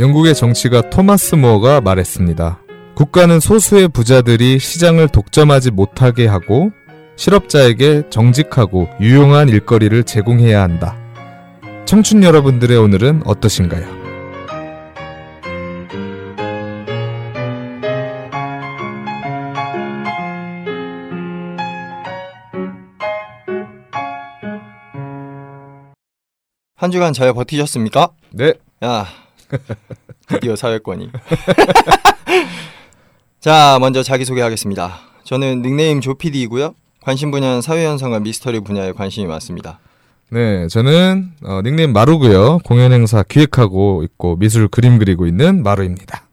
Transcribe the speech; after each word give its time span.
영국의 0.00 0.36
정치가 0.36 0.80
토마스 0.90 1.34
모어가 1.34 1.80
말했습니다. 1.80 2.60
국가는 2.94 3.40
소수의 3.40 3.88
부자들이 3.88 4.60
시장을 4.60 5.08
독점하지 5.08 5.72
못하게 5.72 6.28
하고 6.28 6.70
실업자에게 7.16 8.04
정직하고 8.08 8.88
유용한 9.00 9.48
일거리를 9.48 10.04
제공해야 10.04 10.62
한다. 10.62 10.96
청춘 11.84 12.22
여러분들의 12.22 12.76
오늘은 12.76 13.22
어떠신가요? 13.24 13.98
한 26.76 26.92
주간 26.92 27.12
잘 27.12 27.32
버티셨습니까? 27.32 28.10
네. 28.30 28.54
야, 28.84 29.06
드디어 30.28 30.56
사회권이. 30.56 31.10
자, 33.40 33.78
먼저 33.80 34.02
자기소개하겠습니다. 34.02 34.98
저는 35.24 35.62
닉네임 35.62 36.00
조피디이고요. 36.00 36.74
관심 37.02 37.30
분야는 37.30 37.62
사회현상과 37.62 38.20
미스터리 38.20 38.60
분야에 38.60 38.92
관심이 38.92 39.26
많습니다. 39.26 39.78
네, 40.30 40.68
저는 40.68 41.30
어, 41.42 41.60
닉네임 41.64 41.92
마루고요. 41.92 42.58
공연 42.64 42.92
행사 42.92 43.22
기획하고 43.22 44.02
있고 44.02 44.36
미술 44.36 44.68
그림 44.68 44.98
그리고 44.98 45.26
있는 45.26 45.62
마루입니다. 45.62 46.24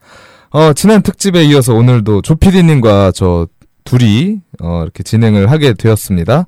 어, 0.49 0.73
지난 0.73 1.01
특집에 1.01 1.43
이어서 1.45 1.73
오늘도 1.73 2.21
조피디님과 2.21 3.13
저 3.13 3.47
둘이 3.85 4.39
어, 4.61 4.81
이렇게 4.83 5.03
진행을 5.03 5.49
하게 5.49 5.73
되었습니다. 5.73 6.47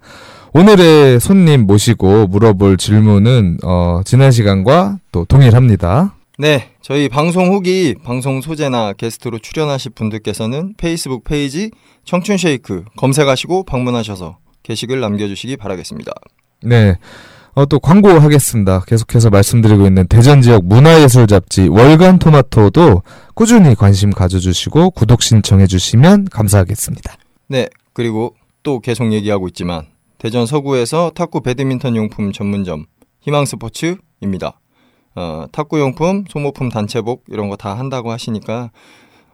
오늘의 0.54 1.20
손님 1.20 1.68
모시고 1.68 2.28
물어볼 2.28 2.78
질문은 2.78 3.60
어, 3.64 4.02
지난 4.04 4.32
시간과 4.32 4.98
또 5.12 5.24
동일합니다. 5.24 6.17
네, 6.40 6.70
저희 6.82 7.10
방송 7.10 7.52
후기, 7.52 7.96
방송 8.04 8.42
소재나 8.42 8.94
게스트로 8.94 9.40
출연하실 9.40 9.94
분들께서는 9.94 10.76
페이스북 10.78 11.24
페이지 11.24 11.72
청춘 12.06 12.38
쉐이크 12.38 12.86
검색하시고 12.96 13.64
방문하셔서 13.64 14.38
게시글 14.62 15.00
남겨주시기 15.00 15.58
바라겠습니다. 15.58 16.12
네. 16.62 16.96
어, 17.56 17.66
또 17.66 17.80
광고하겠습니다. 17.80 18.82
계속해서 18.86 19.32
말씀드리고 19.32 19.88
있는 19.88 20.08
대전 20.08 20.44
지역 20.44 20.64
문화예술 20.64 21.26
잡지 21.26 21.70
월간 21.70 22.20
토마토도 22.20 23.02
꾸준히 23.34 23.74
관심 23.74 24.12
가져주시고 24.12 24.92
구독 24.92 25.24
신청해주시면 25.24 26.26
감사하겠습니다. 26.26 27.16
네, 27.48 27.68
그리고 27.94 28.36
또 28.62 28.80
계속 28.80 29.12
얘기하고 29.12 29.48
있지만 29.48 29.88
대전 30.20 30.46
서구에서 30.46 31.14
탁구 31.16 31.42
배드민턴 31.42 31.96
용품 31.96 32.32
전문점 32.32 32.86
희망스포츠입니다. 33.22 34.60
어, 35.18 35.48
탁구 35.52 35.80
용품, 35.80 36.26
소모품 36.30 36.70
단체복 36.70 37.24
이런 37.30 37.50
거 37.50 37.56
다 37.56 37.74
한다고 37.78 38.12
하시니까 38.12 38.70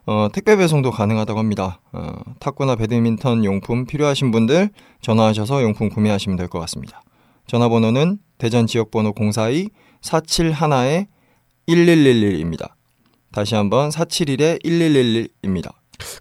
어, 0.05 0.29
택배 0.31 0.55
배송도 0.55 0.91
가능하다고 0.91 1.37
합니다. 1.37 1.81
어, 1.91 2.13
탁구나 2.39 2.77
배드민턴 2.77 3.43
용품 3.43 3.85
필요하신 3.85 4.31
분들 4.31 4.69
전화하셔서 5.01 5.61
용품 5.61 5.89
구매하시면 5.89 6.37
될 6.37 6.47
것 6.47 6.59
같습니다. 6.59 7.03
전화번호는 7.47 8.19
대전 8.37 8.65
지역번호 8.65 9.13
042 9.17 9.69
471에 10.01 11.07
1111입니다. 11.67 12.71
다시 13.33 13.55
한번 13.55 13.89
471에 13.89 14.63
1111입니다. 14.63 15.71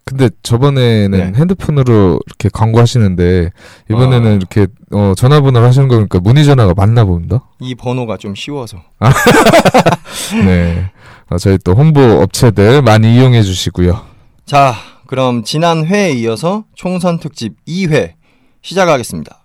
근데 0.04 0.30
저번에는 0.42 1.32
네. 1.32 1.38
핸드폰으로 1.38 2.20
이렇게 2.26 2.48
광고하시는데 2.52 3.50
이번에는 3.90 4.30
아. 4.30 4.34
이렇게 4.34 4.66
어, 4.92 5.14
전화번호를 5.16 5.66
하시는 5.66 5.88
거니까 5.88 6.20
문의 6.20 6.44
전화가 6.44 6.74
맞나 6.74 7.04
봅니다. 7.04 7.44
이 7.60 7.74
번호가 7.74 8.16
좀 8.16 8.34
쉬워서. 8.34 8.78
네. 10.44 10.90
어, 11.30 11.38
저희 11.38 11.58
또 11.58 11.74
홍보 11.74 12.00
업체들 12.00 12.82
많이 12.82 13.14
이용해 13.16 13.42
주시고요. 13.42 14.00
자, 14.44 14.74
그럼 15.06 15.44
지난 15.44 15.86
회에 15.86 16.12
이어서 16.12 16.64
총선 16.74 17.18
특집 17.18 17.54
2회 17.66 18.12
시작하겠습니다. 18.62 19.38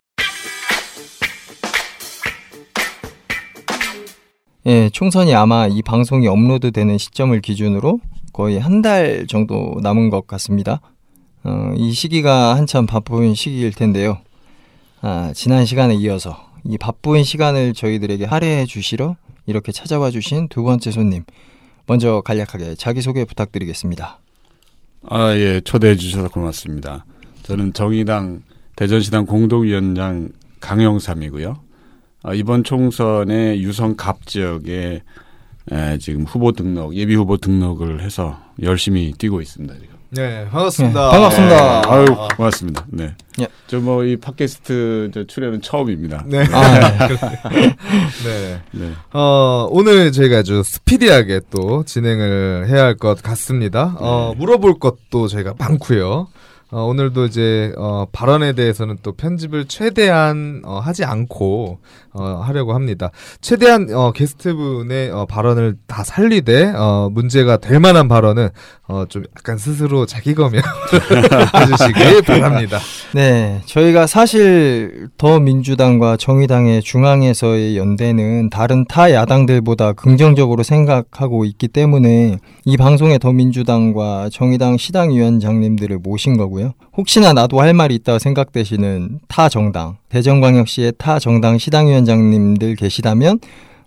예, 4.66 4.90
총선이 4.92 5.34
아마 5.34 5.68
이 5.68 5.82
방송이 5.82 6.28
업로드되는 6.28 6.98
시점을 6.98 7.40
기준으로 7.40 8.02
거의 8.38 8.60
한 8.60 8.84
달 8.84 9.26
정도 9.26 9.80
남은 9.82 10.12
것 10.12 10.28
같습니다. 10.28 10.80
어, 11.44 11.74
이 11.76 11.92
시기가 11.92 12.56
한참 12.56 12.86
바쁜 12.86 13.34
시기일 13.34 13.72
텐데요. 13.74 14.20
아, 15.02 15.32
지난 15.34 15.66
시간에 15.66 15.96
이어서 15.96 16.38
이 16.64 16.78
바쁜 16.78 17.24
시간을 17.24 17.74
저희들에게 17.74 18.26
할애해 18.26 18.68
주시러 18.68 19.16
이렇게 19.48 19.72
찾아와 19.72 20.12
주신 20.12 20.50
두 20.50 20.62
번째 20.62 20.92
손님. 20.92 21.24
먼저 21.88 22.22
간략하게 22.24 22.76
자기소개 22.76 23.26
부탁드리겠습니다. 23.26 24.20
아, 25.10 25.34
예, 25.34 25.60
초대해 25.62 25.96
주셔서 25.96 26.30
고맙습니다. 26.30 27.06
저는 27.42 27.74
정의당 27.74 28.44
대전시당 28.76 29.26
공동위원장 29.26 30.30
강영삼이고요. 30.60 31.60
아, 32.22 32.34
이번 32.36 32.64
총선에 32.64 33.58
유성 33.58 33.96
갑 33.98 34.28
지역에 34.28 35.02
에, 35.72 35.98
지금 35.98 36.24
후보 36.24 36.52
등록, 36.52 36.96
예비 36.96 37.16
후보 37.16 37.38
등록을 37.38 38.02
해서 38.02 38.38
열심히 38.62 39.14
뛰고 39.18 39.42
있습니다. 39.42 39.74
지금. 39.76 39.98
네, 40.10 40.48
반갑습니다. 40.50 41.06
네, 41.06 41.12
반갑습니다. 41.12 41.82
아유, 41.92 42.06
고맙습니다. 42.38 42.86
네. 42.90 43.14
예. 43.42 43.48
저뭐 43.68 44.06
이 44.06 44.16
팟캐스트 44.16 45.12
저 45.14 45.24
출연은 45.26 45.62
처음입니다. 45.62 46.24
네. 46.26 46.46
아, 46.54 47.08
네. 48.24 48.62
네. 48.72 48.92
어, 49.12 49.68
오늘 49.70 50.14
저희가 50.14 50.38
아주 50.38 50.64
스피디하게 50.64 51.42
또 51.52 51.84
진행을 51.84 52.68
해야 52.70 52.84
할 52.86 52.98
것 52.98 53.22
같습니다. 53.22 53.96
어, 54.00 54.34
물어볼 54.38 54.80
것도 54.80 55.28
저희가 55.28 55.56
많고요. 55.60 56.30
어, 56.72 56.84
오늘도 56.84 57.26
이제 57.26 57.74
어, 57.78 58.06
발언에 58.12 58.54
대해서는 58.54 58.98
또 59.04 59.12
편집을 59.14 59.66
최대한 59.66 60.62
어, 60.66 60.80
하지 60.80 61.04
않고 61.06 61.80
어, 62.18 62.42
하려고 62.44 62.74
합니다. 62.74 63.12
최대한 63.42 63.88
어, 63.94 64.12
게스트분의 64.12 65.12
어, 65.12 65.26
발언을 65.26 65.76
다 65.88 66.04
살리되 66.04 66.74
어, 66.76 67.10
문제가 67.12 67.58
될 67.58 67.80
만한 67.80 68.08
발언은 68.08 68.50
어, 68.88 69.06
좀 69.10 69.24
약간 69.38 69.58
스스로 69.58 70.06
자기 70.06 70.34
검열 70.34 70.64
해주시기 71.56 72.22
바랍니다. 72.26 72.80
네, 73.14 73.62
저희가 73.66 74.08
사실 74.08 75.10
더 75.18 75.40
민주당과 75.40 76.18
정의당의 76.18 76.82
중앙에서의 76.82 77.78
연대는 77.78 78.50
다른 78.50 78.86
타 78.86 79.12
야당들보다 79.12 79.94
긍정적으로 79.94 80.64
생각하고 80.64 81.46
있기 81.46 81.68
때문에 81.68 82.38
이 82.66 82.78
방송에 82.78 83.18
더 83.18 83.34
민주당과 83.34 84.30
정의당 84.32 84.78
시당위원장님들을 84.78 86.00
모신 86.00 86.38
거고요. 86.38 86.74
혹시나 86.96 87.34
나도 87.34 87.60
할 87.62 87.74
말이 87.74 87.94
있다 87.96 88.20
생각되시는 88.20 89.20
타 89.28 89.50
정당, 89.50 89.98
대전광역시의 90.10 90.94
타 90.98 91.20
정당 91.20 91.58
시당위원장님들 91.58 92.76
계시다면 92.76 93.40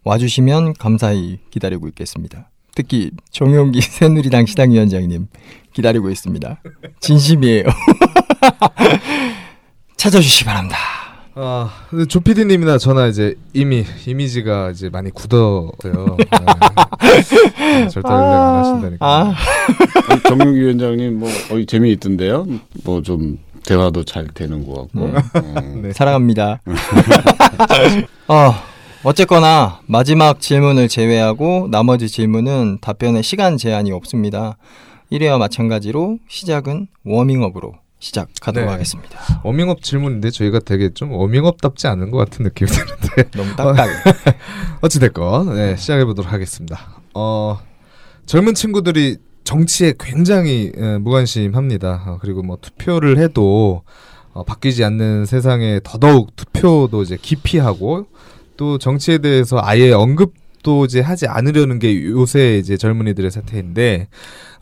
와주시면 0.05 0.75
감사히 0.75 1.39
기다리고 1.51 1.89
있겠습니다. 1.89 2.49
특히 2.75 3.11
정용기 3.31 3.81
새누리당 3.83 4.47
시당위원장님 4.47 5.27
기다리고 5.73 6.11
있습니다. 6.11 6.61
진심이에요. 7.01 7.65
찾아주시기 9.97 10.45
바랍니다. 10.45 10.77
아, 11.35 11.71
근데 11.89 12.07
조피디님이나 12.07 12.79
저나 12.79 13.07
이제 13.07 13.35
이미 13.53 13.85
이미지가 14.07 14.71
이제 14.71 14.91
많이 14.91 15.11
굳어서요. 15.11 16.17
네. 16.19 17.89
절대 17.89 18.09
연락 18.09 18.49
안 18.49 18.65
하신다니까. 18.65 19.07
아, 19.07 19.31
어, 19.31 20.29
정윤기 20.29 20.61
위원장님 20.61 21.19
뭐 21.19 21.29
어이 21.53 21.67
재미있던데요. 21.67 22.47
뭐좀 22.84 23.39
대화도 23.65 24.04
잘 24.04 24.27
되는 24.28 24.66
것 24.66 24.91
같고. 24.92 25.07
음. 25.07 25.83
네. 25.83 25.92
사랑합니다. 25.92 26.60
어, 28.28 28.54
어쨌거나 29.04 29.80
마지막 29.86 30.41
질문을 30.41 30.89
제외하고 30.89 31.68
나머지 31.71 32.09
질문은 32.09 32.78
답변에 32.80 33.22
시간 33.22 33.57
제한이 33.57 33.92
없습니다. 33.92 34.57
1회와 35.12 35.39
마찬가지로 35.39 36.18
시작은 36.28 36.86
워밍업으로 37.04 37.74
시작하도록 37.98 38.66
네. 38.66 38.72
하겠습니다. 38.72 39.18
워밍업 39.45 39.83
질문인데 39.83 40.30
저희가 40.30 40.60
되게 40.60 40.91
좀 40.95 41.13
워밍업답지 41.13 41.86
않은 41.86 42.10
것 42.10 42.18
같은 42.18 42.45
느낌이 42.45 42.71
드는데 42.71 43.30
너무 43.36 43.54
딱딱해. 43.56 43.91
어찌됐건 44.80 45.54
네, 45.54 45.77
시작해 45.77 46.04
보도록 46.04 46.33
하겠습니다. 46.33 46.80
어, 47.15 47.59
젊은 48.27 48.54
친구들이 48.54 49.18
정치에 49.51 49.95
굉장히 49.99 50.71
에, 50.77 50.99
무관심합니다. 50.99 52.05
어, 52.07 52.19
그리고 52.21 52.41
뭐 52.41 52.57
투표를 52.61 53.19
해도 53.19 53.83
어, 54.33 54.45
바뀌지 54.45 54.85
않는 54.85 55.27
세상에 55.27 55.81
더더욱 55.83 56.37
투표도 56.37 57.03
이제 57.03 57.19
기피하고 57.21 58.07
또 58.57 58.79
정치에 58.79 59.19
대해서 59.19 59.59
아예 59.61 59.91
언급도 59.91 60.85
이제 60.85 61.01
하지 61.01 61.27
않으려는 61.27 61.81
게 61.81 62.01
요새 62.05 62.59
이제 62.59 62.77
젊은이들의 62.77 63.29
사태인데 63.29 64.07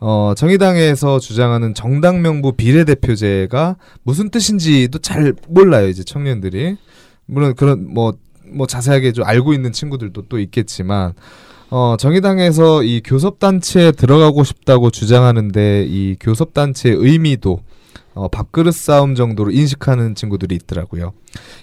어, 0.00 0.32
정의당에서 0.35 1.19
주장하는 1.19 1.75
정당 1.75 2.23
명부 2.23 2.52
비례대표제가 2.52 3.76
무슨 4.05 4.31
뜻인지도 4.31 5.00
잘 5.00 5.35
몰라요 5.49 5.88
이제 5.88 6.02
청년들이 6.02 6.79
물론 7.26 7.55
그런 7.55 7.93
뭐뭐 7.93 8.67
자세하게 8.67 9.12
좀 9.12 9.26
알고 9.26 9.52
있는 9.52 9.70
친구들도 9.70 10.29
또 10.31 10.38
있겠지만 10.38 11.12
어, 11.70 11.96
정의당에서 11.98 12.82
이 12.82 13.02
교섭단체에 13.04 13.92
들어가고 13.92 14.44
싶다고 14.44 14.90
주장하는데 14.90 15.86
이 15.88 16.16
교섭단체의 16.18 16.96
의미도 16.96 17.60
어, 18.14 18.28
밥그릇 18.28 18.74
싸움 18.74 19.14
정도로 19.14 19.50
인식하는 19.50 20.14
친구들이 20.14 20.54
있더라고요. 20.56 21.12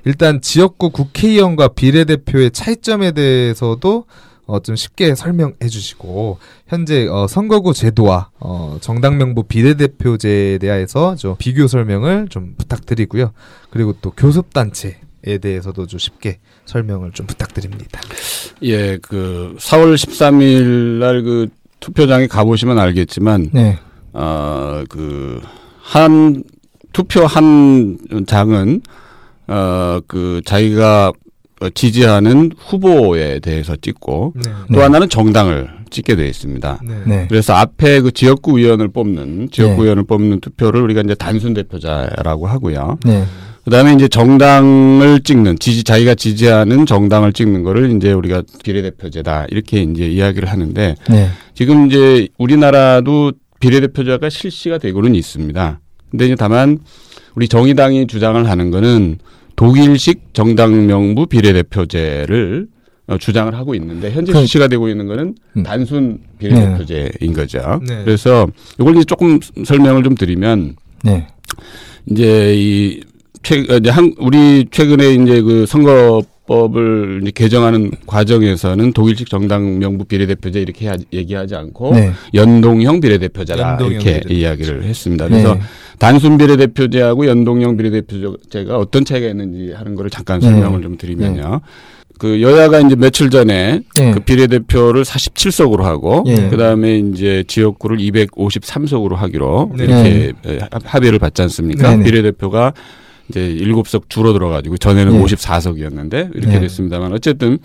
일단 0.05 0.41
지역구 0.41 0.91
국회의원과 0.91 1.69
비례대표의 1.69 2.51
차이점에 2.51 3.11
대해서도 3.11 4.05
어, 4.47 4.59
좀 4.59 4.75
쉽게 4.75 5.15
설명해 5.15 5.67
주시고 5.67 6.37
현재 6.67 7.07
어, 7.07 7.25
선거구 7.27 7.73
제도와 7.73 8.29
어, 8.39 8.77
정당 8.79 9.17
명부 9.17 9.43
비례대표제에 9.43 10.59
대해서 10.59 11.15
좀 11.15 11.35
비교 11.37 11.67
설명을 11.67 12.27
좀 12.29 12.53
부탁드리고요. 12.57 13.31
그리고 13.71 13.93
또 14.01 14.11
교섭단체에 14.11 14.97
대해서도 15.39 15.87
좀 15.87 15.99
쉽게 15.99 16.39
설명을 16.65 17.11
좀 17.11 17.25
부탁드립니다. 17.25 17.99
예, 18.63 18.97
그 18.97 19.55
4월 19.59 19.95
13일 19.95 20.99
날 20.99 21.23
그 21.23 21.47
투표장에 21.85 22.25
가보시면 22.27 22.79
알겠지만 22.79 23.49
네. 23.53 23.77
어그 24.13 25.41
한 25.81 26.43
투표 26.93 27.25
한 27.25 27.97
장은 28.25 28.81
어그 29.47 30.41
자기가 30.45 31.11
지지하는 31.73 32.51
후보에 32.57 33.39
대해서 33.39 33.75
찍고 33.75 34.33
네. 34.35 34.51
또 34.71 34.77
네. 34.77 34.81
하나는 34.81 35.09
정당을 35.09 35.69
찍게 35.91 36.15
되어 36.15 36.25
있습니다. 36.25 36.79
네. 36.83 37.01
네. 37.05 37.25
그래서 37.29 37.53
앞에 37.53 38.01
그 38.01 38.11
지역구 38.11 38.57
의원을 38.59 38.87
뽑는 38.89 39.49
지역구 39.51 39.77
네. 39.77 39.83
의원을 39.83 40.05
뽑는 40.05 40.39
투표를 40.41 40.81
우리가 40.81 41.01
이제 41.01 41.13
단순 41.13 41.53
대표자라고 41.53 42.47
하고요. 42.47 42.97
네. 43.65 43.71
그다음에 43.71 43.93
이제 43.93 44.07
정당을 44.07 45.21
찍는 45.21 45.57
지지 45.59 45.83
자기가 45.83 46.15
지지하는 46.15 46.85
정당을 46.85 47.33
찍는 47.33 47.63
거를 47.63 47.95
이제 47.95 48.11
우리가 48.13 48.43
비례대표제다 48.63 49.47
이렇게 49.49 49.81
이제 49.81 50.07
이야기를 50.07 50.47
하는데 50.49 50.95
네. 51.09 51.29
지금 51.55 51.87
이제 51.87 52.27
우리나라도 52.37 53.31
비례대표제가 53.59 54.29
실시가 54.29 54.77
되고는 54.77 55.15
있습니다. 55.15 55.79
근데 56.11 56.25
이제 56.25 56.35
다만 56.35 56.77
우리 57.35 57.47
정의당이 57.47 58.07
주장을 58.07 58.47
하는 58.47 58.71
거는 58.71 59.17
독일식 59.55 60.33
정당 60.33 60.85
명부 60.85 61.25
비례대표제를 61.25 62.67
어, 63.07 63.17
주장을 63.19 63.53
하고 63.53 63.75
있는데 63.75 64.11
현재 64.11 64.31
그- 64.31 64.39
실시가 64.39 64.67
되고 64.67 64.89
있는 64.89 65.05
거는 65.07 65.35
음. 65.57 65.63
단순 65.63 66.19
비례대표제인 66.39 67.33
거죠. 67.33 67.79
네. 67.87 68.03
그래서 68.03 68.47
이걸 68.79 68.95
이제 68.95 69.03
조금 69.05 69.39
설명을 69.63 70.03
좀 70.03 70.15
드리면 70.15 70.75
네. 71.03 71.27
이제 72.09 72.53
이 72.55 73.01
최, 73.45 73.59
어, 73.69 73.77
이제 73.77 73.91
한, 73.91 74.11
우리 74.17 74.65
최근에 74.71 75.13
이제 75.13 75.39
그 75.41 75.67
선거법을 75.67 77.19
이제 77.21 77.31
개정하는 77.31 77.91
과정에서는 78.07 78.91
독일식 78.91 79.29
정당 79.29 79.77
명부 79.77 80.03
비례대표제 80.03 80.59
이렇게 80.61 80.87
하- 80.87 80.95
얘기하지 81.13 81.53
않고 81.55 81.93
네. 81.93 82.11
연동형 82.33 83.01
비례대표제다 83.01 83.61
연동형 83.73 83.91
이렇게 83.91 84.05
비례대표제. 84.13 84.33
이야기를 84.33 84.83
했습니다. 84.85 85.27
그래서 85.27 85.53
네. 85.53 85.61
단순 85.99 86.39
비례대표제하고 86.39 87.27
연동형 87.27 87.77
비례대표제가 87.77 88.77
어떤 88.79 89.05
차이가 89.05 89.27
있는지 89.27 89.73
하는 89.73 89.93
거를 89.93 90.09
잠깐 90.09 90.39
네. 90.39 90.47
설명을 90.47 90.81
좀 90.81 90.97
드리면요. 90.97 91.61
그 92.17 92.41
여야가 92.41 92.79
이제 92.79 92.95
며칠 92.95 93.29
전에 93.29 93.81
네. 93.95 94.11
그 94.11 94.21
비례대표를 94.21 95.03
47석으로 95.03 95.81
하고 95.81 96.23
예. 96.27 96.47
그다음에 96.49 96.97
이제 96.97 97.43
지역구를 97.45 97.97
253석으로 97.97 99.13
하기로 99.15 99.73
네. 99.77 99.83
이렇게 99.83 100.33
합- 100.71 100.81
합의를 100.83 101.19
받지 101.19 101.43
않습니까? 101.43 101.95
비례대표가 101.97 102.73
이제 103.29 103.57
7석 103.59 104.09
줄어들어 104.09 104.49
가지고 104.49 104.77
전에는 104.77 105.15
예. 105.15 105.23
54석이었는데 105.23 106.35
이렇게 106.35 106.53
네. 106.53 106.59
됐습니다만 106.61 107.13
어쨌든 107.13 107.59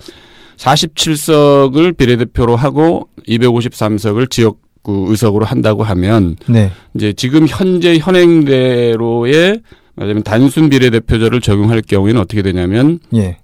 47석을 0.56 1.96
비례대표로 1.96 2.56
하고 2.56 3.08
253석을 3.28 4.30
지역구 4.30 5.06
의석으로 5.08 5.44
한다고 5.44 5.82
하면 5.84 6.36
네. 6.46 6.70
이제 6.94 7.12
지금 7.12 7.46
현재 7.48 7.98
현행대로의 7.98 9.60
말하자면 9.96 10.22
단순 10.22 10.68
비례대표제를 10.68 11.40
적용할 11.40 11.82
경우에는 11.82 12.20
어떻게 12.20 12.42
되냐면 12.42 13.00
예. 13.14 13.38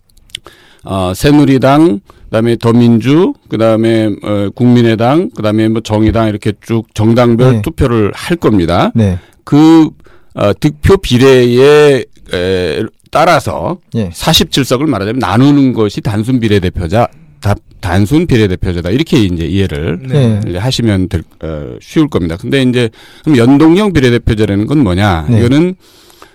어, 0.85 1.13
새누리당, 1.15 2.01
그다음에 2.25 2.57
더민주, 2.57 3.35
그다음에 3.49 4.07
어, 4.23 4.51
국민의당, 4.55 5.31
그다음에 5.31 5.69
뭐 5.69 5.81
정의당 5.81 6.29
이렇게 6.29 6.53
쭉 6.61 6.85
정당별 6.95 7.53
네. 7.55 7.63
투표를 7.63 8.13
할 8.15 8.37
겁니다. 8.37 8.93
네. 8.95 9.19
그 9.45 9.91
어, 10.37 10.53
득표 10.59 10.99
비례에 10.99 12.05
에, 12.33 12.83
따라서 13.11 13.79
예. 13.95 14.11
47석을 14.11 14.87
말하자면 14.87 15.19
나누는 15.19 15.73
것이 15.73 16.01
단순 16.01 16.39
비례대표자 16.41 17.09
다, 17.41 17.55
단순 17.81 18.27
비례대표제다 18.27 18.91
이렇게 18.91 19.19
이제 19.19 19.47
이해를 19.47 20.01
네. 20.09 20.41
이제 20.47 20.59
하시면 20.59 21.09
될, 21.09 21.23
어, 21.43 21.77
쉬울 21.81 22.09
겁니다. 22.09 22.37
근데 22.37 22.63
이제 22.63 22.91
그럼 23.25 23.39
연동형 23.39 23.93
비례대표제라는 23.93 24.67
건 24.67 24.83
뭐냐? 24.83 25.27
네. 25.31 25.39
이거는 25.39 25.75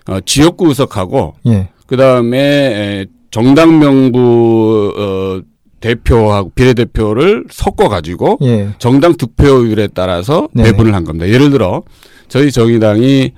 어, 0.08 0.20
지역구 0.26 0.70
의석하고 0.70 1.36
예. 1.48 1.70
그 1.86 1.98
다음에 1.98 3.06
정당 3.30 3.80
명부 3.80 4.94
어, 4.98 5.42
대표하고 5.80 6.52
비례대표를 6.52 7.46
섞어 7.50 7.90
가지고 7.90 8.38
예. 8.44 8.70
정당 8.80 9.16
득표율에 9.16 9.90
따라서 9.94 10.48
네. 10.54 10.64
배분을 10.64 10.96
한 10.96 11.04
겁니다. 11.04 11.28
예를 11.28 11.50
들어 11.50 11.84
저희 12.30 12.52
정의당이 12.52 13.34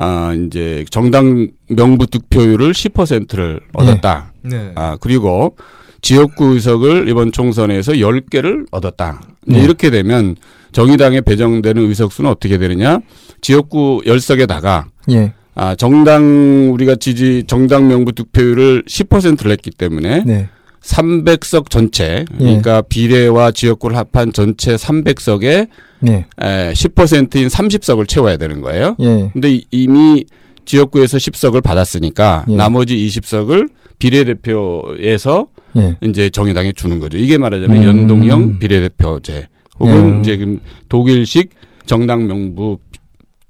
아 0.00 0.32
이제 0.32 0.84
정당 0.90 1.48
명부 1.68 2.06
득표율을 2.06 2.72
10%를 2.72 3.60
얻었다. 3.72 4.32
네. 4.42 4.72
아 4.76 4.96
그리고 5.00 5.56
지역구 6.00 6.54
의석을 6.54 7.08
이번 7.08 7.32
총선에서 7.32 7.92
10개를 7.92 8.66
얻었다. 8.70 9.20
네. 9.46 9.60
이렇게 9.60 9.90
되면 9.90 10.36
정의당에 10.70 11.20
배정되는 11.20 11.82
의석 11.82 12.12
수는 12.12 12.30
어떻게 12.30 12.58
되느냐? 12.58 13.00
지역구 13.40 14.02
10석에다가 14.06 14.84
예. 15.10 15.32
아, 15.54 15.74
정당 15.74 16.70
우리가 16.72 16.94
지지 16.94 17.42
정당 17.48 17.88
명부 17.88 18.12
득표율을 18.12 18.84
10%를 18.86 19.50
했기 19.50 19.70
때문에 19.70 20.22
네. 20.24 20.48
300석 20.82 21.70
전체 21.70 22.24
그러니까 22.38 22.82
비례와 22.82 23.50
지역구를 23.50 23.96
합한 23.96 24.32
전체 24.32 24.74
300석에 24.76 25.68
네. 26.00 26.26
에, 26.40 26.72
10%인 26.72 27.48
30석을 27.48 28.06
채워야 28.08 28.36
되는 28.36 28.60
거예요. 28.60 28.94
예. 29.00 29.30
근데 29.32 29.50
이- 29.54 29.64
이미 29.70 30.24
지역구에서 30.64 31.16
10석을 31.18 31.62
받았으니까 31.62 32.44
예. 32.48 32.54
나머지 32.56 32.96
20석을 32.96 33.68
비례대표에서 33.98 35.48
예. 35.76 35.96
이제 36.02 36.30
정의당에 36.30 36.72
주는 36.72 36.98
거죠. 37.00 37.18
이게 37.18 37.38
말하자면 37.38 37.76
음. 37.76 37.84
연동형 37.84 38.58
비례대표제 38.58 39.48
혹은 39.80 40.16
예. 40.16 40.20
이제 40.20 40.36
그 40.36 40.60
독일식 40.88 41.50
정당 41.86 42.26
명부 42.26 42.78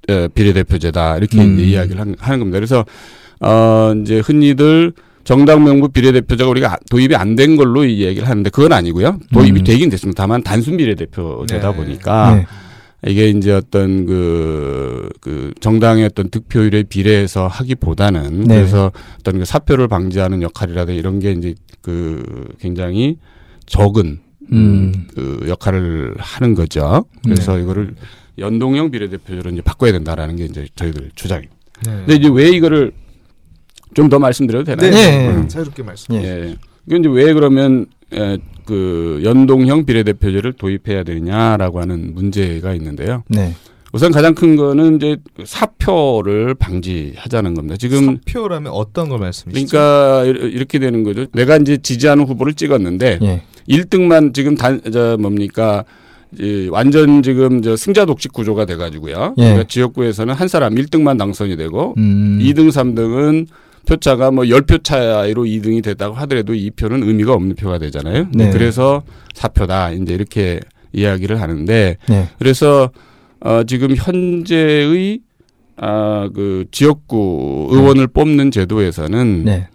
에, 0.09 0.27
비례대표제다 0.29 1.17
이렇게 1.17 1.37
음. 1.39 1.55
이제 1.59 1.63
이야기를 1.69 1.99
한- 2.01 2.15
하는 2.19 2.39
겁니다. 2.39 2.57
그래서 2.57 2.85
어 3.41 3.93
이제 4.01 4.19
흔히들 4.19 4.93
정당 5.23 5.63
명부 5.63 5.89
비례대표제가 5.89 6.49
우리가 6.49 6.77
도입이 6.89 7.15
안 7.15 7.35
된 7.35 7.55
걸로 7.55 7.85
이 7.85 8.03
얘기를 8.03 8.27
하는데 8.27 8.49
그건 8.49 8.73
아니고요. 8.73 9.19
도입이 9.33 9.59
음. 9.59 9.63
되긴 9.63 9.89
됐습니다. 9.89 10.23
다만 10.23 10.41
단순 10.43 10.77
비례대표제다 10.77 11.71
네. 11.71 11.77
보니까 11.77 12.35
네. 12.35 12.45
이게 13.11 13.29
이제 13.29 13.53
어떤 13.53 14.05
그, 14.05 15.07
그 15.21 15.53
정당의 15.61 16.05
어떤 16.05 16.29
득표율에 16.29 16.83
비례해서 16.83 17.47
하기보다는 17.47 18.41
네. 18.45 18.55
그래서 18.55 18.91
어떤 19.19 19.39
그 19.39 19.45
사표를 19.45 19.87
방지하는 19.87 20.41
역할이라든가 20.41 20.97
이런 20.97 21.19
게 21.19 21.31
이제 21.31 21.55
그 21.81 22.49
굉장히 22.59 23.17
적은 23.67 24.19
음. 24.51 24.91
그 25.13 25.45
역할을 25.47 26.15
하는 26.17 26.55
거죠. 26.55 27.05
그래서 27.23 27.57
이거를 27.59 27.95
연동형 28.37 28.89
비례대표제로 28.91 29.51
이제 29.51 29.61
바꿔야 29.61 29.91
된다라는 29.91 30.35
게 30.35 30.45
이제 30.45 30.65
저희들 30.75 31.11
주장입니다. 31.15 31.55
네. 31.85 31.91
근데 32.05 32.15
이제 32.15 32.29
왜 32.33 32.49
이거를 32.49 32.91
좀 33.93 34.09
더 34.09 34.19
말씀드려도 34.19 34.65
되나요? 34.65 34.91
네. 34.91 34.97
예. 34.97 35.27
음. 35.29 35.47
자유롭게 35.47 35.83
말씀. 35.83 36.15
예. 36.15 36.23
예. 36.23 36.55
이건 36.87 36.99
이제 37.01 37.09
왜 37.09 37.33
그러면 37.33 37.85
에, 38.13 38.37
그 38.65 39.21
연동형 39.23 39.85
비례대표제를 39.85 40.53
도입해야 40.53 41.03
되느냐라고 41.03 41.79
하는 41.81 42.13
문제가 42.13 42.73
있는데요. 42.75 43.23
네. 43.27 43.53
우선 43.91 44.11
가장 44.11 44.35
큰 44.35 44.55
거는 44.55 44.97
이제 44.97 45.17
사표를 45.45 46.53
방지하자는 46.55 47.55
겁니다. 47.55 47.75
지금 47.77 48.19
사표라면 48.25 48.71
어떤 48.71 49.09
걸 49.09 49.19
말씀이시죠? 49.19 49.77
그러니까 49.77 50.23
이렇게 50.47 50.77
되는 50.79 51.03
거죠. 51.03 51.25
내가 51.33 51.57
이제 51.57 51.77
지지하는 51.77 52.25
후보를 52.25 52.53
찍었는데 52.53 53.19
예. 53.21 53.41
1등만 53.67 54.33
지금 54.33 54.55
단 54.55 54.81
저 54.91 55.17
뭡니까 55.19 55.83
이 56.39 56.67
완전 56.71 57.23
지금 57.23 57.63
저 57.63 57.75
승자 57.75 58.05
독식 58.05 58.33
구조가 58.33 58.65
돼 58.65 58.75
가지고요. 58.75 59.33
예. 59.39 59.41
그러니까 59.43 59.63
지역구에서는 59.67 60.33
한 60.35 60.47
사람 60.47 60.75
1등만 60.75 61.17
당선이 61.17 61.57
되고 61.57 61.95
음. 61.97 62.39
2등, 62.41 62.69
3등은 62.69 63.47
표차가 63.89 64.29
뭐 64.29 64.43
10표 64.43 64.83
차이로 64.83 65.43
2등이 65.45 65.83
됐다고 65.83 66.15
하더라도 66.15 66.53
이 66.53 66.69
표는 66.69 67.01
의미가 67.03 67.33
없는 67.33 67.55
표가 67.55 67.79
되잖아요. 67.79 68.27
네. 68.33 68.51
그래서 68.51 69.01
사표다. 69.33 69.91
이제 69.91 70.13
이렇게 70.13 70.59
이야기를 70.93 71.41
하는데 71.41 71.97
네. 72.07 72.27
그래서 72.37 72.91
어 73.41 73.63
지금 73.63 73.95
현재의 73.95 75.19
아그 75.77 76.65
지역구 76.71 77.69
의원을 77.71 78.07
뽑는 78.07 78.51
제도에서는 78.51 79.45
네. 79.45 79.67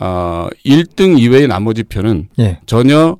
어 0.00 0.46
1등 0.64 1.18
이외의 1.18 1.48
나머지 1.48 1.82
표는 1.82 2.28
예. 2.38 2.58
전혀 2.66 3.16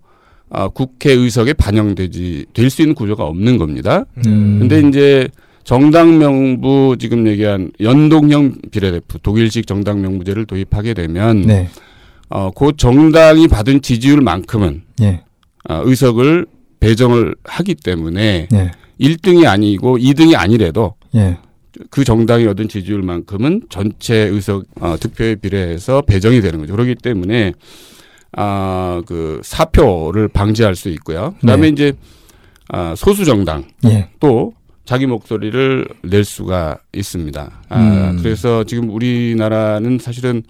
아, 0.51 0.69
국회 0.69 1.13
의석에 1.13 1.53
반영되지 1.55 2.47
될 2.55 2.71
수 2.71 2.81
있는 2.83 2.95
구조가 2.95 3.25
없는 3.25 3.59
겁니다. 3.59 4.05
음. 4.27 4.59
근데 4.61 4.87
이제 4.89 5.29
정당 5.69 6.19
명부 6.19 6.97
지금 6.99 7.27
얘기한 7.27 7.73
연동형 7.79 8.55
비례대표 8.71 9.19
독일식 9.19 9.67
정당 9.67 10.01
명부제를 10.01 10.47
도입하게 10.47 10.95
되면 10.95 11.43
네. 11.43 11.69
어, 12.31 12.51
그 12.51 12.73
정당이 12.75 13.49
받은 13.49 13.83
지지율만큼은 13.83 14.85
예. 15.03 15.25
어, 15.69 15.83
의석을 15.85 16.47
배정을 16.81 17.37
하기 17.45 17.75
때문에 17.75 18.49
예. 18.51 18.71
1등이 18.99 19.47
아니고 19.47 19.99
2등이 19.99 20.39
아니래도 20.39 20.95
예. 21.15 21.37
그 21.91 22.03
정당이 22.03 22.47
얻은 22.47 22.69
지지율만큼은 22.69 23.65
전체 23.69 24.17
의석 24.17 24.65
어, 24.81 24.97
득표에 24.99 25.35
비례해서 25.35 26.01
배정이 26.01 26.41
되는 26.41 26.61
거죠. 26.61 26.73
그렇기 26.73 26.95
때문에 26.95 27.53
아 28.33 29.03
그 29.07 29.43
사표를 29.45 30.29
방지할 30.29 30.77
수 30.77 30.89
있고요. 30.89 31.35
그다음에 31.43 31.63
네. 31.63 31.69
이제 31.69 31.93
아, 32.71 32.95
소수 32.97 33.27
정당 33.27 33.65
예. 33.85 34.09
또 34.19 34.55
자기 34.89 35.05
목소리를 35.05 35.87
낼 36.03 36.25
수가 36.25 36.79
있습니다. 36.95 37.51
아, 37.69 37.79
음. 37.79 38.19
그래서 38.23 38.65
지금 38.65 38.89
우리나라는 38.89 39.99
사실은 39.99 40.43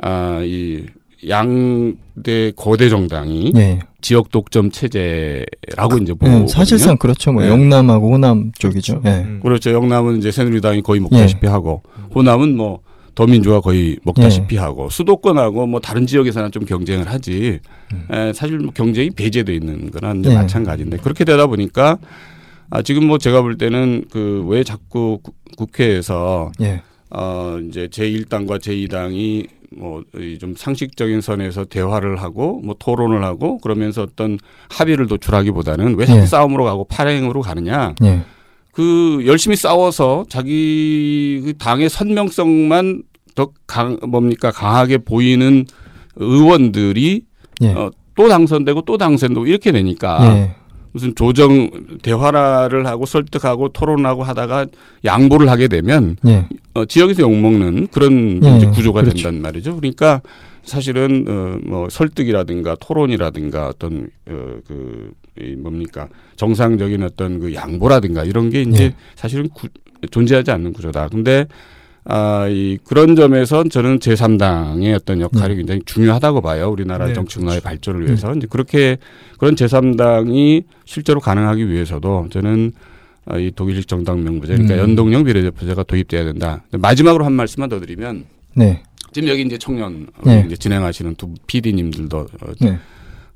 아, 0.00 0.40
이 0.44 0.86
양대 1.28 2.52
거대 2.54 2.88
정당이 2.88 3.52
예. 3.56 3.80
지역 4.00 4.30
독점 4.30 4.70
체제라고 4.70 5.98
이제 6.00 6.14
보고 6.14 6.42
예. 6.42 6.46
사실상 6.46 6.96
그렇죠. 6.98 7.32
뭐 7.32 7.42
네. 7.42 7.48
영남하고 7.48 8.12
호남 8.12 8.52
쪽이죠. 8.56 9.02
예. 9.06 9.24
음. 9.26 9.40
그렇죠. 9.42 9.72
영남은 9.72 10.18
이제 10.18 10.30
새누리당이 10.30 10.82
거의 10.82 11.00
먹다시피 11.00 11.48
하고 11.48 11.82
호남은 12.14 12.56
뭐 12.56 12.78
더민주가 13.16 13.60
거의 13.60 13.98
먹다시피 14.04 14.56
하고 14.56 14.88
수도권하고 14.88 15.66
뭐 15.66 15.80
다른 15.80 16.06
지역에서는 16.06 16.52
좀 16.52 16.64
경쟁을 16.64 17.10
하지 17.10 17.58
음. 17.92 18.06
에, 18.14 18.32
사실 18.32 18.60
뭐 18.60 18.70
경쟁이 18.72 19.10
배제돼 19.10 19.52
있는 19.52 19.90
거랑 19.90 20.20
이제 20.20 20.28
네. 20.28 20.36
마찬가지인데 20.36 20.98
그렇게 20.98 21.24
되다 21.24 21.48
보니까 21.48 21.98
아 22.70 22.82
지금 22.82 23.06
뭐 23.06 23.18
제가 23.18 23.42
볼 23.42 23.56
때는 23.58 24.04
그 24.10 24.44
왜 24.46 24.62
자꾸 24.64 25.20
국- 25.22 25.36
국회에서 25.56 26.52
예. 26.60 26.82
어 27.10 27.58
이제 27.68 27.86
제1당과 27.88 28.58
제2당이 28.60 29.48
뭐 29.76 30.02
좀 30.40 30.54
상식적인 30.56 31.20
선에서 31.20 31.64
대화를 31.64 32.16
하고 32.22 32.60
뭐 32.64 32.74
토론을 32.78 33.22
하고 33.24 33.58
그러면서 33.58 34.02
어떤 34.02 34.38
합의를 34.70 35.06
도출하기보다는 35.06 35.96
왜 35.96 36.06
자꾸 36.06 36.20
예. 36.20 36.26
싸움으로 36.26 36.64
가고 36.64 36.84
파행으로 36.84 37.40
가느냐 37.42 37.94
예. 38.04 38.22
그 38.72 39.22
열심히 39.26 39.56
싸워서 39.56 40.24
자기 40.28 41.42
그 41.44 41.52
당의 41.58 41.88
선명성만 41.88 43.02
더 43.34 43.52
강 43.66 43.98
뭡니까 44.08 44.50
강하게 44.50 44.98
보이는 44.98 45.64
의원들이 46.16 47.22
예. 47.62 47.68
어, 47.72 47.90
또 48.14 48.28
당선되고 48.28 48.82
또 48.82 48.96
당선되고 48.98 49.46
이렇게 49.46 49.70
되니까 49.72 50.18
예. 50.36 50.54
무슨 50.92 51.14
조정 51.14 51.70
대화를 52.02 52.86
하고 52.86 53.06
설득하고 53.06 53.68
토론하고 53.70 54.22
하다가 54.22 54.66
양보를 55.04 55.48
하게 55.48 55.68
되면 55.68 56.16
예. 56.26 56.46
어, 56.74 56.84
지역에서 56.84 57.22
욕먹는 57.22 57.88
그런 57.88 58.40
예, 58.44 58.56
이제 58.56 58.66
구조가 58.66 59.02
그렇죠. 59.02 59.22
된단 59.24 59.42
말이죠. 59.42 59.76
그러니까 59.76 60.22
사실은 60.64 61.24
어, 61.28 61.58
뭐 61.66 61.88
설득이라든가 61.88 62.76
토론이라든가 62.80 63.68
어떤 63.68 64.08
어, 64.26 64.56
그 64.66 65.12
이 65.40 65.54
뭡니까 65.54 66.08
정상적인 66.36 67.02
어떤 67.02 67.38
그 67.38 67.54
양보라든가 67.54 68.24
이런 68.24 68.50
게 68.50 68.62
이제 68.62 68.84
예. 68.84 68.94
사실은 69.14 69.48
구, 69.50 69.68
존재하지 70.10 70.50
않는 70.50 70.72
구조다. 70.72 71.08
근데 71.08 71.46
아, 72.10 72.48
이 72.48 72.78
그런 72.84 73.16
점에선 73.16 73.68
저는 73.68 73.98
제3당의 73.98 74.94
어떤 74.94 75.20
역할이 75.20 75.48
네. 75.50 75.56
굉장히 75.56 75.82
중요하다고 75.84 76.40
봐요. 76.40 76.70
우리나라 76.70 77.06
네, 77.06 77.12
정치 77.12 77.38
문화의 77.38 77.60
그렇죠. 77.60 77.68
발전을 77.68 78.06
위해서. 78.06 78.32
이제 78.34 78.46
그렇게 78.48 78.96
그런 79.36 79.54
제3당이 79.54 80.64
실제로 80.86 81.20
가능하기 81.20 81.68
위해서도 81.68 82.28
저는 82.30 82.72
아, 83.26 83.36
이 83.36 83.50
독일식 83.54 83.86
정당 83.86 84.24
명부제, 84.24 84.54
그러니까 84.54 84.76
음. 84.76 84.80
연동형 84.80 85.24
비례대표제가 85.24 85.82
도입돼야 85.82 86.24
된다. 86.24 86.64
마지막으로 86.70 87.26
한 87.26 87.34
말씀만 87.34 87.68
더 87.68 87.78
드리면 87.78 88.24
네. 88.54 88.82
지금 89.12 89.28
여기 89.28 89.42
이제 89.42 89.58
청년 89.58 90.06
네. 90.24 90.44
이제 90.46 90.56
진행하시는 90.56 91.14
두 91.16 91.34
PD님들도 91.46 92.18
어, 92.18 92.52
네. 92.60 92.78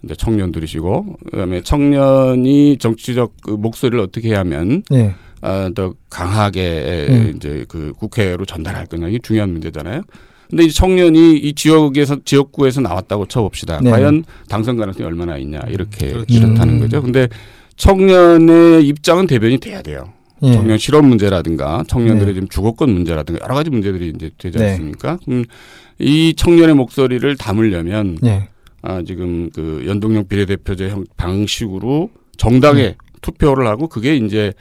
이제 0.02 0.14
청년들이시고 0.14 1.18
그다음에 1.30 1.60
청년이 1.60 2.78
정치적 2.78 3.34
그 3.42 3.50
목소리를 3.50 4.00
어떻게 4.00 4.34
하면 4.34 4.82
네. 4.88 5.14
아, 5.42 5.70
더 5.74 5.94
강하게 6.08 7.06
음. 7.10 7.32
이제 7.36 7.64
그 7.68 7.92
국회로 7.98 8.46
전달할 8.46 8.86
거냐 8.86 9.08
이게 9.08 9.18
중요한 9.18 9.50
문제잖아요. 9.50 10.02
근데 10.48 10.64
이 10.64 10.70
청년이 10.70 11.38
이 11.38 11.52
지역에서 11.54 12.18
지역구에서 12.24 12.80
나왔다고 12.80 13.26
쳐봅시다. 13.26 13.80
네. 13.82 13.90
과연 13.90 14.24
당선 14.48 14.76
가능성이 14.76 15.06
얼마나 15.06 15.36
있냐 15.38 15.60
이렇게 15.68 16.12
그렇죠. 16.12 16.26
이렇다는 16.28 16.74
음. 16.74 16.80
거죠. 16.80 17.02
근데 17.02 17.28
청년의 17.76 18.86
입장은 18.86 19.26
대변이 19.26 19.58
돼야 19.58 19.82
돼요. 19.82 20.12
예. 20.42 20.52
청년 20.52 20.76
실업 20.76 21.04
문제라든가 21.04 21.84
청년들의 21.88 22.26
네. 22.26 22.34
지금 22.34 22.48
주거권 22.48 22.90
문제라든가 22.90 23.44
여러 23.44 23.54
가지 23.54 23.70
문제들이 23.70 24.12
이제 24.14 24.30
되지 24.38 24.58
네. 24.58 24.70
않습니까? 24.70 25.18
그럼 25.24 25.44
이 25.98 26.34
청년의 26.36 26.74
목소리를 26.74 27.36
담으려면 27.36 28.18
예. 28.24 28.48
아 28.82 29.02
지금 29.06 29.50
그 29.54 29.84
연동형 29.86 30.28
비례대표제 30.28 30.90
형 30.90 31.04
방식으로 31.16 32.10
정당에 32.36 32.82
네. 32.82 32.96
투표를 33.22 33.66
하고 33.68 33.88
그게 33.88 34.16
이제 34.16 34.46
에, 34.48 34.52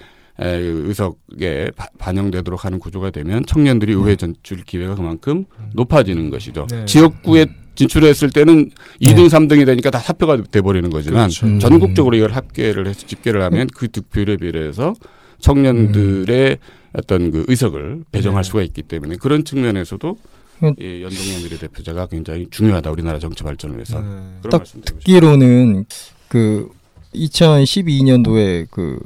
의석에 0.49 1.71
바- 1.75 1.87
반영되도록 1.97 2.65
하는 2.65 2.79
구조가 2.79 3.11
되면 3.11 3.45
청년들이 3.45 3.93
네. 3.93 3.99
의회 4.01 4.15
전출 4.15 4.63
기회가 4.63 4.95
그만큼 4.95 5.45
높아지는 5.73 6.29
것이죠. 6.29 6.67
네. 6.69 6.85
지역구에 6.85 7.45
진출했을 7.75 8.29
때는 8.31 8.69
네. 9.01 9.13
2등, 9.13 9.27
3등이 9.29 9.65
되니까 9.65 9.89
다 9.91 9.99
사표가 9.99 10.43
돼버리는 10.51 10.89
거지만 10.89 11.23
그렇죠. 11.29 11.45
음. 11.47 11.59
전국적으로 11.59 12.15
이걸 12.15 12.31
합계를 12.31 12.87
해서 12.87 13.05
집계를 13.07 13.41
하면 13.43 13.67
그 13.73 13.87
득표율에 13.89 14.37
비례해서 14.37 14.93
청년들의 15.39 16.57
어떤 16.93 17.31
그 17.31 17.45
의석을 17.47 18.03
배정할 18.11 18.43
네. 18.43 18.47
수가 18.47 18.61
있기 18.63 18.83
때문에 18.83 19.15
그런 19.15 19.45
측면에서도 19.45 20.17
음. 20.63 20.73
이 20.79 21.01
연동형 21.01 21.41
비례대표제가 21.43 22.07
굉장히 22.07 22.47
중요하다 22.51 22.91
우리나라 22.91 23.17
정치 23.19 23.43
발전을 23.43 23.77
위해서 23.77 23.99
네. 24.01 24.49
딱. 24.51 24.63
듣기로는 24.85 25.85
그 26.27 26.69
2012년도에 27.15 28.67
그 28.69 28.99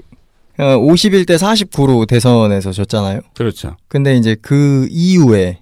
51대 0.58 1.38
49로 1.38 2.08
대선에서 2.08 2.72
졌잖아요. 2.72 3.22
그렇죠. 3.36 3.76
근데 3.88 4.16
이제 4.16 4.36
그 4.42 4.88
이후에 4.90 5.60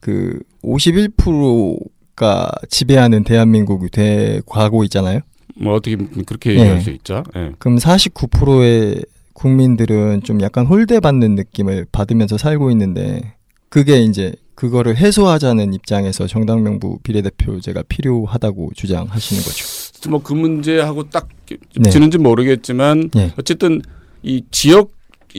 그 0.00 0.40
51%가 0.62 2.50
지배하는 2.68 3.24
대한민국이 3.24 3.90
돼 3.90 4.40
가고 4.46 4.84
있잖아요. 4.84 5.20
뭐 5.56 5.74
어떻게 5.74 5.96
그렇게 5.96 6.50
예. 6.54 6.60
얘기할 6.60 6.80
수 6.80 6.90
있죠. 6.90 7.22
예. 7.36 7.52
그럼 7.58 7.76
49%의 7.78 9.04
국민들은 9.34 10.22
좀 10.22 10.40
약간 10.42 10.66
홀대받는 10.66 11.34
느낌을 11.34 11.86
받으면서 11.92 12.38
살고 12.38 12.70
있는데 12.72 13.34
그게 13.68 14.02
이제 14.02 14.32
그거를 14.54 14.96
해소하자는 14.96 15.72
입장에서 15.72 16.26
정당 16.26 16.62
명부 16.62 16.98
비례대표제가 17.02 17.84
필요하다고 17.88 18.72
주장하시는 18.74 19.42
거죠. 19.42 19.64
뭐 20.10 20.20
그 20.22 20.32
문제하고 20.32 21.08
딱 21.10 21.28
네. 21.76 21.90
지는지 21.90 22.18
모르겠지만 22.18 23.10
예. 23.16 23.32
어쨌든 23.38 23.82
이 24.22 24.42
지역 24.50 24.90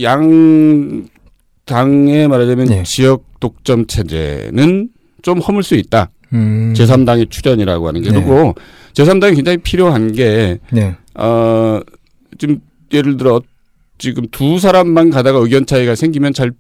양 0.02 1.08
당에 1.66 2.28
말하자면 2.28 2.66
네. 2.68 2.84
지역 2.84 3.26
독점 3.40 3.88
체제는 3.88 4.90
좀 5.22 5.40
허물 5.40 5.64
수 5.64 5.76
있다. 5.76 6.10
음. 6.34 6.74
제3당의 6.76 7.30
출연이라고 7.30 7.88
하는 7.88 8.02
게 8.02 8.12
네. 8.12 8.16
그리고 8.16 8.56
제3당이 8.94 9.36
굉장히 9.36 9.58
필요한 9.58 10.12
게 10.14 10.60
네. 10.72 10.96
어, 11.16 11.80
지금 12.38 12.60
예를 12.94 13.18
들어 13.18 13.42
지금 13.98 14.26
두 14.32 14.60
사람만 14.60 15.12
가다가 15.12 15.40
의견 15.40 15.66
차이가 15.66 15.96
생기면 15.96 16.34
잘 16.34 16.52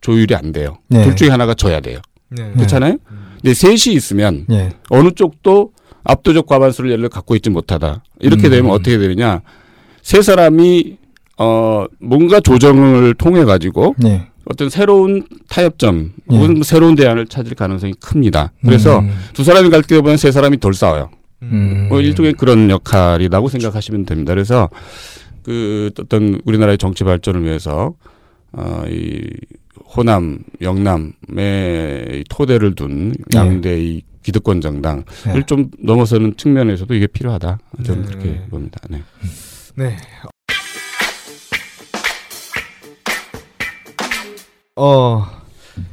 조율이 0.00 0.34
안 0.34 0.52
돼요. 0.52 0.78
네. 0.88 1.04
둘 1.04 1.16
중에 1.16 1.28
하나가 1.28 1.54
져야 1.54 1.80
돼요. 1.80 2.00
네. 2.28 2.50
그렇잖아요? 2.52 2.96
근데 3.40 3.54
셋이 3.54 3.94
있으면 3.94 4.46
예. 4.50 4.70
어느 4.90 5.10
쪽도 5.12 5.72
압도적 6.04 6.46
과반수를 6.46 6.90
예를 6.90 7.02
들어 7.02 7.08
갖고 7.08 7.34
있지 7.36 7.50
못하다. 7.50 8.02
이렇게 8.20 8.48
음. 8.48 8.50
되면 8.50 8.70
어떻게 8.70 8.98
되느냐? 8.98 9.40
세 10.02 10.22
사람이 10.22 10.98
어 11.42 11.86
뭔가 12.00 12.40
조정을 12.40 13.14
통해 13.14 13.44
가지고 13.44 13.94
네. 13.98 14.26
어떤 14.44 14.68
새로운 14.68 15.26
타협점 15.48 16.12
예. 16.32 16.36
혹은 16.36 16.54
뭐 16.54 16.62
새로운 16.62 16.94
대안을 16.94 17.26
찾을 17.26 17.54
가능성이 17.54 17.94
큽니다. 18.00 18.52
그래서 18.62 18.98
음. 18.98 19.10
두 19.32 19.44
사람이 19.44 19.70
갈때 19.70 20.00
보면 20.00 20.16
세 20.16 20.30
사람이 20.32 20.60
덜 20.60 20.74
싸워요. 20.74 21.10
음. 21.42 21.86
뭐 21.88 22.00
일종의 22.00 22.34
그런 22.34 22.68
역할이라고 22.68 23.48
생각하시면 23.48 24.04
됩니다. 24.06 24.34
그래서 24.34 24.68
그 25.42 25.90
어떤 25.98 26.40
우리나라의 26.44 26.78
정치 26.78 27.04
발전을 27.04 27.44
위해서 27.44 27.94
어 28.52 28.84
이 28.88 29.20
호남, 29.96 30.38
영남의 30.60 31.10
이 32.12 32.24
토대를 32.28 32.74
둔 32.74 33.12
네. 33.32 33.38
양대의 33.38 34.02
기득권 34.22 34.60
정당을 34.60 35.04
네. 35.34 35.42
좀 35.46 35.70
넘어서는 35.82 36.36
측면에서도 36.36 36.94
이게 36.94 37.06
필요하다. 37.06 37.58
저는 37.84 38.02
네. 38.02 38.08
그렇게 38.08 38.40
봅니다. 38.50 38.78
네. 38.88 39.02
네. 39.76 39.96
어 44.82 45.26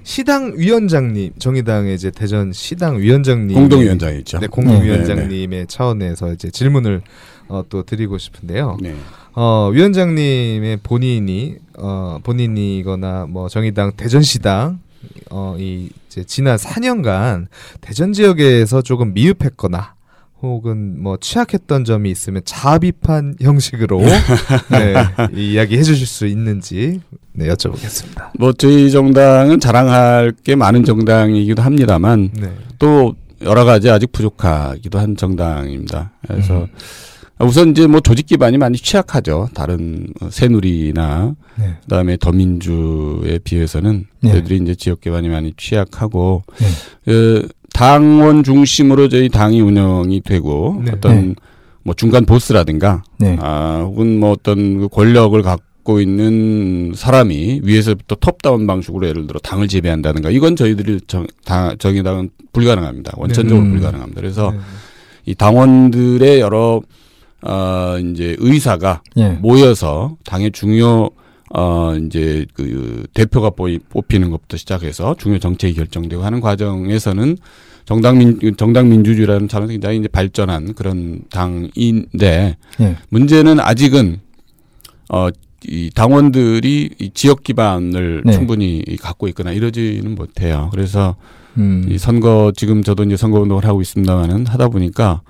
시당 0.03 0.53
위원장님 0.55 1.33
정의당의 1.37 1.95
이제 1.95 2.09
대전 2.09 2.53
시당 2.53 2.97
위원장님 2.99 3.53
공동위원장이죠. 3.53 4.39
네, 4.39 4.47
공동위원장님의 4.47 5.67
차원에서 5.67 6.31
이제 6.31 6.49
질문을 6.49 7.01
어, 7.49 7.63
또 7.69 7.83
드리고 7.83 8.17
싶은데요. 8.17 8.77
네. 8.81 8.95
어, 9.33 9.69
위원장님의 9.73 10.77
본인이 10.83 11.55
어, 11.77 12.19
본인이거나 12.23 13.25
뭐 13.27 13.49
정의당 13.49 13.91
대전시당 13.97 14.79
어, 15.31 15.55
이 15.59 15.89
이제 16.07 16.23
지난 16.23 16.55
4년간 16.55 17.47
대전 17.81 18.13
지역에서 18.13 18.81
조금 18.81 19.13
미흡했거나 19.13 19.95
혹은 20.41 21.01
뭐 21.01 21.17
취약했던 21.19 21.83
점이 21.83 22.11
있으면 22.11 22.41
자아 22.45 22.77
비판 22.79 23.35
형식으로 23.41 23.99
네, 23.99 24.93
이 25.33 25.53
이야기 25.53 25.77
해 25.77 25.83
주실 25.83 26.05
수 26.05 26.27
있는지 26.27 27.01
네, 27.33 27.47
여쭤보겠습니다. 27.49 28.31
뭐 28.37 28.53
저희 28.53 28.91
정당은 28.91 29.59
자랑할 29.59 30.33
게 30.43 30.55
많은 30.55 30.83
정당이기도 30.83 31.61
합니다만 31.61 32.31
네. 32.33 32.51
또 32.79 33.15
여러 33.41 33.65
가지 33.65 33.89
아직 33.89 34.11
부족하기도 34.11 34.99
한 34.99 35.15
정당입니다. 35.15 36.11
그래서 36.27 36.61
음. 36.61 36.67
우선 37.39 37.69
이제 37.69 37.85
뭐 37.85 37.99
조직 37.99 38.25
기반이 38.25 38.57
많이 38.57 38.77
취약하죠. 38.77 39.49
다른 39.53 40.07
어, 40.21 40.29
새누리나 40.31 41.35
네. 41.55 41.75
그다음에 41.83 42.17
더민주에 42.17 43.39
비해서는 43.43 44.05
네. 44.21 44.31
저희들이 44.31 44.57
이제 44.57 44.75
지역 44.75 45.01
기반이 45.01 45.29
많이 45.29 45.53
취약하고 45.55 46.43
네. 46.57 46.67
그 47.05 47.47
당원 47.77 48.43
중심으로 48.43 49.07
저희 49.07 49.29
당이 49.29 49.61
운영이 49.61 50.21
되고 50.21 50.81
네. 50.83 50.93
어떤 50.95 51.27
네. 51.29 51.35
뭐 51.83 51.93
중간 51.93 52.25
보스라든가 52.25 53.03
네. 53.19 53.37
아 53.39 53.83
혹은 53.85 54.19
뭐 54.19 54.31
어떤 54.31 54.79
그 54.79 54.87
권력을 54.87 55.39
갖고 55.43 56.01
있는 56.01 56.93
사람이 56.95 57.61
위에서부터 57.63 58.15
톱다운 58.15 58.65
방식으로 58.65 59.07
예를 59.07 59.27
들어 59.27 59.39
당을 59.39 59.67
지배한다든가 59.67 60.31
이건 60.31 60.55
저희들이 60.55 61.01
정, 61.05 61.27
당, 61.45 61.77
정의당은 61.77 62.31
불가능합니다. 62.51 63.13
원천적으로 63.15 63.63
음. 63.63 63.71
불가능합니다. 63.73 64.21
그래서 64.21 64.51
네. 64.51 64.57
이 65.27 65.35
당원들의 65.35 66.39
여러 66.39 66.81
어 67.43 67.95
이제 67.99 68.35
의사가 68.39 69.03
예. 69.17 69.37
모여서 69.39 70.17
당의 70.25 70.51
중요 70.51 71.11
어 71.55 71.95
이제 71.95 72.45
그 72.53 73.05
대표가 73.13 73.51
뽑- 73.51 73.87
뽑히는 73.89 74.29
것부터 74.31 74.57
시작해서 74.57 75.15
중요 75.17 75.39
정책이 75.39 75.73
결정되고 75.75 76.23
하는 76.23 76.41
과정에서는 76.41 77.37
정당 77.85 78.17
민 78.17 78.39
정당 78.57 78.89
민주주의라는 78.89 79.47
차원에서 79.47 79.71
굉장히 79.71 79.97
이제 79.99 80.07
발전한 80.09 80.73
그런 80.73 81.21
당인데 81.31 82.57
예. 82.81 82.95
문제는 83.09 83.59
아직은 83.59 84.19
어 85.09 85.29
이 85.65 85.89
당원들이 85.93 86.91
이 86.99 87.09
지역 87.15 87.43
기반을 87.43 88.21
네. 88.23 88.31
충분히 88.31 88.83
갖고 89.01 89.27
있거나 89.29 89.51
이러지는 89.51 90.13
못해요. 90.13 90.69
그래서 90.71 91.15
음. 91.57 91.83
이 91.89 91.97
선거 91.97 92.53
지금 92.55 92.83
저도 92.83 93.03
이제 93.03 93.17
선거 93.17 93.39
운동을 93.39 93.65
하고 93.65 93.81
있습니다만은 93.81 94.45
하다 94.45 94.67
보니까 94.69 95.21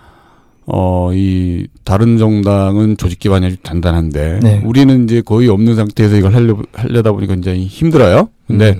어 0.67 1.11
이 1.13 1.65
다른 1.85 2.17
정당은 2.17 2.97
조직 2.97 3.19
기반이 3.19 3.45
아주 3.45 3.55
단단한데 3.63 4.39
네. 4.43 4.61
우리는 4.65 5.05
이제 5.05 5.21
거의 5.21 5.47
없는 5.47 5.75
상태에서 5.75 6.17
이걸 6.17 6.35
하려 6.35 6.57
하려다 6.73 7.13
보니까 7.13 7.33
굉장히 7.35 7.65
힘들어요. 7.65 8.29
근데 8.47 8.77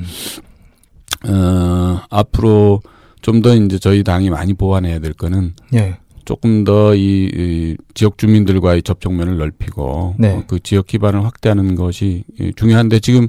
음. 1.25 1.31
어 1.33 2.01
앞으로 2.09 2.81
좀 3.21 3.41
더 3.41 3.55
이제 3.55 3.79
저희 3.79 4.03
당이 4.03 4.29
많이 4.29 4.53
보완해야 4.53 4.99
될 4.99 5.13
거는 5.13 5.53
예. 5.73 5.97
조금 6.25 6.63
더이 6.63 7.29
이 7.33 7.75
지역 7.93 8.17
주민들과의 8.17 8.83
접촉면을 8.83 9.37
넓히고 9.37 10.15
네. 10.19 10.33
어, 10.33 10.43
그 10.47 10.59
지역 10.61 10.87
기반을 10.87 11.23
확대하는 11.25 11.75
것이 11.75 12.23
이 12.39 12.51
중요한데 12.55 12.99
지금 12.99 13.27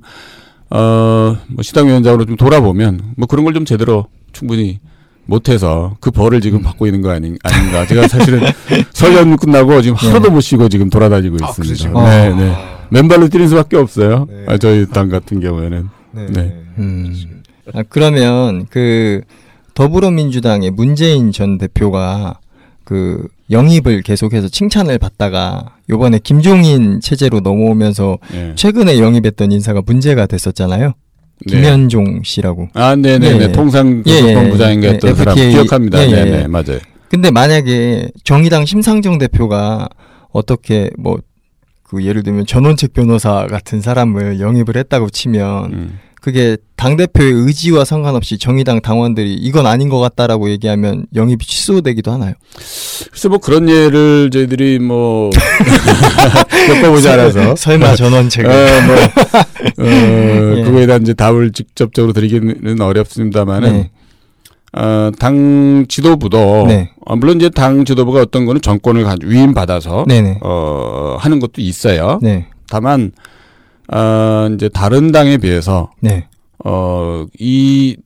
어 0.70 1.36
뭐 1.48 1.62
시당위원장으로 1.62 2.24
좀 2.26 2.36
돌아보면 2.36 3.14
뭐 3.16 3.26
그런 3.26 3.44
걸 3.44 3.54
좀 3.54 3.64
제대로 3.64 4.06
충분히 4.32 4.80
못해서 5.28 5.94
그 6.00 6.10
벌을 6.10 6.40
지금 6.40 6.62
받고 6.62 6.86
있는 6.86 7.02
거 7.02 7.10
아닌, 7.10 7.36
아닌가. 7.44 7.86
제가 7.86 8.08
사실은 8.08 8.40
설연 8.94 9.36
끝나고 9.36 9.82
지금 9.82 9.96
네. 9.98 10.08
하루도 10.08 10.30
못 10.30 10.40
쉬고 10.40 10.70
지금 10.70 10.88
돌아다니고 10.88 11.36
아, 11.42 11.48
있습니다. 11.48 11.74
그러시구나. 11.74 12.08
네, 12.08 12.32
아. 12.32 12.36
네. 12.36 12.56
맨발로 12.90 13.28
뛰는 13.28 13.46
수밖에 13.48 13.76
없어요. 13.76 14.26
네. 14.28 14.44
아, 14.48 14.56
저희 14.56 14.86
당 14.88 15.10
같은 15.10 15.40
경우에는. 15.40 15.88
네. 16.12 16.26
네. 16.30 16.56
음. 16.78 17.42
아, 17.74 17.82
그러면 17.90 18.66
그 18.70 19.20
더불어민주당의 19.74 20.70
문재인 20.70 21.30
전 21.30 21.58
대표가 21.58 22.38
그 22.84 23.28
영입을 23.50 24.00
계속해서 24.00 24.48
칭찬을 24.48 24.98
받다가 24.98 25.76
요번에 25.90 26.20
김종인 26.20 27.02
체제로 27.02 27.40
넘어오면서 27.40 28.16
네. 28.32 28.54
최근에 28.56 28.98
영입했던 28.98 29.52
인사가 29.52 29.82
문제가 29.84 30.24
됐었잖아요. 30.24 30.94
네. 31.46 31.56
김현종 31.56 32.22
씨라고. 32.24 32.68
아, 32.74 32.96
네네네. 32.96 33.38
예, 33.38 33.42
예. 33.44 33.52
통상 33.52 34.02
예, 34.06 34.10
예, 34.12 34.20
교섭본 34.20 34.50
부장인가 34.50 34.88
예, 34.88 34.92
했던 34.92 35.14
사람. 35.14 35.34
기억합니다. 35.36 35.98
네네. 35.98 36.42
예. 36.42 36.46
맞아요. 36.46 36.78
근데 37.08 37.30
만약에 37.30 38.10
정의당 38.24 38.66
심상정 38.66 39.18
대표가 39.18 39.88
어떻게 40.32 40.90
뭐 40.98 41.18
그 41.88 42.04
예를 42.04 42.22
들면 42.22 42.44
전원책 42.46 42.92
변호사 42.92 43.46
같은 43.46 43.80
사람을 43.80 44.40
영입을 44.40 44.76
했다고 44.76 45.08
치면 45.08 45.72
음. 45.72 45.98
그게 46.28 46.58
당 46.76 46.98
대표의 46.98 47.32
의지와 47.32 47.86
상관없이 47.86 48.36
정의당 48.36 48.82
당원들이 48.82 49.32
이건 49.32 49.64
아닌 49.66 49.88
것 49.88 49.98
같다라고 49.98 50.50
얘기하면 50.50 51.06
영입이 51.14 51.42
취소되기도 51.46 52.12
하나요? 52.12 52.34
글쎄 53.10 53.28
뭐 53.30 53.38
그런 53.38 53.66
예를 53.66 54.28
저희들이 54.30 54.78
뭐 54.78 55.30
겪어보지 56.68 57.08
않아서 57.08 57.56
설마 57.56 57.96
전원책을 57.96 58.50
어, 58.52 58.86
뭐, 58.86 59.86
어, 59.86 59.88
예. 60.58 60.62
그거에 60.64 60.84
대한 60.84 61.00
이제 61.00 61.14
답을 61.14 61.52
직접적으로 61.52 62.12
드리기는 62.12 62.78
어렵습니다만은, 62.78 63.72
네. 63.72 63.90
어, 64.74 65.10
당 65.18 65.86
지도부도, 65.88 66.66
네. 66.68 66.90
어, 67.06 67.16
물론 67.16 67.38
이제 67.38 67.48
당 67.48 67.86
지도부가 67.86 68.20
어떤 68.20 68.44
거는 68.44 68.60
정권을 68.60 69.04
가- 69.04 69.16
위임 69.24 69.54
받아서, 69.54 70.04
네네. 70.06 70.40
어, 70.42 71.16
하는 71.18 71.40
것도 71.40 71.62
있어요. 71.62 72.18
네. 72.22 72.48
다만, 72.68 73.12
어, 73.92 74.48
이제 74.54 74.68
다른 74.68 75.12
당에 75.12 75.38
비해서, 75.38 75.90
네. 76.00 76.26
어, 76.64 77.24
이, 77.38 77.96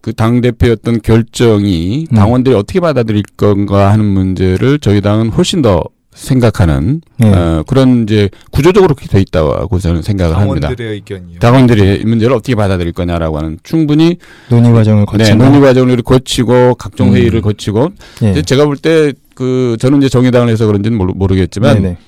그 0.00 0.12
당 0.14 0.40
대표였던 0.40 1.02
결정이 1.02 2.06
음. 2.10 2.14
당원들이 2.16 2.54
어떻게 2.56 2.80
받아들일 2.80 3.22
건가 3.36 3.92
하는 3.92 4.06
문제를 4.06 4.78
저희 4.78 5.02
당은 5.02 5.28
훨씬 5.30 5.60
더 5.60 5.84
생각하는 6.14 7.02
네. 7.18 7.28
어, 7.30 7.62
그런 7.66 8.04
이제 8.04 8.30
구조적으로 8.50 8.94
그렇게 8.94 9.06
돼 9.12 9.20
있다고 9.20 9.78
저는 9.78 10.00
생각을 10.00 10.34
합니다. 10.34 10.60
당원들의 10.68 10.92
의견이요. 10.94 11.38
당원들이 11.40 12.00
이 12.00 12.04
문제를 12.06 12.34
어떻게 12.34 12.54
받아들일 12.54 12.92
거냐라고 12.94 13.36
하는 13.36 13.58
충분히 13.64 14.16
논의 14.48 14.72
과정을 14.72 15.04
네, 15.12 15.18
거치고. 15.18 15.36
논의 15.44 15.60
과정을 15.60 16.02
거치고 16.02 16.74
각종 16.76 17.08
음. 17.10 17.14
회의를 17.16 17.42
거치고 17.42 17.90
예. 18.22 18.30
이제 18.30 18.40
제가 18.42 18.64
볼 18.64 18.76
때 18.78 19.12
그 19.34 19.76
저는 19.78 19.98
이제 19.98 20.08
정의당을 20.08 20.48
해서 20.48 20.64
그런지는 20.66 20.96
모르, 20.96 21.12
모르겠지만 21.14 21.82
네네. 21.82 21.98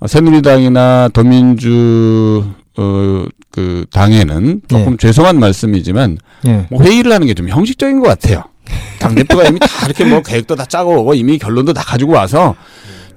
어, 0.00 0.06
새누리당이나 0.06 1.10
더민주 1.12 2.44
어, 2.76 3.24
그 3.50 3.84
당에는 3.90 4.62
조금 4.68 4.96
죄송한 4.96 5.38
말씀이지만 5.38 6.18
예. 6.46 6.66
뭐 6.70 6.82
회의를 6.82 7.12
하는 7.12 7.26
게 7.26 7.34
좀 7.34 7.48
형식적인 7.48 8.00
것 8.00 8.08
같아요. 8.08 8.44
당 8.98 9.14
대표가 9.14 9.44
이미 9.44 9.58
다 9.58 9.68
이렇게 9.86 10.04
뭐 10.04 10.22
계획도 10.22 10.54
다 10.54 10.64
짜고 10.64 11.00
오고 11.00 11.14
이미 11.14 11.38
결론도 11.38 11.72
다 11.72 11.82
가지고 11.82 12.12
와서 12.12 12.54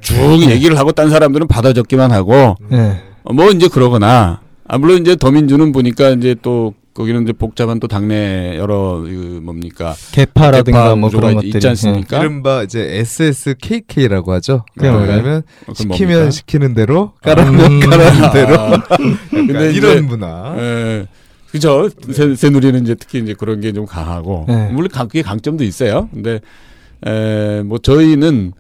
쭉 0.01 0.15
얘기를 0.49 0.77
하고 0.77 0.91
딴 0.91 1.09
사람들은 1.09 1.47
받아 1.47 1.71
적기만 1.73 2.11
하고 2.11 2.55
예. 2.71 3.01
어, 3.23 3.33
뭐 3.33 3.49
이제 3.51 3.67
그러거나 3.67 4.41
아 4.67 4.77
물론 4.77 5.01
이제 5.01 5.15
더민주는 5.15 5.71
보니까 5.71 6.09
이제 6.09 6.35
또 6.41 6.73
거기는 6.93 7.23
이제 7.23 7.33
복잡한 7.33 7.79
또 7.79 7.87
당내 7.87 8.57
여러 8.57 8.99
그 9.03 9.39
뭡니까 9.43 9.95
개파라든가 10.11 10.83
개파 10.83 10.95
뭐 10.95 11.09
그런 11.09 11.35
것들이 11.35 11.51
있지 11.55 11.67
않습니까? 11.67 12.19
이른바 12.19 12.63
이제 12.63 12.81
SSKK라고 12.99 14.31
하죠. 14.33 14.65
그게 14.75 14.87
어? 14.89 14.99
그러면 14.99 15.43
어, 15.67 15.73
시키면 15.73 16.11
뭡니까? 16.13 16.31
시키는 16.31 16.73
대로 16.73 17.13
까라면 17.21 17.59
음. 17.71 17.79
까라는 17.89 18.31
대로 18.31 18.59
아, 18.59 18.83
근데 19.29 19.53
근데 19.53 19.73
이런 19.73 19.91
이제 19.93 20.01
문화. 20.01 20.55
예. 20.57 21.07
그죠. 21.51 21.87
새, 22.11 22.33
새누리는 22.35 22.81
이제 22.81 22.95
특히 22.95 23.19
이제 23.19 23.33
그런 23.33 23.61
게 23.61 23.71
좀 23.73 23.85
강하고. 23.85 24.45
네. 24.47 24.69
물론 24.71 24.89
강, 24.91 25.07
그게 25.07 25.21
강점도 25.21 25.63
있어요. 25.63 26.09
근데, 26.11 26.39
에, 27.05 27.61
뭐 27.63 27.77
저희는 27.77 28.53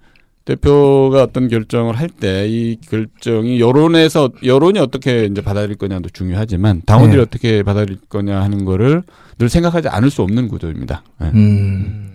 대표가 0.45 1.23
어떤 1.23 1.47
결정을 1.47 1.95
할 1.97 2.09
때 2.09 2.45
이 2.47 2.77
결정이 2.81 3.59
여론에서, 3.59 4.29
여론이 4.43 4.79
어떻게 4.79 5.25
이제 5.25 5.41
받아들일 5.41 5.77
거냐도 5.77 6.09
중요하지만 6.09 6.81
당원들이 6.85 7.17
네. 7.17 7.23
어떻게 7.23 7.63
받아들일 7.63 7.99
거냐 8.09 8.41
하는 8.41 8.65
거를 8.65 9.03
늘 9.37 9.49
생각하지 9.49 9.87
않을 9.87 10.09
수 10.09 10.21
없는 10.21 10.47
구조입니다. 10.49 11.03
예. 11.21 11.25
음. 11.33 12.09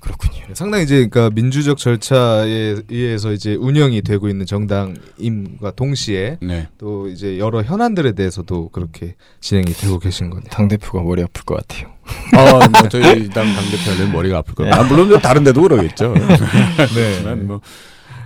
그렇군요. 0.00 0.54
상당히 0.54 0.84
이제 0.84 1.06
그러니까 1.06 1.30
민주적 1.34 1.78
절차에 1.78 2.76
의해서 2.88 3.32
이제 3.32 3.54
운영이 3.54 4.02
되고 4.02 4.28
있는 4.28 4.46
정당임과 4.46 5.72
동시에 5.76 6.38
네. 6.40 6.68
또 6.78 7.08
이제 7.08 7.38
여러 7.38 7.62
현안들에 7.62 8.12
대해서도 8.12 8.68
그렇게 8.70 9.14
진행이 9.40 9.72
되고 9.72 9.98
계신 9.98 10.30
거네요. 10.30 10.48
당 10.50 10.68
대표가 10.68 11.02
머리 11.02 11.22
아플 11.22 11.44
것 11.44 11.56
같아요. 11.56 11.92
아, 12.32 12.68
뭐 12.68 12.88
저희 12.88 13.28
당 13.28 13.46
당대표는 13.52 14.12
머리가 14.12 14.38
아플 14.38 14.54
거예요. 14.54 14.72
아, 14.74 14.82
물론 14.84 15.08
뭐 15.08 15.18
다른 15.18 15.44
데도 15.44 15.62
그러겠죠. 15.62 16.14
네. 16.94 17.22
난 17.24 17.46
뭐, 17.46 17.60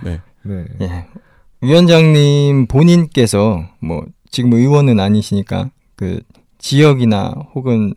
네. 0.03 0.21
네. 0.43 0.65
예. 0.81 1.05
위원장님 1.61 2.67
본인께서 2.67 3.67
뭐 3.79 4.05
지금 4.29 4.53
의원은 4.53 4.99
아니시니까 4.99 5.69
그 5.95 6.21
지역이나 6.57 7.33
혹은 7.53 7.93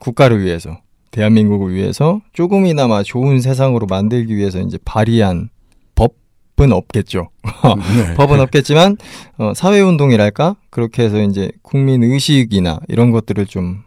국가를 0.00 0.42
위해서 0.42 0.78
대한민국을 1.18 1.74
위해서 1.74 2.20
조금이나마 2.32 3.02
좋은 3.02 3.40
세상으로 3.40 3.86
만들기 3.86 4.36
위해서 4.36 4.60
이제 4.60 4.78
발의한 4.84 5.50
법은 5.96 6.70
없겠죠. 6.70 7.30
네. 7.42 8.14
법은 8.14 8.38
없겠지만 8.38 8.96
어, 9.36 9.52
사회 9.54 9.80
운동이랄까 9.80 10.54
그렇게 10.70 11.02
해서 11.02 11.20
이제 11.20 11.50
국민 11.62 12.04
의식이나 12.04 12.78
이런 12.86 13.10
것들을 13.10 13.46
좀 13.46 13.82